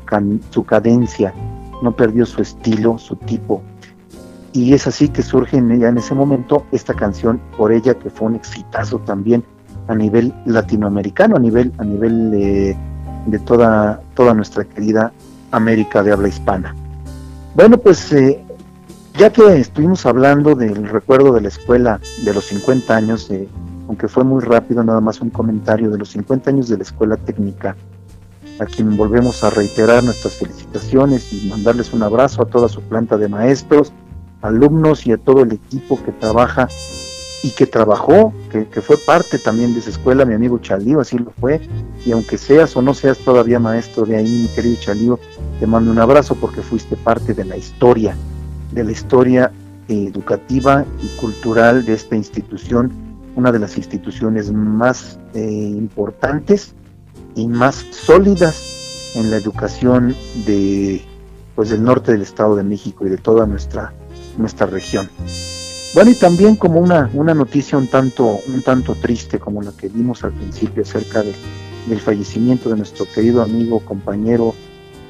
su 0.49 0.65
cadencia, 0.65 1.33
no 1.81 1.95
perdió 1.95 2.25
su 2.25 2.41
estilo, 2.41 2.99
su 2.99 3.15
tipo. 3.15 3.63
Y 4.51 4.73
es 4.73 4.85
así 4.85 5.07
que 5.07 5.23
surge 5.23 5.57
en, 5.57 5.71
en 5.71 5.97
ese 5.97 6.13
momento 6.13 6.65
esta 6.73 6.93
canción 6.93 7.39
por 7.57 7.71
ella, 7.71 7.93
que 7.93 8.09
fue 8.09 8.27
un 8.27 8.35
exitazo 8.35 8.99
también 8.99 9.43
a 9.87 9.95
nivel 9.95 10.33
latinoamericano, 10.45 11.37
a 11.37 11.39
nivel, 11.39 11.71
a 11.77 11.85
nivel 11.85 12.31
de, 12.31 12.77
de 13.27 13.39
toda, 13.39 14.01
toda 14.13 14.33
nuestra 14.33 14.65
querida 14.65 15.13
América 15.51 16.03
de 16.03 16.11
habla 16.11 16.27
hispana. 16.27 16.75
Bueno, 17.55 17.77
pues 17.77 18.11
eh, 18.11 18.43
ya 19.17 19.31
que 19.31 19.59
estuvimos 19.59 20.05
hablando 20.05 20.55
del 20.55 20.89
recuerdo 20.89 21.31
de 21.31 21.41
la 21.41 21.47
escuela 21.47 22.01
de 22.25 22.33
los 22.33 22.45
50 22.47 22.95
años, 22.95 23.31
eh, 23.31 23.47
aunque 23.87 24.07
fue 24.07 24.23
muy 24.23 24.41
rápido, 24.41 24.83
nada 24.83 25.01
más 25.01 25.21
un 25.21 25.29
comentario 25.29 25.89
de 25.89 25.97
los 25.97 26.09
50 26.09 26.49
años 26.49 26.69
de 26.69 26.77
la 26.77 26.83
escuela 26.83 27.17
técnica, 27.17 27.75
a 28.59 28.65
quien 28.65 28.95
volvemos 28.95 29.43
a 29.43 29.49
reiterar 29.49 30.03
nuestras 30.03 30.35
felicitaciones 30.35 31.33
y 31.33 31.47
mandarles 31.49 31.93
un 31.93 32.03
abrazo 32.03 32.43
a 32.43 32.45
toda 32.45 32.69
su 32.69 32.81
planta 32.81 33.17
de 33.17 33.27
maestros, 33.27 33.91
alumnos 34.41 35.07
y 35.07 35.11
a 35.11 35.17
todo 35.17 35.43
el 35.43 35.53
equipo 35.53 36.01
que 36.03 36.11
trabaja 36.11 36.67
y 37.43 37.51
que 37.51 37.67
trabajó, 37.67 38.33
que, 38.49 38.81
fue 38.81 38.97
parte 38.97 39.37
también 39.37 39.73
de 39.73 39.81
esa 39.81 39.89
escuela, 39.89 40.23
mi 40.23 40.33
amigo 40.33 40.59
Chalío, 40.59 41.01
así 41.01 41.17
lo 41.17 41.31
fue, 41.31 41.59
y 42.05 42.11
aunque 42.13 42.37
seas 42.37 42.75
o 42.77 42.81
no 42.81 42.93
seas 42.93 43.17
todavía 43.17 43.59
maestro 43.59 44.05
de 44.05 44.15
ahí, 44.15 44.43
mi 44.43 44.47
querido 44.47 44.77
Chalío, 44.79 45.19
te 45.59 45.67
mando 45.67 45.91
un 45.91 45.99
abrazo 45.99 46.35
porque 46.35 46.61
fuiste 46.61 46.95
parte 46.95 47.33
de 47.33 47.43
la 47.43 47.57
historia, 47.57 48.15
de 48.71 48.83
la 48.85 48.91
historia 48.91 49.51
educativa 49.89 50.85
y 51.01 51.07
cultural 51.19 51.83
de 51.83 51.93
esta 51.93 52.15
institución, 52.15 52.93
una 53.35 53.51
de 53.51 53.59
las 53.59 53.77
instituciones 53.77 54.51
más 54.51 55.19
eh, 55.33 55.41
importantes 55.41 56.75
y 57.35 57.47
más 57.47 57.85
sólidas 57.91 59.11
en 59.15 59.31
la 59.31 59.37
educación 59.37 60.15
de 60.45 61.01
pues 61.55 61.69
del 61.69 61.83
norte 61.83 62.11
del 62.11 62.21
estado 62.21 62.55
de 62.55 62.63
México 62.63 63.05
y 63.05 63.09
de 63.09 63.17
toda 63.17 63.45
nuestra 63.45 63.93
nuestra 64.37 64.65
región. 64.65 65.09
Bueno, 65.93 66.09
y 66.09 66.15
también 66.15 66.55
como 66.55 66.79
una, 66.79 67.09
una 67.13 67.35
noticia 67.35 67.77
un 67.77 67.87
tanto, 67.87 68.39
un 68.47 68.63
tanto 68.63 68.95
triste 68.95 69.37
como 69.39 69.61
la 69.61 69.71
que 69.71 69.89
vimos 69.89 70.23
al 70.23 70.31
principio 70.31 70.81
acerca 70.81 71.21
de, 71.21 71.33
del 71.87 71.99
fallecimiento 71.99 72.69
de 72.69 72.77
nuestro 72.77 73.05
querido 73.13 73.43
amigo, 73.43 73.79
compañero, 73.79 74.55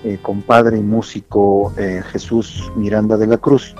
eh, 0.04 0.20
compadre 0.22 0.78
y 0.78 0.82
músico 0.82 1.74
eh, 1.78 2.04
Jesús 2.12 2.70
Miranda 2.76 3.16
de 3.16 3.28
la 3.28 3.38
Cruz. 3.38 3.74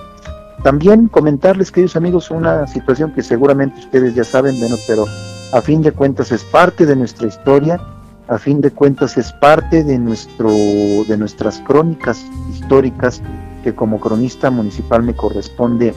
También 0.62 1.08
comentarles, 1.08 1.70
queridos 1.70 1.96
amigos, 1.96 2.30
una 2.30 2.66
situación 2.66 3.12
que 3.12 3.22
seguramente 3.22 3.80
ustedes 3.80 4.14
ya 4.14 4.24
saben, 4.24 4.58
bueno, 4.60 4.76
pero 4.86 5.06
a 5.52 5.60
fin 5.60 5.82
de 5.82 5.92
cuentas 5.92 6.32
es 6.32 6.42
parte 6.44 6.86
de 6.86 6.96
nuestra 6.96 7.28
historia, 7.28 7.80
a 8.28 8.38
fin 8.38 8.60
de 8.60 8.70
cuentas 8.70 9.18
es 9.18 9.32
parte 9.32 9.84
de, 9.84 9.98
nuestro, 9.98 10.48
de 10.48 11.16
nuestras 11.18 11.58
crónicas 11.60 12.24
históricas 12.50 13.20
que 13.62 13.74
como 13.74 14.00
cronista 14.00 14.50
municipal 14.50 15.02
me 15.02 15.14
corresponde 15.14 15.94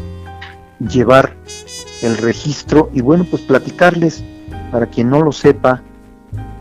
llevar 0.79 1.33
el 2.01 2.17
registro 2.17 2.89
y 2.93 3.01
bueno, 3.01 3.25
pues 3.29 3.41
platicarles 3.41 4.23
para 4.71 4.87
quien 4.87 5.09
no 5.09 5.21
lo 5.21 5.31
sepa 5.31 5.81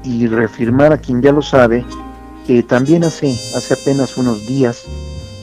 y 0.05 0.26
reafirmar 0.26 0.92
a 0.92 0.99
quien 0.99 1.20
ya 1.20 1.32
lo 1.32 1.42
sabe 1.42 1.84
que 2.47 2.62
también 2.62 3.03
hace, 3.03 3.32
hace 3.57 3.74
apenas 3.74 4.16
unos 4.16 4.47
días 4.47 4.84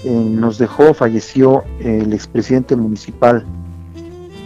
eh, 0.06 0.10
nos 0.10 0.58
dejó, 0.58 0.93
falleció 0.93 1.64
el 1.80 2.12
expresidente 2.12 2.76
municipal, 2.76 3.45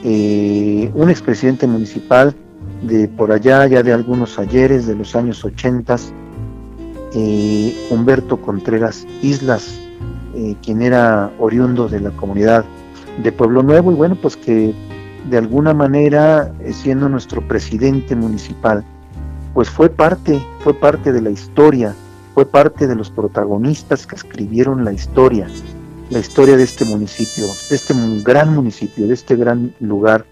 eh, 0.04 0.92
un 0.94 1.10
expresidente 1.10 1.66
municipal 1.66 2.36
de 2.84 3.08
por 3.08 3.32
allá, 3.32 3.66
ya 3.66 3.82
de 3.82 3.92
algunos 3.92 4.38
ayeres, 4.38 4.86
de 4.86 4.96
los 4.96 5.16
años 5.16 5.44
80, 5.44 5.96
eh, 7.16 7.88
Humberto 7.90 8.38
Contreras 8.38 9.08
Islas, 9.22 9.80
quien 10.62 10.84
era 10.84 11.32
oriundo 11.40 11.90
de 11.90 12.00
la 12.00 12.12
comunidad 12.12 12.64
de 13.24 13.32
Pueblo 13.32 13.64
Nuevo 13.64 13.92
y 13.92 13.96
bueno, 13.96 14.16
pues 14.22 14.38
que 14.38 14.72
de 15.28 15.38
alguna 15.40 15.74
manera, 15.74 16.54
siendo 16.72 17.10
nuestro 17.10 17.42
presidente 17.48 18.16
municipal, 18.16 18.84
pues 19.56 19.68
fue 19.68 19.90
parte, 19.90 20.40
fue 20.60 20.76
parte 20.76 21.12
de 21.12 21.22
la 21.22 21.32
historia, 21.32 21.96
fue 22.38 22.46
parte 22.46 22.86
de 22.86 22.94
los 22.94 23.10
protagonistas 23.10 24.06
que 24.06 24.16
escribieron 24.16 24.86
la 24.86 24.94
historia, 24.94 25.48
la 26.12 26.20
historia 26.20 26.56
de 26.56 26.62
este 26.62 26.86
municipio, 26.86 27.46
de 27.48 27.76
este 27.76 27.96
gran 28.24 28.54
municipio, 28.54 29.08
de 29.08 29.16
este 29.16 29.36
gran 29.36 29.74
lugar 29.80 30.24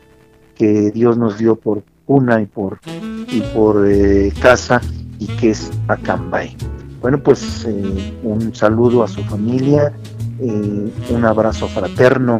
que 0.53 0.91
Dios 0.91 1.17
nos 1.17 1.39
dio 1.39 1.55
por 1.55 1.81
una 2.05 2.43
y 2.43 2.45
por, 2.45 2.79
y 3.27 3.41
por 3.55 3.87
eh, 3.87 4.31
casa 4.39 4.81
y 5.17 5.25
que 5.25 5.49
es 5.49 5.71
Acambay. 5.87 6.55
Bueno, 7.01 7.23
pues 7.23 7.65
eh, 7.67 8.13
un 8.21 8.53
saludo 8.53 9.01
a 9.01 9.07
su 9.07 9.23
familia, 9.23 9.91
eh, 10.39 10.91
un 11.09 11.25
abrazo 11.25 11.67
fraterno 11.67 12.39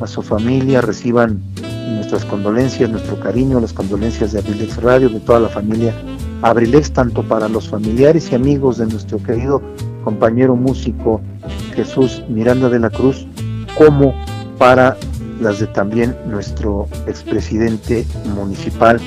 a 0.00 0.06
su 0.06 0.22
familia, 0.22 0.80
reciban 0.80 1.38
nuestras 1.96 2.24
condolencias, 2.24 2.88
nuestro 2.88 3.20
cariño, 3.20 3.60
las 3.60 3.74
condolencias 3.74 4.32
de 4.32 4.38
Abrilex 4.38 4.82
Radio, 4.82 5.10
de 5.10 5.20
toda 5.20 5.38
la 5.38 5.50
familia 5.50 5.94
Abrilex, 6.42 6.92
tanto 6.92 7.22
para 7.22 7.48
los 7.48 7.68
familiares 7.68 8.30
y 8.30 8.34
amigos 8.34 8.78
de 8.78 8.86
nuestro 8.86 9.22
querido 9.22 9.62
compañero 10.04 10.56
músico 10.56 11.20
Jesús 11.74 12.22
Miranda 12.28 12.68
de 12.68 12.80
la 12.80 12.90
Cruz, 12.90 13.26
como 13.76 14.14
para 14.58 14.96
las 15.40 15.60
de 15.60 15.66
también 15.68 16.16
nuestro 16.26 16.88
expresidente 17.06 18.04
municipal, 18.34 19.00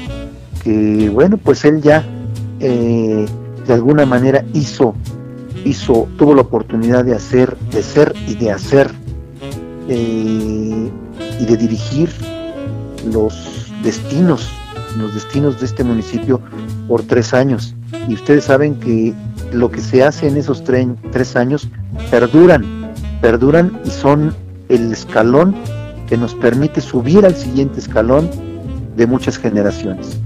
que 0.64 1.10
bueno, 1.10 1.38
pues 1.38 1.66
él 1.66 1.82
ya 1.82 2.04
eh, 2.60 3.26
de 3.68 3.74
alguna 3.74 4.06
manera 4.06 4.44
hizo 4.54 4.96
hizo, 5.66 6.08
tuvo 6.18 6.36
la 6.36 6.42
oportunidad 6.42 7.04
de 7.04 7.16
hacer, 7.16 7.58
de 7.72 7.84
ser 7.84 8.14
y 8.28 8.36
de 8.36 8.52
hacer 8.52 8.92
eh, 9.90 10.90
y 11.40 11.46
de 11.46 11.58
dirigir 11.58 12.10
los 13.12 13.72
destinos, 13.84 14.50
los 14.98 15.14
destinos 15.14 15.60
de 15.60 15.66
este 15.66 15.84
municipio 15.84 16.40
por 16.88 17.04
tres 17.04 17.34
años. 17.34 17.76
Y 18.08 18.14
ustedes 18.14 18.46
saben 18.46 18.76
que 18.76 19.14
lo 19.52 19.72
que 19.72 19.82
se 19.82 20.04
hace 20.04 20.28
en 20.28 20.38
esos 20.38 20.64
tres 20.64 21.36
años 21.36 21.68
perduran, 22.12 22.94
perduran 23.22 23.80
y 23.86 23.90
son 23.90 24.34
el 24.70 24.92
escalón 24.92 25.56
que 26.08 26.18
nos 26.18 26.36
permite 26.36 26.82
subir 26.82 27.26
al 27.26 27.36
siguiente 27.36 27.80
escalón 27.80 28.30
de 28.96 29.08
muchas 29.08 29.38
generaciones. 29.38 30.20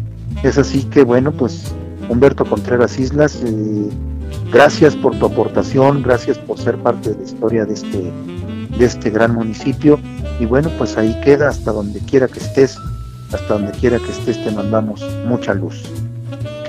Es 0.44 0.58
así 0.58 0.84
que 0.84 1.04
bueno, 1.04 1.32
pues 1.32 1.74
Humberto 2.10 2.46
Contreras 2.46 2.98
Islas, 3.00 3.42
eh, 3.46 3.90
Gracias 4.52 4.96
por 4.96 5.18
tu 5.18 5.28
aportación, 5.28 6.02
gracias 6.02 6.40
por 6.40 6.58
ser 6.58 6.78
parte 6.78 7.12
de 7.12 7.18
la 7.18 7.24
historia 7.24 7.66
de 7.66 7.74
este, 7.76 8.12
de 8.78 8.86
este 8.86 9.12
gran 9.12 9.36
municipio. 9.36 10.00
Y 10.40 10.46
bueno, 10.46 10.72
pues 10.78 10.98
ahí 10.98 11.20
queda 11.22 11.50
hasta 11.50 11.72
donde 11.72 12.00
quiera 12.00 12.28
que 12.28 12.40
estés, 12.40 12.76
hasta 13.32 13.54
donde 13.54 13.72
quiera 13.74 14.00
que 14.00 14.12
estés, 14.12 14.44
te 14.44 14.52
mandamos 14.52 15.06
mucha 15.28 15.54
luz. 15.54 15.84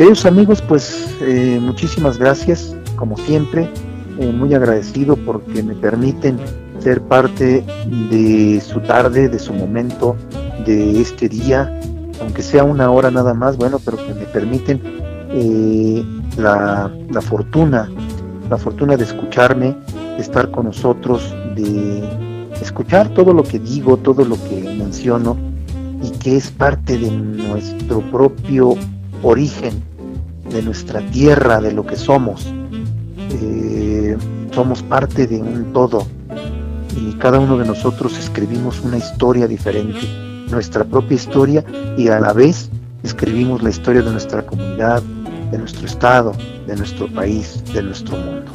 Queridos 0.01 0.25
amigos, 0.25 0.63
pues 0.63 1.15
eh, 1.21 1.59
muchísimas 1.61 2.17
gracias, 2.17 2.75
como 2.97 3.19
siempre, 3.19 3.69
eh, 4.19 4.33
muy 4.33 4.55
agradecido 4.55 5.15
porque 5.15 5.63
me 5.63 5.75
permiten 5.75 6.39
ser 6.79 7.03
parte 7.03 7.63
de 8.09 8.63
su 8.63 8.81
tarde, 8.81 9.29
de 9.29 9.39
su 9.39 9.53
momento, 9.53 10.17
de 10.65 11.03
este 11.03 11.29
día, 11.29 11.79
aunque 12.23 12.41
sea 12.41 12.65
una 12.65 12.91
hora 12.91 13.11
nada 13.11 13.35
más, 13.35 13.59
bueno, 13.59 13.79
pero 13.85 13.99
que 13.99 14.15
me 14.15 14.25
permiten 14.25 14.81
eh, 15.33 16.03
la, 16.39 16.91
fortuna 17.21 17.91
la 18.49 18.57
fortuna 18.57 18.97
de 18.97 19.05
escucharme, 19.05 19.77
de 20.17 20.23
estar 20.23 20.51
con 20.51 20.65
nosotros, 20.65 21.31
de 21.55 22.03
escuchar 22.63 23.11
todo 23.11 23.35
lo 23.35 23.43
que 23.43 23.59
digo, 23.59 23.99
todo 23.99 24.25
lo 24.25 24.37
que 24.49 24.63
menciono 24.79 25.37
y 26.03 26.09
que 26.13 26.39
es 26.39 26.51
parte 26.51 26.97
de 26.97 27.11
nuestro 27.11 28.01
propio 28.11 28.77
origen, 29.23 29.90
de 30.53 30.63
nuestra 30.63 31.01
tierra, 31.11 31.61
de 31.61 31.73
lo 31.73 31.87
que 31.87 31.97
somos. 31.97 32.47
Eh, 33.31 34.17
somos 34.53 34.83
parte 34.83 35.27
de 35.27 35.39
un 35.39 35.73
todo 35.73 36.07
y 36.97 37.13
cada 37.15 37.39
uno 37.39 37.57
de 37.57 37.67
nosotros 37.67 38.19
escribimos 38.19 38.81
una 38.81 38.99
historia 38.99 39.47
diferente, 39.47 40.01
nuestra 40.51 40.85
propia 40.85 41.15
historia 41.15 41.65
y 41.97 42.09
a 42.09 42.19
la 42.19 42.33
vez 42.33 42.69
escribimos 43.03 43.63
la 43.63 43.71
historia 43.71 44.03
de 44.03 44.11
nuestra 44.11 44.45
comunidad, 44.45 45.03
de 45.51 45.59
nuestro 45.59 45.87
estado, 45.87 46.33
de 46.67 46.77
nuestro 46.77 47.07
país, 47.13 47.63
de 47.73 47.83
nuestro 47.83 48.17
mundo. 48.17 48.51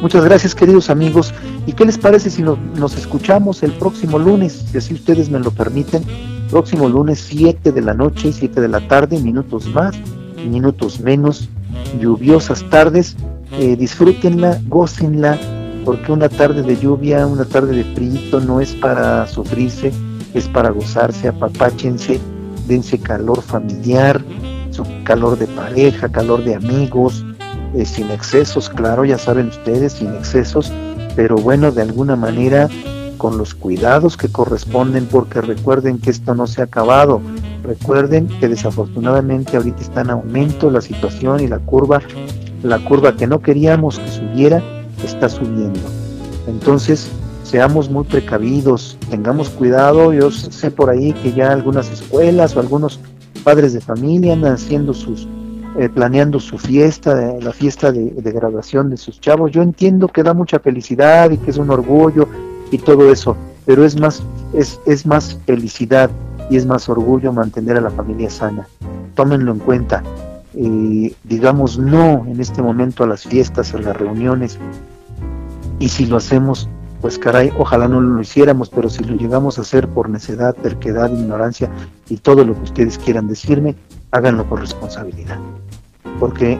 Muchas 0.00 0.24
gracias 0.24 0.54
queridos 0.54 0.90
amigos. 0.90 1.34
¿Y 1.66 1.72
qué 1.72 1.84
les 1.84 1.98
parece 1.98 2.30
si 2.30 2.42
nos, 2.42 2.96
escuchamos 2.96 3.62
el 3.62 3.72
próximo 3.72 4.18
lunes, 4.18 4.64
si 4.70 4.78
así 4.78 4.94
ustedes 4.94 5.28
me 5.28 5.40
lo 5.40 5.50
permiten? 5.50 6.02
Próximo 6.50 6.88
lunes 6.88 7.18
7 7.28 7.72
de 7.72 7.82
la 7.82 7.94
noche, 7.94 8.32
7 8.32 8.60
de 8.60 8.68
la 8.68 8.86
tarde, 8.86 9.18
minutos 9.18 9.66
más, 9.66 9.96
minutos 10.46 11.00
menos, 11.00 11.48
lluviosas 12.00 12.64
tardes. 12.70 13.16
Eh, 13.52 13.76
disfrútenla, 13.76 14.60
gócenla, 14.66 15.38
porque 15.84 16.12
una 16.12 16.28
tarde 16.28 16.62
de 16.62 16.76
lluvia, 16.76 17.26
una 17.26 17.44
tarde 17.44 17.74
de 17.76 17.84
frío 17.94 18.40
no 18.40 18.60
es 18.60 18.72
para 18.74 19.26
sufrirse, 19.26 19.92
es 20.34 20.46
para 20.48 20.70
gozarse, 20.70 21.28
apapáchense, 21.28 22.20
dense 22.66 22.98
calor 22.98 23.40
familiar, 23.40 24.22
su 24.70 24.84
calor 25.04 25.38
de 25.38 25.46
pareja, 25.46 26.10
calor 26.10 26.44
de 26.44 26.54
amigos, 26.54 27.24
eh, 27.74 27.84
sin 27.84 28.10
excesos, 28.10 28.68
claro, 28.68 29.04
ya 29.04 29.18
saben 29.18 29.48
ustedes, 29.48 29.94
sin 29.94 30.08
excesos, 30.14 30.70
pero 31.16 31.36
bueno, 31.36 31.72
de 31.72 31.82
alguna 31.82 32.16
manera 32.16 32.68
con 33.18 33.36
los 33.36 33.54
cuidados 33.54 34.16
que 34.16 34.28
corresponden, 34.28 35.06
porque 35.06 35.40
recuerden 35.40 35.98
que 35.98 36.10
esto 36.10 36.34
no 36.34 36.46
se 36.46 36.60
ha 36.60 36.64
acabado. 36.64 37.20
Recuerden 37.62 38.28
que 38.40 38.48
desafortunadamente 38.48 39.56
ahorita 39.56 39.82
está 39.82 40.00
en 40.00 40.10
aumento 40.10 40.70
la 40.70 40.80
situación 40.80 41.40
y 41.40 41.48
la 41.48 41.58
curva, 41.58 42.00
la 42.62 42.78
curva 42.78 43.16
que 43.16 43.26
no 43.26 43.40
queríamos 43.40 43.98
que 43.98 44.10
subiera, 44.10 44.62
está 45.04 45.28
subiendo. 45.28 45.80
Entonces, 46.46 47.10
seamos 47.42 47.90
muy 47.90 48.04
precavidos, 48.04 48.96
tengamos 49.10 49.50
cuidado. 49.50 50.12
Yo 50.12 50.30
sé 50.30 50.70
por 50.70 50.88
ahí 50.88 51.12
que 51.12 51.32
ya 51.32 51.52
algunas 51.52 51.90
escuelas 51.90 52.56
o 52.56 52.60
algunos 52.60 53.00
padres 53.44 53.72
de 53.72 53.80
familia 53.80 54.32
andan 54.32 54.54
haciendo 54.54 54.94
sus 54.94 55.28
eh, 55.78 55.88
planeando 55.88 56.40
su 56.40 56.58
fiesta, 56.58 57.14
la 57.40 57.52
fiesta 57.52 57.92
de, 57.92 58.10
graduación 58.32 58.90
de 58.90 58.96
sus 58.96 59.20
chavos. 59.20 59.52
Yo 59.52 59.62
entiendo 59.62 60.08
que 60.08 60.24
da 60.24 60.34
mucha 60.34 60.58
felicidad 60.58 61.30
y 61.30 61.36
que 61.38 61.52
es 61.52 61.56
un 61.56 61.70
orgullo 61.70 62.28
y 62.70 62.78
todo 62.78 63.10
eso, 63.10 63.36
pero 63.66 63.84
es 63.84 63.98
más, 63.98 64.22
es, 64.52 64.80
es 64.86 65.06
más 65.06 65.38
felicidad 65.46 66.10
y 66.50 66.56
es 66.56 66.66
más 66.66 66.88
orgullo 66.88 67.32
mantener 67.32 67.76
a 67.76 67.80
la 67.80 67.90
familia 67.90 68.30
sana. 68.30 68.66
Tómenlo 69.14 69.52
en 69.52 69.58
cuenta. 69.58 70.02
Eh, 70.54 71.14
digamos 71.24 71.78
no 71.78 72.24
en 72.26 72.40
este 72.40 72.62
momento 72.62 73.04
a 73.04 73.06
las 73.06 73.24
fiestas, 73.24 73.74
a 73.74 73.78
las 73.78 73.96
reuniones. 73.96 74.58
Y 75.78 75.88
si 75.88 76.06
lo 76.06 76.16
hacemos, 76.16 76.68
pues 77.00 77.18
caray, 77.18 77.52
ojalá 77.58 77.86
no 77.86 78.00
lo 78.00 78.20
hiciéramos, 78.20 78.70
pero 78.70 78.88
si 78.88 79.04
lo 79.04 79.14
llegamos 79.14 79.58
a 79.58 79.62
hacer 79.62 79.86
por 79.88 80.08
necedad, 80.08 80.54
terquedad, 80.54 81.10
ignorancia 81.10 81.70
y 82.08 82.16
todo 82.16 82.44
lo 82.44 82.54
que 82.54 82.62
ustedes 82.62 82.98
quieran 82.98 83.28
decirme, 83.28 83.76
háganlo 84.10 84.44
por 84.44 84.60
responsabilidad 84.60 85.38
porque 86.18 86.58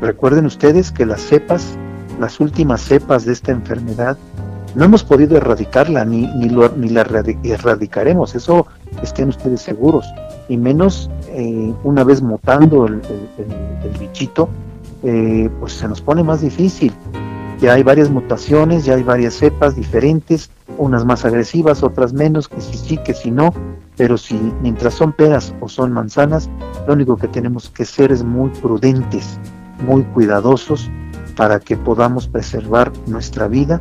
recuerden 0.00 0.46
ustedes 0.46 0.90
que 0.90 1.06
las 1.06 1.20
cepas, 1.20 1.76
las 2.18 2.40
últimas 2.40 2.82
cepas 2.82 3.24
de 3.24 3.32
esta 3.32 3.52
enfermedad, 3.52 4.16
no 4.74 4.84
hemos 4.84 5.02
podido 5.04 5.36
erradicarla 5.36 6.04
ni, 6.04 6.26
ni, 6.26 6.48
ni 6.76 6.88
la 6.88 7.02
erradicaremos, 7.42 8.34
eso 8.34 8.66
estén 9.02 9.28
ustedes 9.28 9.62
seguros, 9.62 10.06
y 10.48 10.56
menos 10.56 11.10
eh, 11.28 11.72
una 11.84 12.04
vez 12.04 12.22
mutando 12.22 12.86
el, 12.86 13.00
bichito, 13.98 14.48
eh, 15.02 15.48
pues 15.60 15.74
se 15.74 15.88
nos 15.88 16.00
pone 16.00 16.22
más 16.22 16.40
difícil. 16.40 16.92
Ya 17.60 17.74
hay 17.74 17.82
varias 17.82 18.08
mutaciones, 18.08 18.86
ya 18.86 18.94
hay 18.94 19.02
varias 19.02 19.34
cepas 19.34 19.76
diferentes, 19.76 20.50
unas 20.78 21.04
más 21.04 21.24
agresivas, 21.26 21.82
otras 21.82 22.12
menos, 22.12 22.48
que 22.48 22.60
si 22.60 22.76
sí, 22.76 22.96
que 22.96 23.12
si 23.12 23.30
no, 23.30 23.52
pero 23.96 24.16
si 24.16 24.34
mientras 24.62 24.94
son 24.94 25.12
peras 25.12 25.54
o 25.60 25.68
son 25.68 25.92
manzanas, 25.92 26.48
lo 26.86 26.94
único 26.94 27.16
que 27.16 27.28
tenemos 27.28 27.68
que 27.68 27.84
ser 27.84 28.12
es 28.12 28.24
muy 28.24 28.48
prudentes, 28.48 29.38
muy 29.86 30.02
cuidadosos 30.04 30.90
para 31.36 31.60
que 31.60 31.76
podamos 31.76 32.26
preservar 32.26 32.92
nuestra 33.06 33.46
vida 33.46 33.80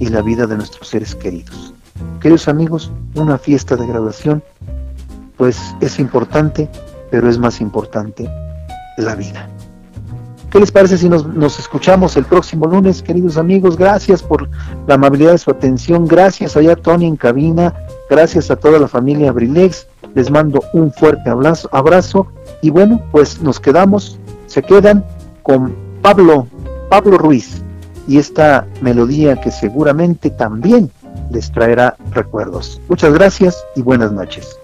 y 0.00 0.08
la 0.08 0.22
vida 0.22 0.46
de 0.46 0.56
nuestros 0.56 0.88
seres 0.88 1.14
queridos. 1.14 1.72
Queridos 2.20 2.48
amigos, 2.48 2.90
una 3.14 3.38
fiesta 3.38 3.76
de 3.76 3.86
graduación, 3.86 4.42
pues 5.36 5.58
es 5.80 6.00
importante, 6.00 6.68
pero 7.10 7.28
es 7.28 7.38
más 7.38 7.60
importante 7.60 8.28
la 8.96 9.14
vida. 9.14 9.48
¿Qué 10.50 10.58
les 10.58 10.72
parece 10.72 10.98
si 10.98 11.08
nos, 11.08 11.58
escuchamos 11.60 12.16
el 12.16 12.24
próximo 12.24 12.66
lunes, 12.66 13.02
queridos 13.02 13.36
amigos? 13.36 13.76
Gracias 13.76 14.20
por 14.20 14.50
la 14.88 14.94
amabilidad 14.94 15.32
de 15.32 15.38
su 15.38 15.50
atención. 15.50 16.08
Gracias 16.08 16.56
allá 16.56 16.74
Tony 16.74 17.06
en 17.06 17.16
cabina. 17.16 17.72
Gracias 18.08 18.50
a 18.50 18.56
toda 18.56 18.80
la 18.80 18.88
familia 18.88 19.30
Abrilex. 19.30 19.86
Les 20.14 20.28
mando 20.28 20.64
un 20.72 20.92
fuerte 20.92 21.30
abrazo, 21.30 21.68
abrazo. 21.70 22.26
Y 22.62 22.70
bueno, 22.70 23.00
pues 23.12 23.40
nos 23.40 23.60
quedamos, 23.60 24.18
se 24.46 24.62
quedan 24.62 25.04
con 25.44 25.72
Pablo, 26.02 26.48
Pablo 26.88 27.16
Ruiz 27.16 27.62
y 28.10 28.18
esta 28.18 28.66
melodía 28.82 29.40
que 29.40 29.52
seguramente 29.52 30.30
también 30.30 30.90
les 31.30 31.52
traerá 31.52 31.94
recuerdos. 32.10 32.80
Muchas 32.88 33.14
gracias 33.14 33.64
y 33.76 33.82
buenas 33.82 34.10
noches. 34.10 34.58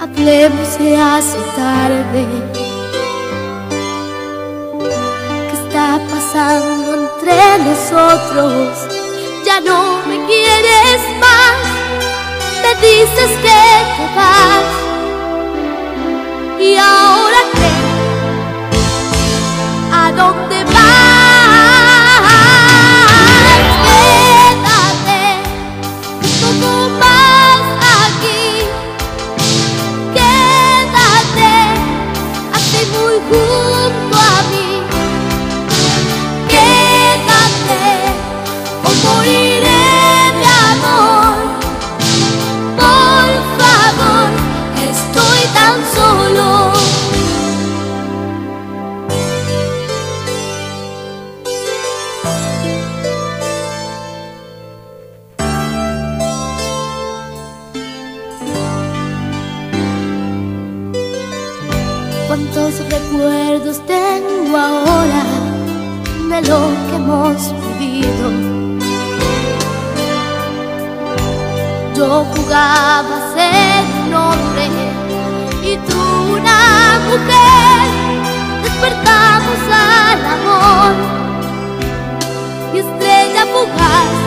Hablemos 0.00 0.66
se 0.68 0.96
hace 0.96 1.38
tarde. 1.56 2.26
¿Qué 5.48 5.56
está 5.64 6.00
pasando 6.10 6.94
entre 6.94 7.58
nosotros? 7.64 8.68
Ya 9.44 9.60
no 9.60 9.98
me 10.06 10.16
quieres 10.26 11.00
más, 11.20 11.56
me 12.62 12.72
dices 12.86 13.30
que 13.42 13.62
te 13.96 14.06
vas. 14.16 14.68
¿Y 16.60 16.76
ahora 16.76 17.40
qué? 17.52 17.70
¿A 19.92 20.12
hemos 67.08 67.54
vivido. 67.78 68.30
Yo 71.96 72.24
jugaba 72.34 73.16
a 73.16 73.34
ser 73.34 73.84
un 74.04 74.14
hombre 74.14 74.64
y 75.64 75.76
tú 75.88 76.00
una 76.36 77.00
mujer. 77.08 77.86
Despertamos 78.62 79.60
al 79.72 80.20
amor 80.36 80.92
y 82.74 82.78
estrella 82.78 83.42
fugaz. 83.54 84.18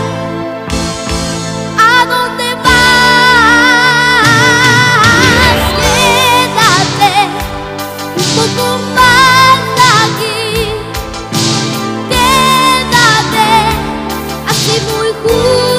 un 8.18 8.28
poco 8.36 8.66
más 8.96 9.60
aquí. 10.04 10.41
湖。 15.14 15.71